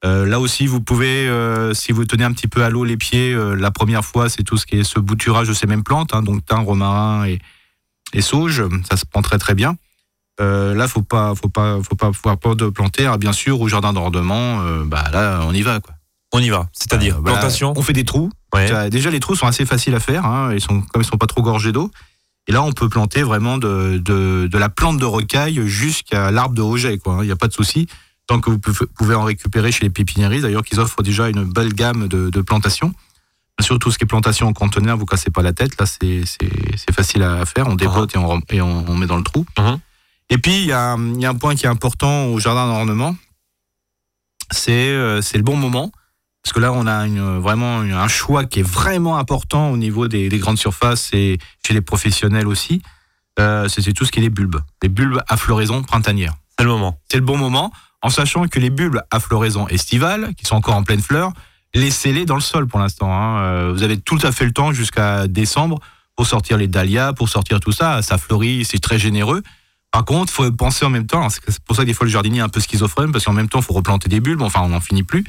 Là 0.05 0.41
aussi, 0.41 0.67
vous 0.67 0.81
pouvez, 0.81 1.29
si 1.75 1.93
vous 1.93 2.05
tenez 2.05 2.25
un 2.25 2.33
petit 2.33 2.49
peu 2.49 2.65
à 2.65 2.71
l'eau 2.71 2.85
les 2.85 2.97
pieds, 2.97 3.37
la 3.57 3.71
première 3.71 4.05
fois, 4.05 4.29
c'est 4.29 4.43
tout 4.43 4.57
ce 4.57 4.67
qui 4.67 4.77
est 4.79 4.85
ce 4.85 4.99
bouturage 4.99 5.49
de 5.49 5.53
ces 5.53 5.67
mêmes 5.67 5.85
plantes, 5.85 6.15
hein, 6.15 6.23
donc 6.23 6.45
thym, 6.47 6.61
romarin 6.61 7.27
et, 7.27 7.39
et 8.13 8.23
sauge. 8.23 8.65
Ça 8.89 8.97
se 8.97 9.05
prend 9.05 9.21
très 9.21 9.39
très 9.39 9.55
bien. 9.55 9.77
Euh, 10.41 10.75
là, 10.75 10.89
faut 10.89 11.03
pas, 11.03 11.35
faut 11.35 11.49
pas, 11.49 11.79
faut 11.83 11.95
pas 11.97 12.07
avoir 12.09 12.39
peur 12.39 12.57
de 12.57 12.69
planter. 12.69 13.03
Alors, 13.05 13.19
bien 13.19 13.33
sûr, 13.33 13.61
au 13.61 13.69
jardin 13.69 13.93
d'ornement, 13.93 14.63
euh, 14.63 14.85
bah 14.85 15.05
là, 15.13 15.41
on 15.47 15.53
y 15.53 15.63
va 15.63 15.81
quoi. 15.81 15.95
On 16.33 16.39
y 16.41 16.49
va. 16.49 16.69
C'est-à-dire 16.73 17.19
Euh, 17.19 17.21
bah, 17.21 17.33
plantation. 17.33 17.75
On 17.77 17.83
fait 17.83 17.93
des 17.93 18.05
trous. 18.05 18.31
Ouais. 18.55 18.91
Déjà, 18.91 19.11
les 19.11 19.21
trous 19.21 19.37
sont 19.37 19.47
assez 19.47 19.67
faciles 19.67 19.95
à 19.95 20.01
faire. 20.01 20.25
Hein, 20.25 20.53
ils 20.55 20.61
sont, 20.61 20.81
comme 20.81 21.03
ils 21.03 21.05
sont 21.05 21.19
pas 21.19 21.27
trop 21.27 21.43
gorgés 21.43 21.73
d'eau. 21.73 21.91
Et 22.49 22.53
là, 22.53 22.63
on 22.63 22.73
peut 22.73 22.89
planter 22.89 23.23
vraiment 23.23 23.59
de, 23.59 23.99
de, 23.99 24.49
de 24.51 24.59
la 24.59 24.69
plante 24.69 24.99
de 24.99 25.05
rocaille 25.05 25.61
jusqu'à 25.69 26.31
l'arbre 26.31 26.55
de 26.55 26.63
Roget. 26.63 26.99
quoi, 26.99 27.15
hein, 27.15 27.19
Il 27.23 27.27
n'y 27.27 27.33
a 27.33 27.37
pas 27.37 27.47
de 27.49 27.53
souci. 27.53 27.87
Tant 28.27 28.41
que 28.41 28.51
vous 28.51 28.59
pouvez- 28.59 29.15
en 29.15 29.25
récupérer 29.25 29.71
chez 29.73 29.85
les 29.85 29.91
pépiniéristes, 29.91 30.43
d'ailleurs, 30.43 30.63
qu'ils 30.63 30.81
offrent 30.81 31.03
déjà 31.03 31.29
une 31.29 31.45
belle 31.45 31.73
gamme 31.75 32.09
de, 32.09 32.31
de 32.31 32.41
plantations. 32.41 32.95
Bien 33.59 33.67
sûr, 33.67 33.79
tout 33.79 33.91
ce 33.93 33.99
qui 33.99 34.05
est 34.05 34.07
plantation 34.07 34.49
en 34.49 34.53
conteneur, 34.55 34.97
vous 34.97 35.05
cassez 35.07 35.31
pas 35.31 35.43
la 35.43 35.53
tête. 35.53 35.79
Là, 35.79 35.87
c'est 35.87 36.25
facile 36.93 37.23
à 37.23 37.45
faire. 37.47 37.69
On 37.69 37.75
dépote 37.75 38.15
et, 38.15 38.19
on, 38.19 38.41
et 38.51 38.61
on, 38.63 38.85
on 38.89 38.97
met 38.97 39.07
dans 39.07 39.17
le 39.19 39.23
trou. 39.25 39.45
Mhm. 39.59 39.79
Et 40.31 40.39
puis, 40.39 40.55
il 40.63 40.67
y, 40.67 40.73
a 40.73 40.93
un- 40.93 41.15
il 41.15 41.21
y 41.21 41.27
a 41.27 41.31
un 41.31 41.35
point 41.35 41.55
qui 41.55 41.67
est 41.67 41.69
important 41.69 42.27
au 42.27 42.39
jardin 42.41 42.67
d'ornement. 42.67 43.15
C'est 44.51 44.91
euh, 44.93 45.21
le 45.35 45.43
bon 45.43 45.57
moment. 45.57 45.91
Parce 46.43 46.53
que 46.53 46.61
là, 46.61 46.73
on 46.73 46.87
a 46.87 47.07
une, 47.07 47.39
vraiment 47.39 47.83
une- 47.83 47.93
un 47.93 48.09
choix 48.09 48.45
qui 48.45 48.61
est 48.61 48.65
vraiment 48.69 49.17
important 49.17 49.71
au 49.71 49.77
niveau 49.77 50.09
des, 50.09 50.29
des 50.29 50.39
grandes 50.39 50.59
surfaces 50.59 51.11
et 51.13 51.39
chez 51.67 51.73
les 51.75 51.81
professionnels 51.81 52.49
aussi. 52.49 52.83
Euh, 53.39 53.69
c'est 53.69 53.81
c'est 53.81 53.93
tout 53.93 54.05
ce 54.05 54.11
qui 54.13 54.19
est 54.19 54.23
les 54.23 54.31
bulbes. 54.31 54.61
Les 54.83 54.89
bulbes 54.89 55.23
à 55.29 55.37
floraison 55.37 55.83
printanière. 55.83 56.35
C'est 56.59 56.65
le 56.65 56.71
moment. 56.71 56.99
C'est 57.11 57.19
le 57.19 57.25
bon 57.25 57.39
moment, 57.39 57.73
en 58.03 58.11
sachant 58.11 58.47
que 58.49 58.59
les 58.59 58.71
bulbes 58.71 59.01
à 59.11 59.21
floraison 59.21 59.69
estivale, 59.69 60.35
qui 60.37 60.45
sont 60.45 60.57
encore 60.57 60.75
en 60.75 60.83
pleine 60.83 61.01
fleur, 61.01 61.33
laissez-les 61.75 62.25
dans 62.27 62.35
le 62.35 62.41
sol 62.43 62.67
pour 62.67 62.81
l'instant. 62.81 63.11
hein. 63.13 63.39
Euh, 63.43 63.73
Vous 63.73 63.85
avez 63.85 63.99
tout 63.99 64.19
à 64.23 64.33
fait 64.33 64.45
le 64.45 64.53
temps 64.53 64.73
jusqu'à 64.73 65.29
décembre 65.29 65.79
pour 66.17 66.27
sortir 66.27 66.59
les 66.59 66.67
dahlias, 66.69 67.13
pour 67.15 67.29
sortir 67.29 67.61
tout 67.61 67.73
ça. 67.73 68.03
Ça 68.03 68.19
fleurit, 68.19 68.65
c'est 68.67 68.81
très 68.81 68.99
généreux. 68.99 69.43
Par 69.93 70.05
contre, 70.05 70.33
faut 70.33 70.51
penser 70.51 70.85
en 70.85 70.91
même 70.91 71.07
temps, 71.07 71.29
c'est 71.29 71.61
pour 71.65 71.77
ça 71.77 71.83
que 71.83 71.87
des 71.87 71.95
fois 71.95 72.07
le 72.07 72.11
jardinier 72.11 72.39
est 72.39 72.43
un 72.43 72.49
peu 72.49 72.61
schizophrène, 72.61 73.13
parce 73.13 73.25
qu'en 73.27 73.35
même 73.35 73.49
temps, 73.49 73.63
faut 73.63 73.75
replanter 73.75 74.09
des 74.09 74.21
bulbes, 74.21 74.43
enfin, 74.43 74.61
on 74.63 74.71
n'en 74.71 74.81
finit 74.81 75.03
plus. 75.05 75.23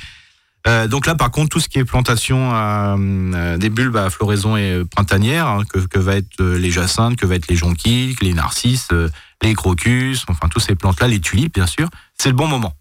Euh, 0.66 0.88
donc 0.88 1.06
là, 1.06 1.16
par 1.16 1.30
contre, 1.32 1.50
tout 1.50 1.60
ce 1.60 1.68
qui 1.68 1.80
est 1.80 1.84
plantation 1.84 2.56
euh, 2.56 2.96
euh, 2.98 3.58
des 3.58 3.70
bulbes 3.70 3.98
à 3.98 4.10
floraison 4.10 4.56
et 4.56 4.72
euh, 4.72 4.86
printanière, 4.86 5.46
hein, 5.48 5.64
que, 5.70 5.80
que 5.80 6.00
va 6.00 6.16
être 6.16 6.40
euh, 6.40 6.58
les 6.58 6.72
jacinthes, 6.72 7.18
que 7.18 7.26
va 7.26 7.36
être 7.36 7.50
les 7.50 7.58
jonquilles, 7.58 8.16
les 8.22 8.34
narcisses, 8.34 8.88
euh, 8.94 9.10
les 9.42 9.54
crocus, 9.54 10.24
enfin, 10.30 10.48
toutes 10.48 10.64
ces 10.64 10.76
plantes-là, 10.76 11.10
les 11.10 11.20
tulipes, 11.20 11.56
bien 11.56 11.68
sûr, 11.68 11.90
c'est 12.18 12.30
le 12.30 12.36
bon 12.36 12.48
moment. 12.48 12.74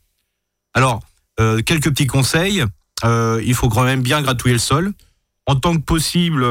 Alors, 0.75 1.01
quelques 1.67 1.91
petits 1.91 2.07
conseils. 2.07 2.65
Il 3.05 3.55
faut 3.55 3.69
quand 3.69 3.83
même 3.83 4.01
bien 4.01 4.23
gratouiller 4.23 4.55
le 4.55 4.61
sol. 4.61 4.93
En 5.47 5.57
tant 5.57 5.75
que 5.75 5.81
possible, 5.81 6.43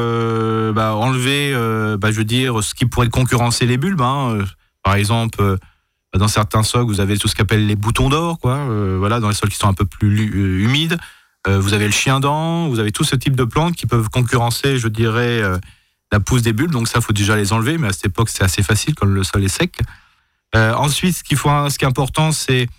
bah, 0.73 0.95
enlever, 0.95 1.53
bah, 1.97 2.11
je 2.11 2.17
veux 2.17 2.25
dire, 2.25 2.61
ce 2.61 2.75
qui 2.75 2.85
pourrait 2.85 3.07
concurrencer 3.07 3.65
les 3.65 3.77
bulbes. 3.77 4.01
hein. 4.01 4.39
Par 4.83 4.95
exemple, 4.95 5.41
euh, 5.41 5.57
dans 6.17 6.27
certains 6.27 6.63
sols, 6.63 6.85
vous 6.85 6.99
avez 6.99 7.17
tout 7.17 7.27
ce 7.27 7.35
qu'appelle 7.35 7.65
les 7.67 7.75
boutons 7.75 8.09
d'or, 8.09 8.39
quoi. 8.39 8.55
Euh, 8.57 8.97
voilà, 8.99 9.19
dans 9.19 9.29
les 9.29 9.35
sols 9.35 9.49
qui 9.49 9.57
sont 9.57 9.67
un 9.67 9.73
peu 9.73 9.85
plus 9.85 10.09
lu- 10.09 10.31
euh, 10.35 10.63
humides. 10.65 10.97
Vous 11.47 11.73
avez 11.73 11.85
le 11.85 11.91
chien 11.91 12.19
dent, 12.19 12.67
vous 12.67 12.77
avez 12.77 12.91
tout 12.91 13.03
ce 13.03 13.15
type 13.15 13.35
de 13.35 13.45
plantes 13.45 13.75
qui 13.75 13.87
peuvent 13.87 14.09
concurrencer, 14.09 14.77
je 14.77 14.87
dirais, 14.87 15.41
la 16.11 16.19
pousse 16.19 16.43
des 16.43 16.53
bulbes. 16.53 16.69
Donc 16.69 16.87
ça, 16.87 17.01
faut 17.01 17.13
déjà 17.13 17.35
les 17.35 17.51
enlever, 17.51 17.79
mais 17.79 17.87
à 17.87 17.93
cette 17.93 18.05
époque, 18.05 18.29
c'est 18.29 18.43
assez 18.43 18.61
facile 18.61 18.93
quand 18.93 19.07
le 19.07 19.23
sol 19.23 19.43
est 19.43 19.47
sec. 19.47 19.79
Ensuite, 20.53 21.17
ce 21.17 21.23
qu'il 21.23 21.37
faut, 21.37 21.49
ce 21.67 21.79
qui 21.79 21.85
est 21.85 21.87
important, 21.87 22.31
c'est 22.31 22.69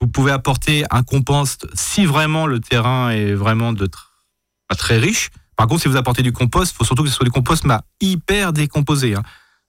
vous 0.00 0.06
pouvez 0.06 0.30
apporter 0.30 0.84
un 0.92 1.02
compost 1.02 1.66
si 1.74 2.06
vraiment 2.06 2.46
le 2.46 2.60
terrain 2.60 3.10
est 3.10 3.34
vraiment 3.34 3.74
pas 3.74 4.76
très 4.76 4.98
riche. 4.98 5.30
Par 5.56 5.66
contre, 5.66 5.82
si 5.82 5.88
vous 5.88 5.96
apportez 5.96 6.22
du 6.22 6.30
compost, 6.32 6.72
il 6.72 6.76
faut 6.76 6.84
surtout 6.84 7.02
que 7.02 7.08
ce 7.08 7.16
soit 7.16 7.24
du 7.24 7.32
compost 7.32 7.64
mais 7.64 7.74
hyper 8.00 8.52
décomposé. 8.52 9.16
Hein. 9.16 9.22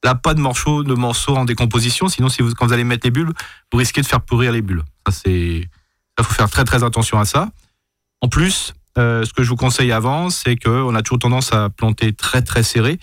Là, 0.03 0.15
pas 0.15 0.33
de 0.33 0.41
morceaux, 0.41 0.83
de 0.83 0.93
morceaux 0.93 1.35
en 1.35 1.45
décomposition, 1.45 2.09
sinon 2.09 2.27
si 2.29 2.41
vous, 2.41 2.53
quand 2.53 2.67
vous 2.67 2.73
allez 2.73 2.83
mettre 2.83 3.07
les 3.07 3.11
bulbes, 3.11 3.33
vous 3.71 3.79
risquez 3.79 4.01
de 4.01 4.05
faire 4.05 4.21
pourrir 4.21 4.51
les 4.51 4.61
bulbes. 4.61 4.83
Ça, 5.07 5.13
c'est, 5.13 5.69
ça 6.17 6.25
faut 6.25 6.33
faire 6.33 6.49
très 6.49 6.65
très 6.65 6.83
attention 6.83 7.19
à 7.19 7.25
ça. 7.25 7.49
En 8.21 8.27
plus, 8.27 8.73
euh, 8.97 9.23
ce 9.23 9.33
que 9.33 9.43
je 9.43 9.49
vous 9.49 9.55
conseille 9.55 9.91
avant, 9.91 10.29
c'est 10.29 10.55
qu'on 10.55 10.93
a 10.93 11.01
toujours 11.01 11.19
tendance 11.19 11.53
à 11.53 11.69
planter 11.69 12.13
très 12.13 12.41
très 12.41 12.63
serré. 12.63 12.99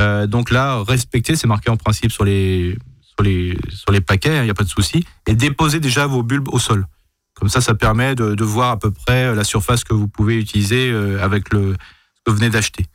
Euh, 0.00 0.26
donc 0.26 0.50
là, 0.50 0.82
respectez, 0.86 1.36
c'est 1.36 1.48
marqué 1.48 1.70
en 1.70 1.76
principe 1.76 2.12
sur 2.12 2.24
les, 2.24 2.78
sur 3.00 3.22
les, 3.22 3.58
sur 3.70 3.92
les 3.92 4.00
paquets, 4.00 4.36
il 4.38 4.44
n'y 4.44 4.50
a 4.50 4.54
pas 4.54 4.64
de 4.64 4.68
souci. 4.68 5.04
Et 5.26 5.34
déposez 5.34 5.80
déjà 5.80 6.06
vos 6.06 6.22
bulbes 6.22 6.48
au 6.52 6.58
sol. 6.58 6.86
Comme 7.34 7.48
ça, 7.48 7.60
ça 7.60 7.74
permet 7.74 8.14
de, 8.14 8.34
de 8.34 8.44
voir 8.44 8.70
à 8.70 8.78
peu 8.78 8.90
près 8.90 9.34
la 9.34 9.44
surface 9.44 9.84
que 9.84 9.94
vous 9.94 10.08
pouvez 10.08 10.38
utiliser 10.38 10.90
euh, 10.90 11.22
avec 11.22 11.52
le, 11.52 11.72
ce 11.72 12.22
que 12.24 12.30
vous 12.30 12.36
venez 12.36 12.50
d'acheter. 12.50 12.86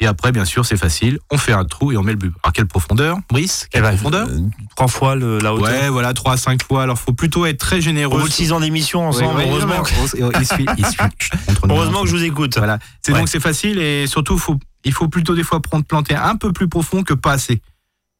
Et 0.00 0.06
après, 0.06 0.30
bien 0.30 0.44
sûr, 0.44 0.66
c'est 0.66 0.76
facile. 0.76 1.18
On 1.30 1.38
fait 1.38 1.52
un 1.54 1.64
trou 1.64 1.90
et 1.90 1.96
on 1.96 2.02
met 2.02 2.12
le 2.12 2.18
bulbe. 2.18 2.34
Alors, 2.42 2.52
quelle 2.52 2.66
profondeur 2.66 3.16
Brice? 3.30 3.64
Eh 3.66 3.68
Quelle 3.72 3.82
ben, 3.82 3.92
profondeur? 3.94 4.28
euh, 4.28 4.40
Trois 4.76 4.88
fois 4.88 5.14
le- 5.16 5.38
la 5.38 5.54
hauteur. 5.54 5.68
Ouais, 5.68 5.88
voilà, 5.88 6.12
3 6.12 6.34
à 6.34 6.36
5 6.36 6.62
fois. 6.62 6.82
Alors, 6.82 6.98
faut 6.98 7.14
plutôt 7.14 7.46
être 7.46 7.56
très 7.58 7.80
généreux. 7.80 8.20
vos 8.20 8.26
six 8.28 8.52
ans 8.52 8.60
d'émission 8.60 9.08
ensemble, 9.08 9.38
ouais, 9.38 9.46
heureusement, 9.48 9.82
que, 9.82 9.90
mais 10.18 10.22
on- 10.24 10.30
il 10.38 10.46
suit, 10.46 10.66
il 10.76 10.84
suit. 10.86 10.96
Chut, 11.18 11.32
entre 11.48 11.66
nous, 11.66 11.74
heureusement 11.74 12.02
que 12.02 12.08
je 12.08 12.16
vous 12.16 12.24
écoute. 12.24 12.58
Voilà. 12.58 12.78
C'est 13.00 13.12
Ouais. 13.12 13.18
donc 13.20 13.28
c'est 13.30 13.40
facile 13.40 13.78
et 13.78 14.06
surtout 14.06 14.36
faut, 14.36 14.58
il 14.84 14.92
faut 14.92 15.08
plutôt 15.08 15.34
des 15.34 15.42
fois 15.44 15.62
prendre 15.62 15.84
planter 15.86 16.14
un 16.14 16.36
peu 16.36 16.52
plus 16.52 16.68
profond 16.68 17.02
que 17.02 17.14
pas 17.14 17.32
assez. 17.32 17.62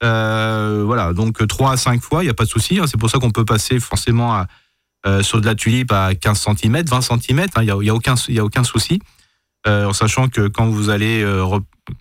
Euh, 0.02 0.82
voilà, 0.86 1.12
donc 1.12 1.46
3 1.46 1.72
à 1.72 1.76
5 1.76 2.00
fois, 2.02 2.22
il 2.22 2.26
n'y 2.26 2.30
a 2.30 2.34
pas 2.34 2.44
de 2.44 2.50
souci. 2.50 2.78
hein. 2.78 2.84
C'est 2.86 2.98
pour 2.98 3.10
ça 3.10 3.18
qu'on 3.18 3.30
peut 3.30 3.44
passer 3.44 3.80
forcément 3.80 4.32
à, 4.34 4.46
euh, 5.06 5.22
sur 5.22 5.42
de 5.42 5.46
la 5.46 5.54
tulipe 5.54 5.92
à 5.92 6.14
15 6.14 6.38
cm, 6.40 6.82
20 6.88 7.00
cm. 7.02 7.46
Il 7.58 7.62
n'y 7.64 7.70
a, 7.70 7.76
y 7.82 7.90
a 7.90 7.94
aucun, 7.94 8.14
il 8.28 8.34
y 8.34 8.38
a 8.38 8.44
aucun 8.44 8.64
souci. 8.64 8.98
Euh, 9.66 9.86
en 9.86 9.92
sachant 9.92 10.28
que 10.28 10.46
quand 10.48 10.66
vous 10.66 10.90
allez 10.90 11.22
euh, 11.22 11.44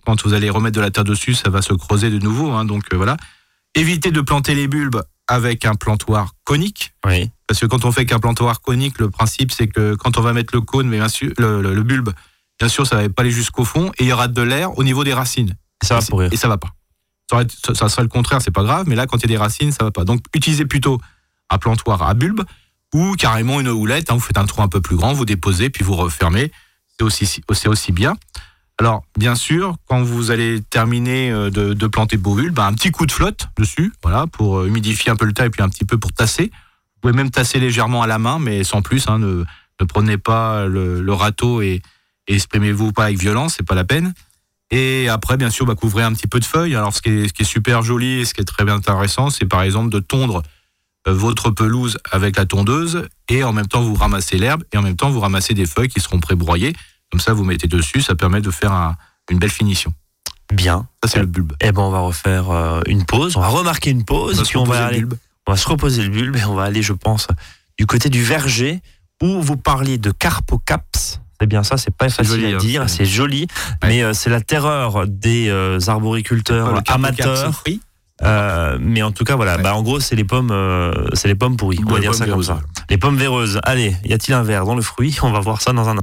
quand 0.04 0.22
vous 0.24 0.34
allez 0.34 0.50
remettre 0.50 0.76
de 0.76 0.80
la 0.80 0.90
terre 0.90 1.04
dessus, 1.04 1.34
ça 1.34 1.50
va 1.50 1.62
se 1.62 1.72
creuser 1.74 2.10
de 2.10 2.18
nouveau. 2.18 2.52
hein. 2.52 2.64
donc 2.64 2.84
euh, 2.92 2.96
voilà. 2.96 3.16
Évitez 3.74 4.10
de 4.10 4.20
planter 4.20 4.54
les 4.54 4.68
bulbes 4.68 5.02
avec 5.28 5.64
un 5.64 5.74
plantoir 5.74 6.32
conique. 6.44 6.92
Oui. 7.04 7.30
Parce 7.48 7.60
que 7.60 7.66
quand 7.66 7.84
on 7.84 7.92
fait 7.92 8.06
qu'un 8.06 8.18
plantoir 8.20 8.60
conique, 8.60 8.98
le 8.98 9.10
principe 9.10 9.50
c'est 9.52 9.66
que 9.68 9.94
quand 9.96 10.16
on 10.18 10.20
va 10.20 10.32
mettre 10.32 10.54
le 10.54 10.60
cône, 10.60 10.88
mais 10.88 10.98
bien 10.98 11.08
sûr, 11.08 11.32
le, 11.38 11.60
le- 11.60 11.74
le 11.74 11.82
bulbe, 11.82 12.10
bien 12.60 12.68
sûr, 12.68 12.86
ça 12.86 12.96
va 13.02 13.08
pas 13.08 13.22
aller 13.22 13.30
jusqu'au 13.32 13.64
fond 13.64 13.90
et 13.98 14.04
il 14.04 14.06
y 14.08 14.12
aura 14.12 14.28
de 14.28 14.42
l'air 14.42 14.78
au 14.78 14.84
niveau 14.84 15.02
des 15.04 15.12
racines. 15.12 15.54
Ça 15.82 15.94
va 15.96 16.00
pourrir. 16.10 16.32
et 16.32 16.36
ça 16.36 16.48
va 16.48 16.58
pas. 16.58 16.68
Ça- 17.30 17.74
ça 17.74 17.88
serait 17.88 18.02
le 18.02 18.08
contraire, 18.08 18.40
c'est 18.40 18.52
pas 18.52 18.62
grave, 18.62 18.84
mais 18.88 18.94
là, 18.94 19.06
quand 19.06 19.16
il 19.18 19.22
y 19.22 19.24
a 19.24 19.28
des 19.28 19.36
racines, 19.36 19.72
ça 19.72 19.82
va 19.84 19.90
pas. 19.90 20.04
Donc, 20.04 20.20
utilisez 20.34 20.64
plutôt 20.64 21.00
un 21.50 21.58
plantoir 21.58 22.02
à 22.02 22.14
bulbe 22.14 22.42
ou 22.94 23.14
carrément 23.16 23.60
une 23.60 23.68
houlette. 23.68 24.10
hein, 24.10 24.14
vous 24.14 24.20
faites 24.20 24.38
un 24.38 24.46
trou 24.46 24.62
un 24.62 24.68
peu 24.68 24.80
plus 24.80 24.94
grand, 24.96 25.12
vous 25.12 25.24
déposez, 25.24 25.68
puis 25.70 25.82
vous 25.84 25.96
refermez. 25.96 26.52
C'est 26.98 27.68
aussi, 27.68 27.92
bien. 27.92 28.16
Alors, 28.78 29.04
bien 29.18 29.34
sûr, 29.34 29.76
quand 29.86 30.02
vous 30.02 30.30
allez 30.30 30.60
terminer 30.62 31.30
euh, 31.30 31.50
de, 31.50 31.86
planter 31.86 32.16
vos 32.16 32.34
bulbes, 32.34 32.54
ben, 32.54 32.66
un 32.66 32.74
petit 32.74 32.90
coup 32.90 33.06
de 33.06 33.12
flotte 33.12 33.48
dessus, 33.58 33.92
voilà, 34.02 34.26
pour 34.26 34.58
euh, 34.58 34.66
humidifier 34.66 35.10
un 35.10 35.16
peu 35.16 35.24
le 35.24 35.32
tas 35.32 35.46
et 35.46 35.50
puis 35.50 35.62
un 35.62 35.68
petit 35.68 35.84
peu 35.84 35.98
pour 35.98 36.12
tasser. 36.12 36.44
Vous 36.44 37.00
pouvez 37.00 37.14
même 37.14 37.30
tasser 37.30 37.58
légèrement 37.58 38.02
à 38.02 38.06
la 38.06 38.18
main, 38.18 38.38
mais 38.38 38.64
sans 38.64 38.82
plus. 38.82 39.08
hein, 39.08 39.18
ne, 39.18 39.44
ne 39.80 39.84
prenez 39.86 40.18
pas 40.18 40.66
le, 40.66 41.12
râteau 41.12 41.62
et, 41.62 41.80
exprimez-vous 42.28 42.92
pas 42.92 43.04
avec 43.04 43.18
violence, 43.18 43.54
c'est 43.56 43.66
pas 43.66 43.76
la 43.76 43.84
peine. 43.84 44.12
Et 44.70 45.08
après, 45.08 45.36
bien 45.36 45.50
sûr, 45.50 45.64
bah, 45.64 45.76
couvrez 45.76 46.02
un 46.02 46.12
petit 46.12 46.26
peu 46.26 46.40
de 46.40 46.44
feuilles. 46.44 46.74
Alors, 46.74 46.92
ce 46.92 47.00
qui 47.00 47.10
est, 47.10 47.28
ce 47.28 47.32
qui 47.32 47.42
est 47.42 47.46
super 47.46 47.82
joli 47.82 48.20
et 48.20 48.24
ce 48.24 48.34
qui 48.34 48.40
est 48.40 48.44
très 48.44 48.68
intéressant, 48.68 49.30
c'est 49.30 49.46
par 49.46 49.62
exemple 49.62 49.90
de 49.90 50.00
tondre 50.00 50.42
votre 51.06 51.50
pelouse 51.50 51.98
avec 52.10 52.36
la 52.36 52.46
tondeuse 52.46 53.06
et 53.28 53.44
en 53.44 53.52
même 53.52 53.66
temps 53.66 53.82
vous 53.82 53.94
ramassez 53.94 54.38
l'herbe 54.38 54.62
et 54.72 54.76
en 54.78 54.82
même 54.82 54.96
temps 54.96 55.10
vous 55.10 55.20
ramassez 55.20 55.54
des 55.54 55.66
feuilles 55.66 55.88
qui 55.88 56.00
seront 56.00 56.18
pré-broyées. 56.20 56.74
Comme 57.12 57.20
ça, 57.20 57.32
vous 57.32 57.44
mettez 57.44 57.68
dessus, 57.68 58.02
ça 58.02 58.14
permet 58.16 58.40
de 58.40 58.50
faire 58.50 58.72
un- 58.72 58.96
une 59.30 59.38
belle 59.38 59.50
finition. 59.50 59.92
Bien. 60.52 60.86
Ça, 61.04 61.10
c'est 61.10 61.18
le 61.20 61.26
bulbe. 61.26 61.52
Eh 61.60 61.72
ben, 61.72 61.82
on 61.82 61.90
va 61.90 62.00
refaire 62.00 62.50
euh, 62.50 62.80
une 62.86 63.04
pause. 63.04 63.36
On 63.36 63.40
va 63.40 63.48
remarquer 63.48 63.90
une 63.90 64.04
pause. 64.04 64.38
On 64.38 64.42
va 64.42 64.48
puis 64.48 64.56
on 64.58 64.64
va 64.64 64.86
aller, 64.86 64.98
bulbe. 64.98 65.14
on 65.46 65.52
va 65.52 65.56
se 65.56 65.68
reposer 65.68 66.02
le 66.02 66.08
bulbe 66.10 66.36
et 66.36 66.44
on 66.44 66.54
va 66.54 66.64
aller, 66.64 66.82
je 66.82 66.92
pense, 66.92 67.26
du 67.78 67.86
côté 67.86 68.10
du 68.10 68.22
verger 68.22 68.80
où 69.22 69.40
vous 69.40 69.56
parliez 69.56 69.98
de 69.98 70.10
carpocaps. 70.10 71.20
C'est 71.40 71.46
bien 71.46 71.62
ça, 71.64 71.76
c'est 71.76 71.94
pas 71.94 72.08
facile 72.08 72.40
joli, 72.40 72.52
à 72.52 72.56
hein, 72.56 72.58
dire, 72.58 72.88
c'est- 72.88 72.98
c'est 72.98 73.04
joli, 73.06 73.46
mais 73.84 74.02
euh, 74.02 74.12
c'est 74.14 74.30
la 74.30 74.40
terreur 74.40 75.06
des 75.06 75.48
euh, 75.48 75.78
arboriculteurs 75.86 76.82
amateurs. 76.88 77.62
Euh, 78.22 78.78
mais 78.80 79.02
en 79.02 79.12
tout 79.12 79.24
cas, 79.24 79.36
voilà, 79.36 79.56
Ouais. 79.56 79.62
bah, 79.62 79.74
en 79.74 79.82
gros, 79.82 80.00
c'est 80.00 80.16
les 80.16 80.24
pommes, 80.24 80.50
euh, 80.50 80.92
c'est 81.12 81.28
les 81.28 81.34
pommes 81.34 81.56
pourries. 81.56 81.80
On 81.86 81.92
va 81.92 82.00
dire 82.00 82.14
ça 82.14 82.26
comme 82.26 82.42
ça. 82.42 82.60
Les 82.88 82.96
pommes 82.98 83.16
véreuses. 83.16 83.60
Allez, 83.62 83.94
y 84.04 84.12
a-t-il 84.14 84.32
un 84.34 84.42
verre 84.42 84.64
dans 84.64 84.74
le 84.74 84.82
fruit? 84.82 85.16
On 85.22 85.30
va 85.30 85.40
voir 85.40 85.60
ça 85.60 85.72
dans 85.72 85.88
un. 85.88 85.96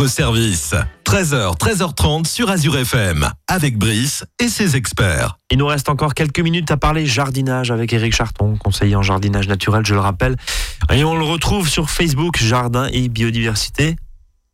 Votre 0.00 0.12
service. 0.12 0.74
13h, 1.04 1.58
13h30 1.58 2.26
sur 2.26 2.48
Azure 2.48 2.78
FM, 2.78 3.28
avec 3.46 3.76
Brice 3.76 4.24
et 4.38 4.48
ses 4.48 4.74
experts. 4.74 5.36
Il 5.50 5.58
nous 5.58 5.66
reste 5.66 5.90
encore 5.90 6.14
quelques 6.14 6.40
minutes 6.40 6.70
à 6.70 6.78
parler 6.78 7.04
jardinage 7.04 7.70
avec 7.70 7.92
Eric 7.92 8.14
Charton, 8.14 8.56
conseiller 8.56 8.96
en 8.96 9.02
jardinage 9.02 9.46
naturel, 9.46 9.84
je 9.84 9.92
le 9.92 10.00
rappelle. 10.00 10.36
Et 10.90 11.04
on 11.04 11.16
le 11.16 11.24
retrouve 11.24 11.68
sur 11.68 11.90
Facebook, 11.90 12.38
Jardin 12.38 12.88
et 12.92 13.10
Biodiversité, 13.10 13.96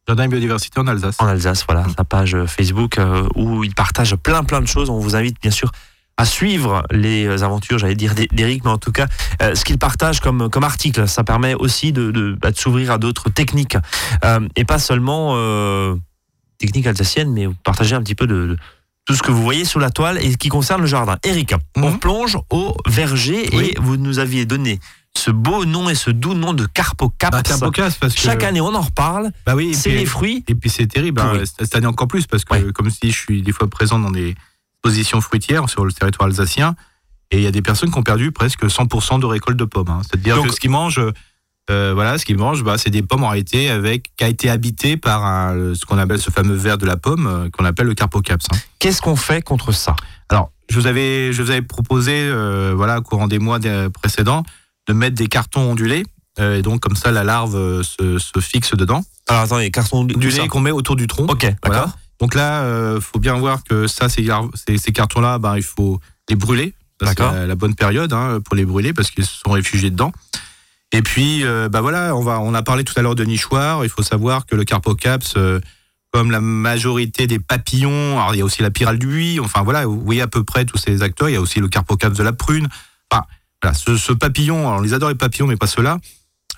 Jardin 0.08 0.24
et 0.24 0.28
biodiversité 0.28 0.80
en 0.80 0.88
Alsace. 0.88 1.14
en 1.20 1.28
Alsace, 1.28 1.64
voilà, 1.68 1.86
sa 1.96 2.02
page 2.02 2.36
Facebook 2.46 2.98
euh, 2.98 3.28
où 3.36 3.62
il 3.62 3.72
partage 3.72 4.16
plein 4.16 4.42
plein 4.42 4.60
de 4.60 4.66
choses. 4.66 4.90
On 4.90 4.98
vous 4.98 5.14
invite 5.14 5.36
bien 5.40 5.52
sûr 5.52 5.70
à 6.18 6.24
suivre 6.24 6.82
les 6.90 7.42
aventures, 7.42 7.78
j'allais 7.78 7.94
dire 7.94 8.14
d'E- 8.14 8.28
d'Eric, 8.32 8.64
mais 8.64 8.70
en 8.70 8.78
tout 8.78 8.92
cas, 8.92 9.06
euh, 9.42 9.54
ce 9.54 9.64
qu'il 9.64 9.78
partage 9.78 10.20
comme, 10.20 10.48
comme 10.48 10.64
article, 10.64 11.06
ça 11.08 11.24
permet 11.24 11.54
aussi 11.54 11.92
de, 11.92 12.10
de, 12.10 12.36
bah, 12.40 12.50
de 12.50 12.56
s'ouvrir 12.56 12.90
à 12.90 12.98
d'autres 12.98 13.28
techniques. 13.28 13.76
Euh, 14.24 14.40
et 14.56 14.64
pas 14.64 14.78
seulement 14.78 15.32
euh, 15.34 15.94
techniques 16.58 16.86
alsaciennes, 16.86 17.32
mais 17.32 17.46
partager 17.64 17.94
un 17.94 18.02
petit 18.02 18.14
peu 18.14 18.26
de, 18.26 18.46
de 18.46 18.56
tout 19.04 19.14
ce 19.14 19.22
que 19.22 19.30
vous 19.30 19.42
voyez 19.42 19.64
sous 19.66 19.78
la 19.78 19.90
toile 19.90 20.18
et 20.24 20.34
qui 20.36 20.48
concerne 20.48 20.80
le 20.80 20.86
jardin. 20.86 21.16
Eric, 21.22 21.54
on 21.76 21.90
Mhm. 21.90 21.98
plonge 21.98 22.38
au 22.50 22.74
verger 22.86 23.48
Oui. 23.52 23.72
et 23.76 23.80
vous 23.80 23.96
nous 23.98 24.18
aviez 24.18 24.46
donné 24.46 24.80
ce 25.16 25.30
beau 25.30 25.64
nom 25.64 25.88
et 25.88 25.94
ce 25.94 26.10
doux 26.10 26.34
nom 26.34 26.54
de 26.54 26.66
Carpocaps. 26.66 27.30
Bah, 27.30 27.42
Carpocaps, 27.42 27.96
parce 27.98 28.14
que 28.14 28.20
Chaque 28.20 28.42
année, 28.42 28.60
on 28.60 28.74
en 28.74 28.80
reparle. 28.80 29.30
bah 29.46 29.54
oui, 29.54 29.74
C'est 29.74 29.90
les 29.90 30.06
fruits. 30.06 30.44
Et 30.48 30.54
puis 30.54 30.70
c'est 30.70 30.86
terrible, 30.86 31.20
hein, 31.20 31.34
cette 31.58 31.74
année 31.76 31.86
encore 31.86 32.08
plus, 32.08 32.26
parce 32.26 32.44
que 32.44 32.54
Ouais. 32.54 32.72
comme 32.72 32.90
si 32.90 33.10
je 33.12 33.16
suis 33.18 33.42
des 33.42 33.52
fois 33.52 33.68
présent 33.68 33.98
dans 33.98 34.10
des 34.10 34.34
expositions 34.86 35.20
fruitières 35.20 35.68
sur 35.68 35.84
le 35.84 35.92
territoire 35.92 36.28
alsacien, 36.28 36.74
et 37.30 37.38
il 37.38 37.42
y 37.42 37.46
a 37.46 37.50
des 37.50 37.62
personnes 37.62 37.90
qui 37.90 37.98
ont 37.98 38.02
perdu 38.02 38.30
presque 38.32 38.64
100% 38.64 39.18
de 39.20 39.26
récolte 39.26 39.56
de 39.58 39.64
pommes. 39.64 39.88
hein. 39.90 40.00
C'est-à-dire 40.02 40.36
que 40.42 40.52
ce 40.52 40.60
qu'ils 40.60 40.70
mangent, 40.70 41.00
euh, 41.70 41.92
voilà, 41.94 42.18
ce 42.18 42.24
qu'ils 42.24 42.38
mangent, 42.38 42.62
bah, 42.62 42.78
c'est 42.78 42.90
des 42.90 43.02
pommes 43.02 43.24
en 43.24 43.28
réalité 43.28 43.68
avec 43.70 44.10
qui 44.16 44.24
a 44.24 44.28
été 44.28 44.48
habité 44.48 44.96
par 44.96 45.24
un- 45.24 45.74
ce 45.74 45.84
qu'on 45.84 45.98
appelle 45.98 46.20
ce 46.20 46.30
fameux 46.30 46.54
ver 46.54 46.78
de 46.78 46.86
la 46.86 46.96
pomme, 46.96 47.26
euh, 47.26 47.50
qu'on 47.50 47.64
appelle 47.64 47.86
le 47.86 47.94
carpocaps. 47.94 48.46
hein. 48.52 48.56
Qu'est-ce 48.78 49.02
qu'on 49.02 49.16
fait 49.16 49.42
contre 49.42 49.72
ça? 49.72 49.96
Alors, 50.28 50.50
je 50.70 50.78
vous 50.78 50.86
avais, 50.86 51.32
je 51.32 51.42
vous 51.42 51.50
avais 51.50 51.62
proposé, 51.62 52.12
euh, 52.14 52.72
voilà, 52.76 52.98
au 52.98 53.02
courant 53.02 53.26
des 53.26 53.38
mois 53.40 53.58
précédents, 53.92 54.44
de 54.88 54.92
mettre 54.92 55.16
des 55.16 55.26
cartons 55.26 55.72
ondulés, 55.72 56.04
euh, 56.38 56.58
et 56.58 56.62
donc 56.62 56.80
comme 56.80 56.94
ça 56.94 57.10
la 57.10 57.24
larve 57.24 57.56
euh, 57.56 57.82
se, 57.82 58.18
se 58.18 58.38
fixe 58.40 58.74
dedans. 58.76 59.02
Alors 59.28 59.42
attendez, 59.42 59.70
carton 59.72 60.04
Du 60.04 60.14
ondulé 60.14 60.38
lait 60.42 60.46
qu'on 60.48 60.60
met 60.60 60.70
autour 60.70 60.94
du 60.94 61.08
tronc. 61.08 61.24
Ok, 61.28 61.52
d'accord. 61.64 61.90
Donc 62.20 62.34
là, 62.34 62.62
euh, 62.62 63.00
faut 63.00 63.18
bien 63.18 63.34
voir 63.34 63.62
que 63.64 63.86
ça, 63.86 64.08
ces, 64.08 64.26
ces, 64.54 64.78
ces 64.78 64.92
cartons-là, 64.92 65.38
ben, 65.38 65.56
il 65.56 65.62
faut 65.62 66.00
les 66.28 66.36
brûler. 66.36 66.74
C'est 67.02 67.18
la, 67.18 67.46
la 67.46 67.54
bonne 67.54 67.74
période 67.74 68.12
hein, 68.14 68.40
pour 68.42 68.56
les 68.56 68.64
brûler 68.64 68.94
parce 68.94 69.10
qu'ils 69.10 69.26
se 69.26 69.36
sont 69.44 69.50
réfugiés 69.52 69.90
dedans. 69.90 70.12
Et 70.92 71.02
puis, 71.02 71.44
euh, 71.44 71.68
bah 71.68 71.80
voilà, 71.82 72.16
on, 72.16 72.22
va, 72.22 72.40
on 72.40 72.54
a 72.54 72.62
parlé 72.62 72.84
tout 72.84 72.94
à 72.96 73.02
l'heure 73.02 73.14
de 73.14 73.24
nichoir. 73.24 73.84
Il 73.84 73.90
faut 73.90 74.02
savoir 74.02 74.46
que 74.46 74.56
le 74.56 74.64
carpocaps, 74.64 75.34
euh, 75.36 75.60
comme 76.12 76.30
la 76.30 76.40
majorité 76.40 77.26
des 77.26 77.38
papillons, 77.38 78.18
alors 78.18 78.34
il 78.34 78.38
y 78.38 78.40
a 78.40 78.44
aussi 78.44 78.62
la 78.62 78.70
pyrale 78.70 78.98
du 78.98 79.06
buis, 79.06 79.40
enfin 79.40 79.62
voilà, 79.62 79.84
vous 79.84 80.00
voyez 80.00 80.22
à 80.22 80.26
peu 80.28 80.42
près 80.42 80.64
tous 80.64 80.78
ces 80.78 81.02
acteurs. 81.02 81.28
Il 81.28 81.32
y 81.32 81.36
a 81.36 81.40
aussi 81.40 81.60
le 81.60 81.68
carpocaps 81.68 82.16
de 82.16 82.22
la 82.22 82.32
prune. 82.32 82.68
Enfin, 83.10 83.24
voilà, 83.60 83.74
ce, 83.74 83.96
ce 83.98 84.12
papillon, 84.12 84.60
alors 84.68 84.78
on 84.78 84.80
les 84.80 84.94
adore 84.94 85.10
les 85.10 85.16
papillons, 85.16 85.46
mais 85.48 85.56
pas 85.56 85.66
ceux-là. 85.66 85.98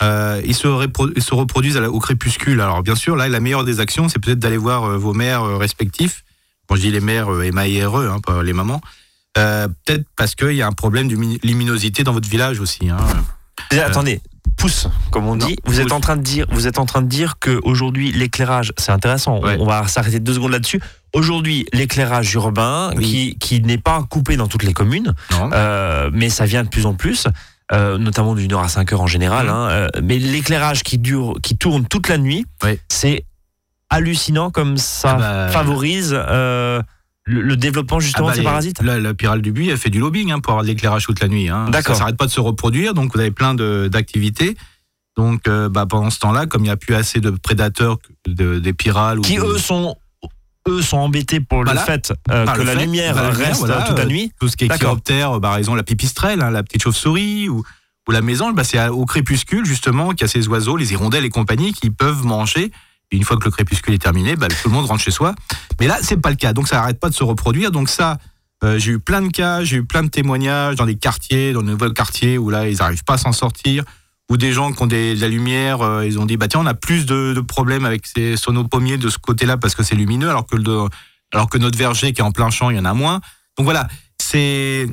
Euh, 0.03 0.41
ils, 0.45 0.55
se 0.55 0.69
ils 1.17 1.23
se 1.23 1.35
reproduisent 1.35 1.77
à 1.77 1.81
la- 1.81 1.91
au 1.91 1.99
crépuscule. 1.99 2.61
Alors 2.61 2.83
bien 2.83 2.95
sûr, 2.95 3.17
là, 3.17 3.29
la 3.29 3.41
meilleure 3.41 3.65
des 3.65 3.81
actions, 3.81 4.09
c'est 4.09 4.19
peut-être 4.21 4.39
d'aller 4.39 4.57
voir 4.57 4.85
euh, 4.85 4.97
vos 4.97 5.13
mères 5.13 5.43
euh, 5.43 5.57
respectifs. 5.57 6.25
Quand 6.69 6.77
je 6.77 6.83
dis 6.83 6.91
les 6.91 7.01
mères, 7.01 7.33
euh, 7.33 7.43
M-A-I-R-E, 7.43 8.09
hein, 8.11 8.21
pas 8.21 8.43
les 8.43 8.53
mamans. 8.53 8.81
Peut-être 9.35 10.05
parce 10.17 10.35
qu'il 10.35 10.53
y 10.53 10.63
a 10.63 10.67
un 10.67 10.73
problème 10.73 11.07
de 11.07 11.15
mi- 11.15 11.39
luminosité 11.45 12.03
dans 12.03 12.13
votre 12.13 12.29
village 12.29 12.59
aussi. 12.59 12.91
Hein. 12.91 12.97
Attendez, 13.71 14.21
pousse, 14.57 14.89
comme 15.13 15.27
on 15.29 15.37
Non, 15.37 15.47
dit. 15.47 15.57
Vous 15.65 15.79
êtes 15.81 15.93
en 15.93 16.01
train 16.01 16.17
de 16.17 16.23
dire, 16.23 16.47
vous 16.51 16.67
êtes 16.67 16.79
en 16.81 16.87
train 16.87 17.03
de 17.03 17.07
dire 17.09 17.39
que 17.39 17.61
aujourd'hui 17.63 18.11
l'éclairage, 18.11 18.73
c'est 18.79 18.91
intéressant. 18.91 19.37
on- 19.37 19.45
Ouais. 19.45 19.57
On, 19.61 19.67
va 19.67 19.87
s'arrêter 19.87 20.19
deux 20.19 20.35
secondes 20.35 20.51
là-dessus. 20.51 20.81
Aujourd'hui, 21.15 21.67
l'éclairage 21.73 22.35
urbain, 22.35 22.91
Oui. 22.97 23.05
qui, 23.05 23.39
qui 23.39 23.61
n'est 23.63 23.79
pas 23.79 24.03
coupé 24.11 24.37
dans 24.37 24.49
toutes 24.49 24.65
les 24.65 24.73
communes, 24.73 25.15
euh, 25.53 26.11
mais 26.13 26.31
ça 26.31 26.45
vient 26.45 26.65
de 26.65 26.69
plus 26.69 26.85
en 26.87 26.95
plus. 26.95 27.29
Euh, 27.72 27.98
notamment 27.98 28.35
d'une 28.35 28.52
heure 28.52 28.61
à 28.61 28.68
5 28.68 28.92
heures 28.92 29.00
en 29.02 29.07
général. 29.07 29.46
Mhm. 29.46 29.52
hein, 29.52 29.68
euh, 29.70 29.88
mais 30.02 30.18
l'éclairage 30.18 30.83
qui 30.83 30.98
dure, 30.98 31.35
qui 31.42 31.57
tourne 31.57 31.87
toute 31.87 32.09
la 32.09 32.18
nuit, 32.18 32.46
c'est 32.88 33.24
hallucinant 33.90 34.50
comme 34.50 34.76
ça 34.76 35.12
Ah 35.12 35.18
bah, 35.18 35.48
favorise 35.48 36.14
euh, 36.14 36.81
le, 37.24 37.40
le 37.42 37.57
développement 37.57 38.00
justement 38.00 38.28
Ah 38.28 38.31
bah, 38.31 38.37
de 38.37 38.38
ces 38.40 38.44
parasites. 38.44 38.83
La, 38.83 38.98
la 38.98 39.14
pyrale 39.14 39.42
du 39.42 39.52
buis, 39.52 39.68
elle 39.68 39.78
fait 39.78 39.90
du 39.90 39.98
lobbying 40.00 40.33
hein, 40.33 40.40
pour 40.40 40.52
avoir 40.52 40.62
de 40.64 40.68
l'éclairage 40.68 41.04
toute 41.04 41.20
la 41.20 41.28
nuit. 41.28 41.48
Hein. 41.48 41.68
D'accord. 41.70 41.94
Ça 41.94 42.00
s'arrête 42.00 42.16
pas 42.16 42.26
de 42.26 42.31
se 42.31 42.40
reproduire, 42.40 42.94
donc 42.94 43.14
vous 43.14 43.20
avez 43.20 43.31
plein 43.31 43.54
d'activités. 43.54 44.57
Donc 45.16 45.48
bah, 45.48 45.85
pendant 45.87 46.11
ce 46.11 46.18
temps-là, 46.20 46.46
comme 46.46 46.61
il 46.62 46.68
n'y 46.68 46.70
a 46.70 46.76
plus 46.76 46.94
assez 46.94 47.20
de 47.20 47.31
prédateurs 47.31 47.98
de- 48.26 48.59
des 48.61 48.72
pyrales, 48.72 49.18
ou 49.18 49.22
qui 49.22 49.38
eux 49.38 49.59
sont 49.59 49.96
eux 50.68 50.83
sont 50.83 50.99
embêtés 50.99 51.40
pour 51.40 51.64
Voilà. 51.64 51.81
le 51.81 51.87
fait 51.87 52.12
euh, 52.31 52.47
que 52.47 52.59
le 52.59 52.64
la 52.64 52.73
fait, 52.73 52.81
lumière 52.85 53.14
la 53.14 53.31
reste 53.31 53.61
voilà, 53.61 53.83
toute 53.83 53.99
la 53.99 54.05
euh, 54.05 54.09
nuit. 54.09 54.33
tout 54.40 54.49
ce 54.49 54.57
qui 54.57 54.64
est 54.64 54.68
chiroptère, 54.79 55.37
euh, 55.37 55.40
par 55.40 55.57
exemple 55.57 55.77
la 55.79 55.83
pipistrelle, 55.85 56.42
hein, 56.42 56.51
la 56.51 56.62
petite 56.62 56.83
chauve-souris 56.83 57.49
ou, 57.49 57.62
ou 58.09 58.11
la 58.12 58.21
maison, 58.21 58.51
bah, 58.53 58.64
c'est 58.64 58.88
au 58.88 59.05
crépuscule 59.07 59.64
justement 59.64 60.11
qu'il 60.11 60.23
y 60.23 60.25
a 60.25 60.29
ces 60.29 60.47
oiseaux, 60.49 60.77
les 60.77 60.92
hirondelles 60.92 61.25
et 61.25 61.31
compagnie 61.31 61.73
qui 61.73 61.90
peuvent 61.90 62.25
manger. 62.25 62.71
Et 63.11 63.16
une 63.16 63.25
fois 63.25 63.38
que 63.38 63.44
le 63.44 63.51
crépuscule 63.51 63.94
est 63.94 64.03
terminé, 64.03 64.37
bah, 64.37 64.49
tout 64.49 64.68
le 64.68 64.75
monde 64.75 64.85
rentre 64.87 65.03
chez 65.03 65.11
soi. 65.11 65.35
Mais 65.81 65.87
là, 65.87 65.97
c'est 66.03 66.18
pas 66.18 66.29
le 66.31 66.37
cas. 66.37 66.53
Donc 66.53 66.68
ça 66.68 66.77
n'arrête 66.77 67.01
pas 67.01 67.09
de 67.09 67.14
se 67.14 67.25
reproduire. 67.25 67.71
Donc 67.71 67.88
ça, 67.88 68.18
euh, 68.64 68.79
j'ai 68.79 68.92
eu 68.92 68.99
plein 68.99 69.23
de 69.23 69.29
cas, 69.29 69.64
j'ai 69.64 69.77
eu 69.77 69.85
plein 69.85 70.03
de 70.03 70.09
témoignages 70.09 70.75
dans 70.77 70.85
des 70.85 70.97
quartiers, 70.97 71.55
dans 71.55 71.62
de 71.62 71.71
nouveaux 71.71 71.90
quartiers 71.90 72.37
où 72.37 72.51
là, 72.51 72.68
ils 72.68 72.77
n'arrivent 72.79 73.05
pas 73.05 73.14
à 73.14 73.18
s'en 73.18 73.33
sortir. 73.33 73.85
Ou 74.31 74.37
des 74.37 74.53
gens 74.53 74.73
qui 74.73 74.83
ont 74.83 74.87
des, 74.87 75.14
de 75.14 75.21
la 75.23 75.29
lumière, 75.29 75.81
euh, 75.81 76.05
ils 76.07 76.19
ont 76.19 76.27
dit 76.27 76.37
bah 76.37 76.49
tiens, 76.49 76.61
on 76.61 76.67
a 76.67 76.75
plus 76.75 77.07
de, 77.07 77.33
de 77.35 77.41
problèmes 77.41 77.85
avec 77.87 78.07
ces 78.07 78.37
sonos 78.37 78.64
pommiers 78.69 78.99
de 78.99 79.09
ce 79.09 79.17
côté-là 79.19 79.57
parce 79.57 79.75
que 79.75 79.83
c'est 79.83 79.95
lumineux, 79.95 80.29
alors 80.29 80.47
que 80.47 80.57
le, 80.57 80.87
alors 81.33 81.49
que 81.49 81.57
notre 81.57 81.79
verger 81.79 82.12
qui 82.12 82.21
est 82.21 82.25
en 82.25 82.31
plein 82.33 82.51
champ, 82.51 82.69
il 82.71 82.77
y 82.77 82.81
en 82.81 82.85
a 82.85 82.93
moins. 82.93 83.21
Donc 83.57 83.64
voilà, 83.64 83.88
c'est 84.21 84.87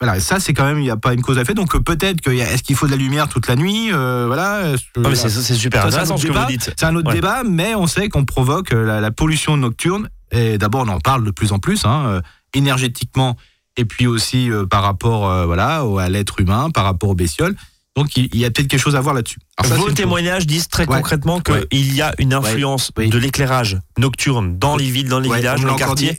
voilà, 0.00 0.20
ça 0.20 0.38
c'est 0.38 0.52
quand 0.54 0.64
même 0.66 0.78
il 0.78 0.82
n'y 0.82 0.90
a 0.90 0.96
pas 0.98 1.14
une 1.14 1.22
cause 1.22 1.38
à 1.38 1.44
fait. 1.46 1.54
Donc 1.54 1.74
euh, 1.74 1.80
peut-être 1.80 2.20
que 2.20 2.28
est-ce 2.30 2.62
qu'il 2.62 2.76
faut 2.76 2.84
de 2.86 2.90
la 2.90 2.98
lumière 2.98 3.28
toute 3.28 3.48
la 3.48 3.56
nuit, 3.56 3.88
euh, 3.90 4.24
voilà. 4.26 4.76
c'est 5.14 5.54
super 5.54 5.86
intéressant 5.86 6.14
autre 6.16 6.22
ce 6.22 6.26
que 6.28 6.32
vous 6.32 6.38
débat. 6.38 6.46
dites. 6.46 6.72
c'est 6.76 6.84
un 6.86 6.94
autre 6.94 7.08
Ouais. 7.08 7.14
débat, 7.14 7.42
mais 7.44 7.74
on 7.74 7.86
sait 7.86 8.10
qu'on 8.10 8.26
provoque 8.26 8.70
la, 8.72 9.00
la 9.00 9.10
pollution 9.10 9.56
nocturne. 9.56 10.10
Et 10.30 10.58
d'abord, 10.58 10.82
on 10.86 10.88
en 10.88 11.00
parle 11.00 11.24
de 11.24 11.30
plus 11.30 11.52
en 11.52 11.58
plus, 11.58 11.86
hein, 11.86 12.20
énergétiquement, 12.52 13.36
et 13.78 13.86
puis 13.86 14.06
aussi 14.06 14.50
euh, 14.50 14.66
par 14.66 14.82
rapport, 14.82 15.22
voilà, 15.46 15.80
à 15.98 16.08
l'être 16.10 16.38
humain, 16.40 16.68
par 16.70 16.84
rapport 16.84 17.08
aux 17.08 17.14
bestioles. 17.14 17.56
Donc, 17.98 18.16
il, 18.16 18.28
il 18.32 18.38
y 18.40 18.44
a 18.44 18.50
peut-être 18.50 18.68
quelque 18.68 18.80
chose 18.80 18.96
à 18.96 19.00
voir 19.00 19.14
là-dessus. 19.14 19.38
Vos 19.64 19.90
témoignages 19.90 20.46
disent 20.46 20.68
très 20.68 20.86
Ouais. 20.88 20.96
concrètement 20.96 21.40
qu'il 21.40 21.54
Ouais. 21.54 21.66
y 21.72 22.00
a 22.00 22.14
une 22.18 22.32
influence 22.32 22.92
de 22.96 23.18
l'éclairage 23.18 23.78
nocturne 23.98 24.58
dans 24.58 24.76
les 24.76 24.90
villes, 24.90 25.08
dans 25.08 25.20
les 25.20 25.28
villages, 25.32 25.60
on 25.64 25.66
dans 25.68 25.72
les 25.74 25.78
quartiers, 25.78 26.18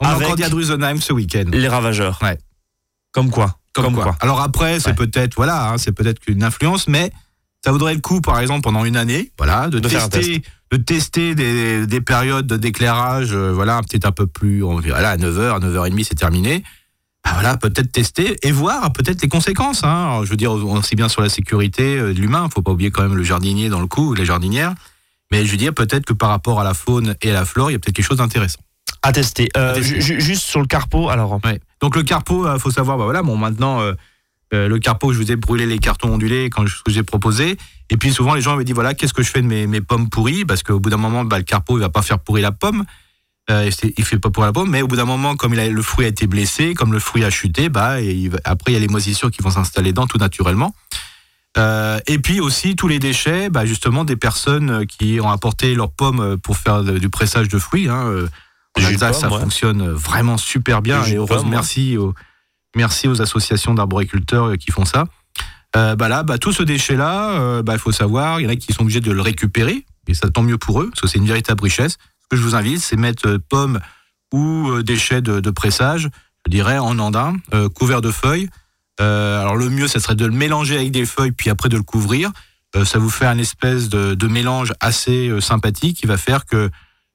On 0.00 0.08
l'a 0.08 0.16
encore 0.16 0.36
dit 0.36 0.44
à 0.44 0.48
Drusenheim 0.48 1.00
ce 1.00 1.12
week-end. 1.12 1.44
les 1.52 1.68
ravageurs. 1.68 2.18
Ouais. 2.22 2.38
Comme 3.12 3.30
quoi 3.30 3.58
Comme, 3.74 3.94
quoi. 3.94 4.16
Alors 4.20 4.40
après, 4.40 4.80
c'est 4.80 4.94
peut-être 4.94 5.34
voilà, 5.34 5.70
hein, 5.70 5.78
c'est 5.78 5.92
peut-être 5.92 6.18
qu'une 6.20 6.42
influence, 6.44 6.88
mais 6.88 7.10
ça 7.64 7.72
vaudrait 7.72 7.94
le 7.94 8.00
coup, 8.00 8.20
par 8.20 8.40
exemple, 8.40 8.62
pendant 8.62 8.84
une 8.84 8.96
année, 8.96 9.32
voilà, 9.38 9.68
de, 9.68 9.78
tester, 9.78 10.42
de 10.72 10.76
tester 10.76 11.34
des, 11.34 11.86
des 11.86 12.00
périodes 12.00 12.52
d'éclairage, 12.52 13.32
euh, 13.32 13.52
voilà, 13.52 13.80
peut-être 13.82 14.04
un 14.06 14.12
peu 14.12 14.26
plus, 14.26 14.62
on, 14.64 14.80
voilà, 14.80 15.10
à 15.10 15.16
9h, 15.16 15.54
à 15.56 15.58
9h30, 15.60 16.04
c'est 16.04 16.14
terminé. 16.16 16.64
Bah 17.24 17.30
voilà, 17.34 17.56
peut-être 17.56 17.92
tester 17.92 18.36
et 18.42 18.50
voir 18.50 18.92
peut-être 18.92 19.22
les 19.22 19.28
conséquences. 19.28 19.84
Hein. 19.84 20.06
Alors, 20.06 20.24
je 20.24 20.30
veux 20.30 20.36
dire, 20.36 20.52
on 20.52 20.82
sait 20.82 20.96
bien 20.96 21.08
sur 21.08 21.22
la 21.22 21.28
sécurité 21.28 21.96
euh, 21.98 22.12
de 22.12 22.20
l'humain, 22.20 22.48
faut 22.52 22.62
pas 22.62 22.72
oublier 22.72 22.90
quand 22.90 23.02
même 23.02 23.16
le 23.16 23.22
jardinier 23.22 23.68
dans 23.68 23.80
le 23.80 23.86
coup, 23.86 24.10
ou 24.10 24.14
la 24.14 24.24
jardinière. 24.24 24.74
Mais 25.30 25.46
je 25.46 25.50
veux 25.50 25.56
dire, 25.56 25.72
peut-être 25.72 26.04
que 26.04 26.12
par 26.12 26.30
rapport 26.30 26.60
à 26.60 26.64
la 26.64 26.74
faune 26.74 27.14
et 27.22 27.30
à 27.30 27.34
la 27.34 27.44
flore, 27.44 27.70
il 27.70 27.74
y 27.74 27.76
a 27.76 27.78
peut-être 27.78 27.94
quelque 27.94 28.04
chose 28.04 28.18
d'intéressant. 28.18 28.60
À 29.02 29.12
tester. 29.12 29.48
Euh, 29.56 29.70
À 29.70 29.74
tester. 29.74 30.20
juste 30.20 30.42
sur 30.42 30.60
le 30.60 30.66
carpo, 30.66 31.08
alors. 31.08 31.40
Ouais. 31.44 31.60
Donc 31.80 31.96
le 31.96 32.02
carpo, 32.02 32.52
il 32.52 32.60
faut 32.60 32.70
savoir, 32.70 32.98
bah 32.98 33.04
voilà, 33.04 33.22
bon 33.22 33.36
maintenant 33.36 33.80
euh, 33.80 33.94
euh, 34.54 34.68
le 34.68 34.78
carpo, 34.78 35.12
je 35.12 35.18
vous 35.18 35.32
ai 35.32 35.36
brûlé 35.36 35.64
les 35.66 35.78
cartons 35.78 36.12
ondulés 36.12 36.50
quand 36.50 36.66
je, 36.66 36.82
que 36.84 36.92
j'ai 36.92 37.02
proposé. 37.02 37.56
Et 37.88 37.96
puis 37.96 38.12
souvent 38.12 38.34
les 38.34 38.40
gens 38.42 38.56
me 38.56 38.64
disent 38.64 38.74
voilà, 38.74 38.94
qu'est-ce 38.94 39.14
que 39.14 39.22
je 39.22 39.30
fais 39.30 39.42
de 39.42 39.46
mes, 39.46 39.66
mes 39.66 39.80
pommes 39.80 40.08
pourries? 40.10 40.44
Parce 40.44 40.62
qu'au 40.62 40.78
bout 40.80 40.90
d'un 40.90 40.98
moment, 40.98 41.24
bah, 41.24 41.38
le 41.38 41.44
carpo, 41.44 41.78
il 41.78 41.80
va 41.80 41.88
pas 41.88 42.02
faire 42.02 42.18
pourrir 42.18 42.42
la 42.42 42.52
pomme. 42.52 42.84
Euh, 43.50 43.68
il 43.98 44.04
fait 44.04 44.18
pas 44.18 44.30
pourrir 44.30 44.46
la 44.46 44.52
pomme, 44.52 44.70
mais 44.70 44.82
au 44.82 44.86
bout 44.86 44.94
d'un 44.96 45.04
moment, 45.04 45.34
comme 45.34 45.52
il 45.52 45.58
a, 45.60 45.68
le 45.68 45.82
fruit 45.82 46.04
a 46.04 46.08
été 46.08 46.28
blessé, 46.28 46.74
comme 46.74 46.92
le 46.92 47.00
fruit 47.00 47.24
a 47.24 47.30
chuté, 47.30 47.68
bah 47.68 48.00
et 48.00 48.12
il 48.12 48.30
va- 48.30 48.38
après 48.44 48.70
il 48.70 48.74
y 48.74 48.76
a 48.76 48.80
les 48.80 48.86
moisissures 48.88 49.32
qui 49.32 49.42
vont 49.42 49.50
s'installer 49.50 49.90
dedans 49.90 50.06
tout 50.06 50.18
naturellement. 50.18 50.74
Euh, 51.58 51.98
et 52.06 52.18
puis 52.18 52.40
aussi 52.40 52.76
tous 52.76 52.86
les 52.88 52.98
déchets, 53.00 53.50
bah, 53.50 53.66
justement 53.66 54.04
des 54.04 54.16
personnes 54.16 54.86
qui 54.86 55.18
ont 55.20 55.28
apporté 55.28 55.74
leurs 55.74 55.90
pommes 55.90 56.38
pour 56.38 56.56
faire 56.56 56.82
du 56.84 57.08
pressage 57.10 57.48
de 57.48 57.58
fruits. 57.58 57.88
Hein, 57.88 58.06
euh, 58.06 58.28
en 58.78 58.84
Alsace, 58.84 59.20
ça 59.20 59.28
ouais. 59.28 59.40
fonctionne 59.40 59.90
vraiment 59.90 60.38
super 60.38 60.80
bien. 60.80 61.04
Et 61.04 61.16
heureusement, 61.16 61.50
merci 61.50 61.98
aux, 61.98 62.14
merci 62.76 63.08
aux 63.08 63.20
associations 63.20 63.74
d'arboriculteurs 63.74 64.50
euh, 64.50 64.56
qui 64.56 64.70
font 64.70 64.84
ça. 64.86 65.06
Euh, 65.76 65.96
bah 65.96 66.08
là, 66.08 66.22
bah, 66.22 66.38
tout 66.38 66.52
ce 66.52 66.62
déchet-là, 66.62 67.60
bah, 67.62 67.72
il 67.74 67.78
faut 67.78 67.92
savoir, 67.92 68.40
il 68.40 68.44
y 68.44 68.46
en 68.46 68.50
a 68.50 68.56
qui 68.56 68.72
sont 68.72 68.82
obligés 68.82 69.00
de 69.00 69.10
le 69.10 69.20
récupérer, 69.20 69.84
et 70.06 70.14
ça 70.14 70.30
tant 70.30 70.42
mieux 70.42 70.58
pour 70.58 70.80
eux, 70.80 70.88
parce 70.90 71.00
que 71.00 71.06
c'est 71.08 71.18
une 71.18 71.26
véritable 71.26 71.62
richesse. 71.64 71.96
Que 72.32 72.38
je 72.38 72.42
vous 72.44 72.54
invite, 72.54 72.80
c'est 72.80 72.96
mettre 72.96 73.28
euh, 73.28 73.38
pommes 73.46 73.78
ou 74.32 74.70
euh, 74.70 74.82
déchets 74.82 75.20
de, 75.20 75.40
de 75.40 75.50
pressage, 75.50 76.08
je 76.46 76.50
dirais 76.50 76.78
en 76.78 76.98
andin, 76.98 77.36
euh, 77.52 77.68
couverts 77.68 78.00
de 78.00 78.10
feuilles. 78.10 78.48
Euh, 79.02 79.38
alors 79.42 79.54
le 79.54 79.68
mieux, 79.68 79.86
ça 79.86 80.00
serait 80.00 80.14
de 80.14 80.24
le 80.24 80.32
mélanger 80.32 80.76
avec 80.76 80.92
des 80.92 81.04
feuilles, 81.04 81.32
puis 81.32 81.50
après 81.50 81.68
de 81.68 81.76
le 81.76 81.82
couvrir. 81.82 82.30
euh, 82.74 82.86
ça 82.86 82.98
vous 82.98 83.10
fait 83.10 83.26
un 83.26 83.36
espèce 83.36 83.90
de, 83.90 84.14
de 84.14 84.26
mélange 84.28 84.72
assez 84.80 85.30
sympathique 85.42 85.98
qui 85.98 86.06
va 86.06 86.16
faire 86.16 86.46
que 86.46 86.70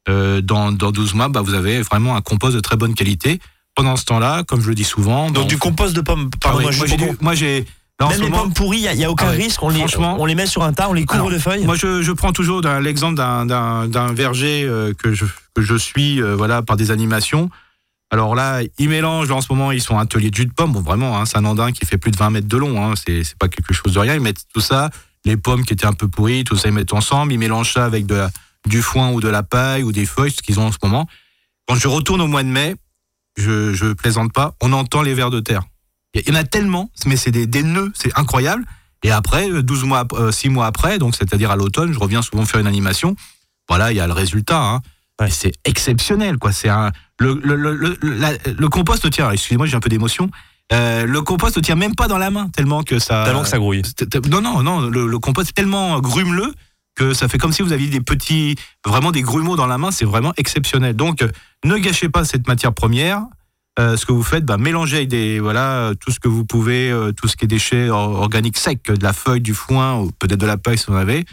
dans, 0.07 0.71
dans 0.71 0.91
12 0.91 1.15
mois, 1.15 1.29
bah, 1.29 1.41
vous 1.41 1.55
avez 1.55 1.81
vraiment 1.81 2.15
un 2.15 2.21
compost 2.21 2.55
de 2.55 2.61
très 2.61 2.77
bonne 2.77 2.93
qualité. 2.93 3.39
Pendant 3.75 3.95
ce 3.95 4.05
temps-là, 4.05 4.43
comme 4.43 4.61
je 4.61 4.69
le 4.69 4.75
dis 4.75 4.83
souvent, 4.83 5.31
Donc 5.31 5.45
bah, 5.45 5.49
du 5.49 5.57
compost 5.57 5.95
de 5.95 6.01
pommes. 6.01 6.29
Ah 6.35 6.37
Pardon, 6.41 6.59
oui, 6.69 6.97
moi, 7.21 7.33
j'ai 7.33 7.65
là, 7.99 8.07
Même 8.09 8.21
les 8.21 8.29
moment- 8.29 8.43
pommes 8.43 8.53
pourries, 8.53 8.79
il 8.91 8.97
n'y 8.97 9.03
a, 9.05 9.09
aucun 9.11 9.27
Ah 9.27 9.31
risque. 9.31 9.61
On 9.63 9.69
les, 9.69 9.79
franchement. 9.79 10.15
on 10.19 10.25
les 10.25 10.35
met 10.35 10.45
sur 10.45 10.63
un 10.63 10.73
tas, 10.73 10.89
on 10.89 10.93
les 10.93 11.05
couvre 11.05 11.21
Alors, 11.21 11.31
de 11.31 11.39
feuilles. 11.39 11.65
Moi, 11.65 11.75
je, 11.75 12.01
je 12.01 12.11
prends 12.11 12.31
toujours 12.31 12.61
l'exemple 12.61 13.15
d'un- 13.15 14.13
verger 14.13 14.63
euh, 14.65 14.93
que, 14.93 15.13
je, 15.13 15.25
que 15.55 15.61
je 15.61 15.75
suis 15.75 16.21
euh, 16.21 16.35
voilà, 16.35 16.61
par 16.61 16.77
des 16.77 16.91
animations. 16.91 17.49
Alors 18.09 18.35
là, 18.35 18.61
ils 18.77 18.87
mélangent, 18.87 19.27
là, 19.29 19.35
en 19.35 19.41
ce 19.41 19.51
moment, 19.51 19.71
ils 19.71 19.81
sont 19.81 19.97
atelier 19.97 20.29
de 20.29 20.35
jus 20.35 20.45
de 20.45 20.53
pomme. 20.53 20.71
Bon, 20.71 20.81
vraiment, 20.81 21.17
hein, 21.17 21.25
c'est 21.25 21.37
un 21.37 21.45
andin 21.45 21.71
qui 21.71 21.85
fait 21.85 21.97
plus 21.97 22.11
de 22.11 22.17
20 22.17 22.29
mètres 22.29 22.47
de 22.47 22.57
long. 22.57 22.81
Hein, 22.85 22.93
c'est 22.95 23.23
c'est 23.23 23.37
pas 23.37 23.49
quelque 23.49 23.73
chose 23.73 23.93
de 23.93 23.99
rien. 23.99 24.13
Ils 24.13 24.21
mettent 24.21 24.45
tout 24.53 24.61
ça, 24.61 24.89
les 25.25 25.35
pommes 25.35 25.65
qui 25.65 25.73
étaient 25.73 25.85
un 25.87 25.93
peu 25.93 26.07
pourries, 26.07 26.43
tout 26.45 26.55
ça, 26.55 26.69
ils 26.69 26.73
mettent 26.73 26.93
ensemble. 26.93 27.33
Ils 27.33 27.39
mélangent 27.39 27.73
ça 27.73 27.83
avec 27.85 28.05
de 28.05 28.15
la- 28.15 28.29
du 28.67 28.81
foin 28.81 29.11
ou 29.11 29.19
de 29.21 29.27
la 29.27 29.43
paille 29.43 29.83
ou 29.83 29.91
des 29.91 30.05
feuilles, 30.05 30.31
ce 30.31 30.41
qu'ils 30.41 30.59
ont 30.59 30.67
en 30.67 30.71
ce 30.71 30.77
moment. 30.83 31.07
Quand 31.67 31.75
je 31.75 31.87
retourne 31.89 32.21
au 32.21 32.27
mois 32.27 32.43
de 32.43 32.47
mai, 32.49 32.75
je, 33.37 33.73
je 33.73 33.91
plaisante 33.93 34.31
pas, 34.31 34.55
on 34.61 34.71
entend 34.71 35.01
les 35.01 35.13
vers 35.13 35.29
de 35.29 35.39
terre. 35.41 35.63
Il 36.25 36.33
y 36.33 36.37
en 36.37 36.39
a 36.39 36.43
tellement, 36.43 36.89
mais 37.05 37.15
c'est 37.17 37.31
des, 37.31 37.45
des 37.47 37.63
nœuds, 37.63 37.91
c'est 37.95 38.11
incroyable. 38.17 38.63
Et 39.03 39.11
après, 39.11 39.49
euh, 39.51 39.61
12 39.61 39.83
mois, 39.83 39.99
ap- 39.99 40.13
euh, 40.13 40.31
6 40.31 40.49
mois 40.49 40.65
après, 40.65 40.97
donc 40.97 41.15
c'est-à-dire 41.15 41.51
à 41.51 41.55
l'automne, 41.55 41.93
je 41.93 41.99
reviens 41.99 42.21
souvent 42.21 42.45
faire 42.45 42.59
une 42.59 42.67
animation. 42.67 43.15
Voilà, 43.69 43.91
il 43.91 43.95
y 43.97 43.99
a 43.99 44.07
le 44.07 44.13
résultat. 44.13 44.59
Hein. 44.61 44.81
Ouais. 45.21 45.29
C'est 45.29 45.53
exceptionnel, 45.65 46.37
quoi. 46.37 46.51
C'est 46.51 46.69
un 46.69 46.91
le 47.19 47.39
le, 47.43 47.55
le, 47.55 47.73
le, 47.73 47.97
la- 48.01 48.33
le 48.57 48.69
compost 48.69 49.09
tient. 49.11 49.29
Excusez-moi, 49.31 49.65
j'ai 49.67 49.75
un 49.75 49.79
peu 49.79 49.89
d'émotion. 49.89 50.29
Euh, 50.73 51.05
le 51.05 51.21
compost 51.21 51.61
tient 51.61 51.75
même 51.75 51.95
pas 51.95 52.07
dans 52.07 52.17
la 52.17 52.29
main 52.29 52.49
tellement 52.49 52.83
que 52.83 52.99
ça. 52.99 53.23
Tellement 53.25 53.43
que 53.43 53.47
ça 53.47 53.57
grouille. 53.57 53.81
Non, 54.29 54.41
non, 54.41 54.61
non. 54.63 54.81
Le, 54.81 55.17
compost 55.19 55.49
est 55.49 55.53
tellement 55.53 55.99
grumeleux 55.99 56.53
que 56.95 57.13
ça 57.13 57.27
fait 57.27 57.37
comme 57.37 57.53
si 57.53 57.61
vous 57.61 57.71
aviez 57.73 57.87
des 57.89 58.01
petits, 58.01 58.55
vraiment 58.85 59.11
des 59.11 59.21
grumeaux 59.21 59.55
dans 59.55 59.67
la 59.67 59.77
main. 59.77 59.91
C'est 59.91 60.05
vraiment 60.05 60.33
exceptionnel. 60.37 60.95
Donc, 60.95 61.21
euh, 61.21 61.29
ne 61.63 61.77
gâchez 61.77 62.09
pas 62.09 62.25
cette 62.25 62.47
matière 62.47 62.73
première. 62.73 63.21
Euh, 63.79 63.95
ce 63.95 64.05
que 64.05 64.11
vous 64.11 64.23
faites, 64.23 64.43
bah, 64.43 64.57
mélangez 64.57 64.97
avec 64.97 65.09
des, 65.09 65.39
voilà, 65.39 65.77
euh, 65.89 65.93
tout 65.93 66.11
ce 66.11 66.19
que 66.19 66.27
vous 66.27 66.45
pouvez, 66.45 66.89
euh, 66.91 67.11
tout 67.11 67.27
ce 67.27 67.35
qui 67.37 67.45
est 67.45 67.47
déchets 67.47 67.89
or- 67.89 68.19
organiques 68.21 68.57
secs, 68.57 68.81
de 68.91 69.03
la 69.03 69.13
feuille, 69.13 69.41
du 69.41 69.53
foin, 69.53 69.99
ou 69.99 70.11
peut-être 70.11 70.39
de 70.39 70.47
la 70.47 70.57
paille 70.57 70.77
si 70.79 70.85
vous 70.87 70.93
en 70.93 70.97
avez. 70.97 71.25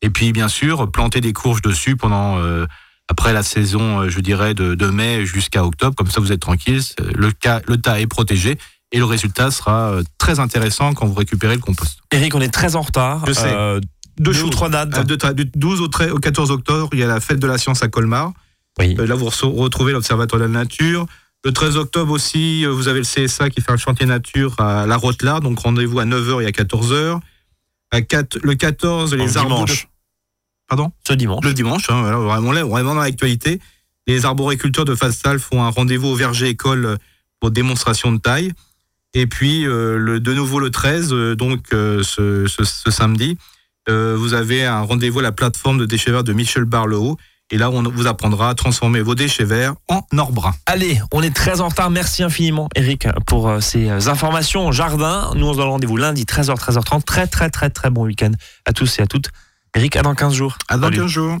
Et 0.00 0.08
puis, 0.10 0.32
bien 0.32 0.48
sûr, 0.48 0.90
planter 0.90 1.20
des 1.20 1.32
courges 1.34 1.60
dessus 1.62 1.96
pendant, 1.96 2.38
euh, 2.38 2.66
après 3.08 3.32
la 3.34 3.42
saison, 3.42 4.08
je 4.08 4.20
dirais, 4.20 4.54
de, 4.54 4.74
de 4.74 4.86
mai 4.86 5.26
jusqu'à 5.26 5.64
octobre. 5.64 5.94
Comme 5.94 6.10
ça, 6.10 6.20
vous 6.20 6.32
êtes 6.32 6.40
tranquille. 6.40 6.80
Le, 7.14 7.30
cas, 7.30 7.60
le 7.68 7.76
tas 7.76 8.00
est 8.00 8.06
protégé. 8.06 8.58
Et 8.94 8.98
le 8.98 9.04
résultat 9.06 9.50
sera 9.50 9.96
très 10.18 10.38
intéressant 10.38 10.92
quand 10.92 11.06
vous 11.06 11.14
récupérez 11.14 11.54
le 11.54 11.60
compost. 11.62 11.98
Eric, 12.10 12.34
on 12.34 12.40
est 12.42 12.52
très 12.52 12.76
en 12.76 12.82
retard. 12.82 13.24
Je 13.26 13.32
sais. 13.32 13.50
Euh, 13.52 13.80
Deux 14.18 14.32
deux 14.32 14.42
ou 14.42 14.50
trois 14.50 14.68
dates. 14.68 15.06
De 15.06 15.16
du 15.32 15.50
12 15.56 15.80
au, 15.80 15.88
13 15.88 16.12
au 16.12 16.18
14 16.18 16.50
octobre, 16.50 16.90
il 16.92 16.98
y 16.98 17.02
a 17.02 17.06
la 17.06 17.18
fête 17.20 17.38
de 17.38 17.46
la 17.46 17.56
science 17.56 17.82
à 17.82 17.88
Colmar. 17.88 18.32
Oui. 18.78 18.94
Euh, 18.98 19.06
Là, 19.06 19.14
vous 19.14 19.24
retrouvez 19.30 19.92
l'Observatoire 19.92 20.40
de 20.40 20.44
la 20.46 20.52
nature. 20.52 21.06
Le 21.44 21.52
13 21.52 21.76
octobre 21.76 22.12
aussi, 22.12 22.64
euh, 22.64 22.70
vous 22.70 22.88
avez 22.88 23.00
le 23.00 23.04
CSA 23.04 23.50
qui 23.50 23.60
fait 23.60 23.72
un 23.72 23.76
chantier 23.76 24.06
nature 24.06 24.54
à 24.60 24.86
La 24.86 24.96
Rotelard. 24.96 25.40
Donc, 25.40 25.58
rendez-vous 25.58 25.98
à 25.98 26.04
9h 26.04 26.42
et 26.42 26.46
à 26.46 26.50
14h. 26.50 27.20
À 27.90 28.00
4, 28.00 28.38
le 28.42 28.54
14, 28.54 29.14
les 29.14 29.36
arbres. 29.36 29.54
dimanche. 29.64 29.88
Pardon? 30.68 30.92
Ce 31.06 31.12
dimanche. 31.12 31.44
Le 31.44 31.52
dimanche, 31.52 31.90
hein, 31.90 32.00
voilà, 32.00 32.16
vraiment, 32.18 32.52
là, 32.52 32.64
vraiment 32.64 32.94
dans 32.94 33.00
l'actualité. 33.02 33.60
Les 34.06 34.24
arboriculteurs 34.24 34.84
de 34.84 34.94
Fastal 34.94 35.38
font 35.38 35.62
un 35.62 35.68
rendez-vous 35.70 36.08
au 36.08 36.14
verger 36.14 36.48
école 36.48 36.86
euh, 36.86 36.96
pour 37.40 37.50
démonstration 37.50 38.12
de 38.12 38.18
taille. 38.18 38.52
Et 39.14 39.26
puis, 39.26 39.66
euh, 39.66 39.98
le, 39.98 40.20
de 40.20 40.32
nouveau 40.32 40.58
le 40.60 40.70
13, 40.70 41.12
euh, 41.12 41.34
donc 41.36 41.72
euh, 41.74 42.02
ce, 42.02 42.46
ce- 42.46 42.64
ce 42.64 42.90
samedi, 42.90 43.36
vous 43.88 44.32
avez 44.34 44.64
un 44.64 44.80
rendez-vous 44.82 45.18
à 45.18 45.22
la 45.22 45.32
plateforme 45.32 45.76
de 45.78 45.86
déchets 45.86 46.12
verts 46.12 46.22
de 46.22 46.32
Michel 46.32 46.64
Barleau. 46.64 47.16
Et 47.52 47.58
là, 47.58 47.70
on 47.70 47.82
vous 47.82 48.06
apprendra 48.06 48.48
à 48.48 48.54
transformer 48.54 49.02
vos 49.02 49.14
déchets 49.14 49.44
verts 49.44 49.74
en 49.86 50.00
or 50.16 50.32
brun. 50.32 50.54
Allez, 50.64 50.98
on 51.12 51.22
est 51.22 51.36
très 51.36 51.60
en 51.60 51.68
retard. 51.68 51.90
Merci 51.90 52.22
infiniment, 52.22 52.70
Eric, 52.74 53.06
pour 53.26 53.46
euh, 53.46 53.60
ces 53.60 53.90
euh, 53.90 54.08
informations 54.08 54.66
au 54.66 54.72
jardin. 54.72 55.30
Nous, 55.36 55.46
on 55.46 55.52
se 55.52 55.58
donne 55.58 55.68
rendez-vous 55.68 55.98
lundi, 55.98 56.24
13h, 56.24 56.58
13h30. 56.58 57.02
Très, 57.02 57.26
très, 57.26 57.50
très, 57.50 57.68
très 57.68 57.90
bon 57.90 58.04
week-end 58.06 58.32
à 58.64 58.72
tous 58.72 58.98
et 58.98 59.02
à 59.02 59.06
toutes. 59.06 59.28
Eric, 59.76 59.96
à 59.96 60.02
dans 60.02 60.14
15 60.14 60.32
jours. 60.32 60.56
À 60.68 60.78
dans 60.78 60.84
Salut. 60.84 61.00
15 61.00 61.06
jours. 61.06 61.36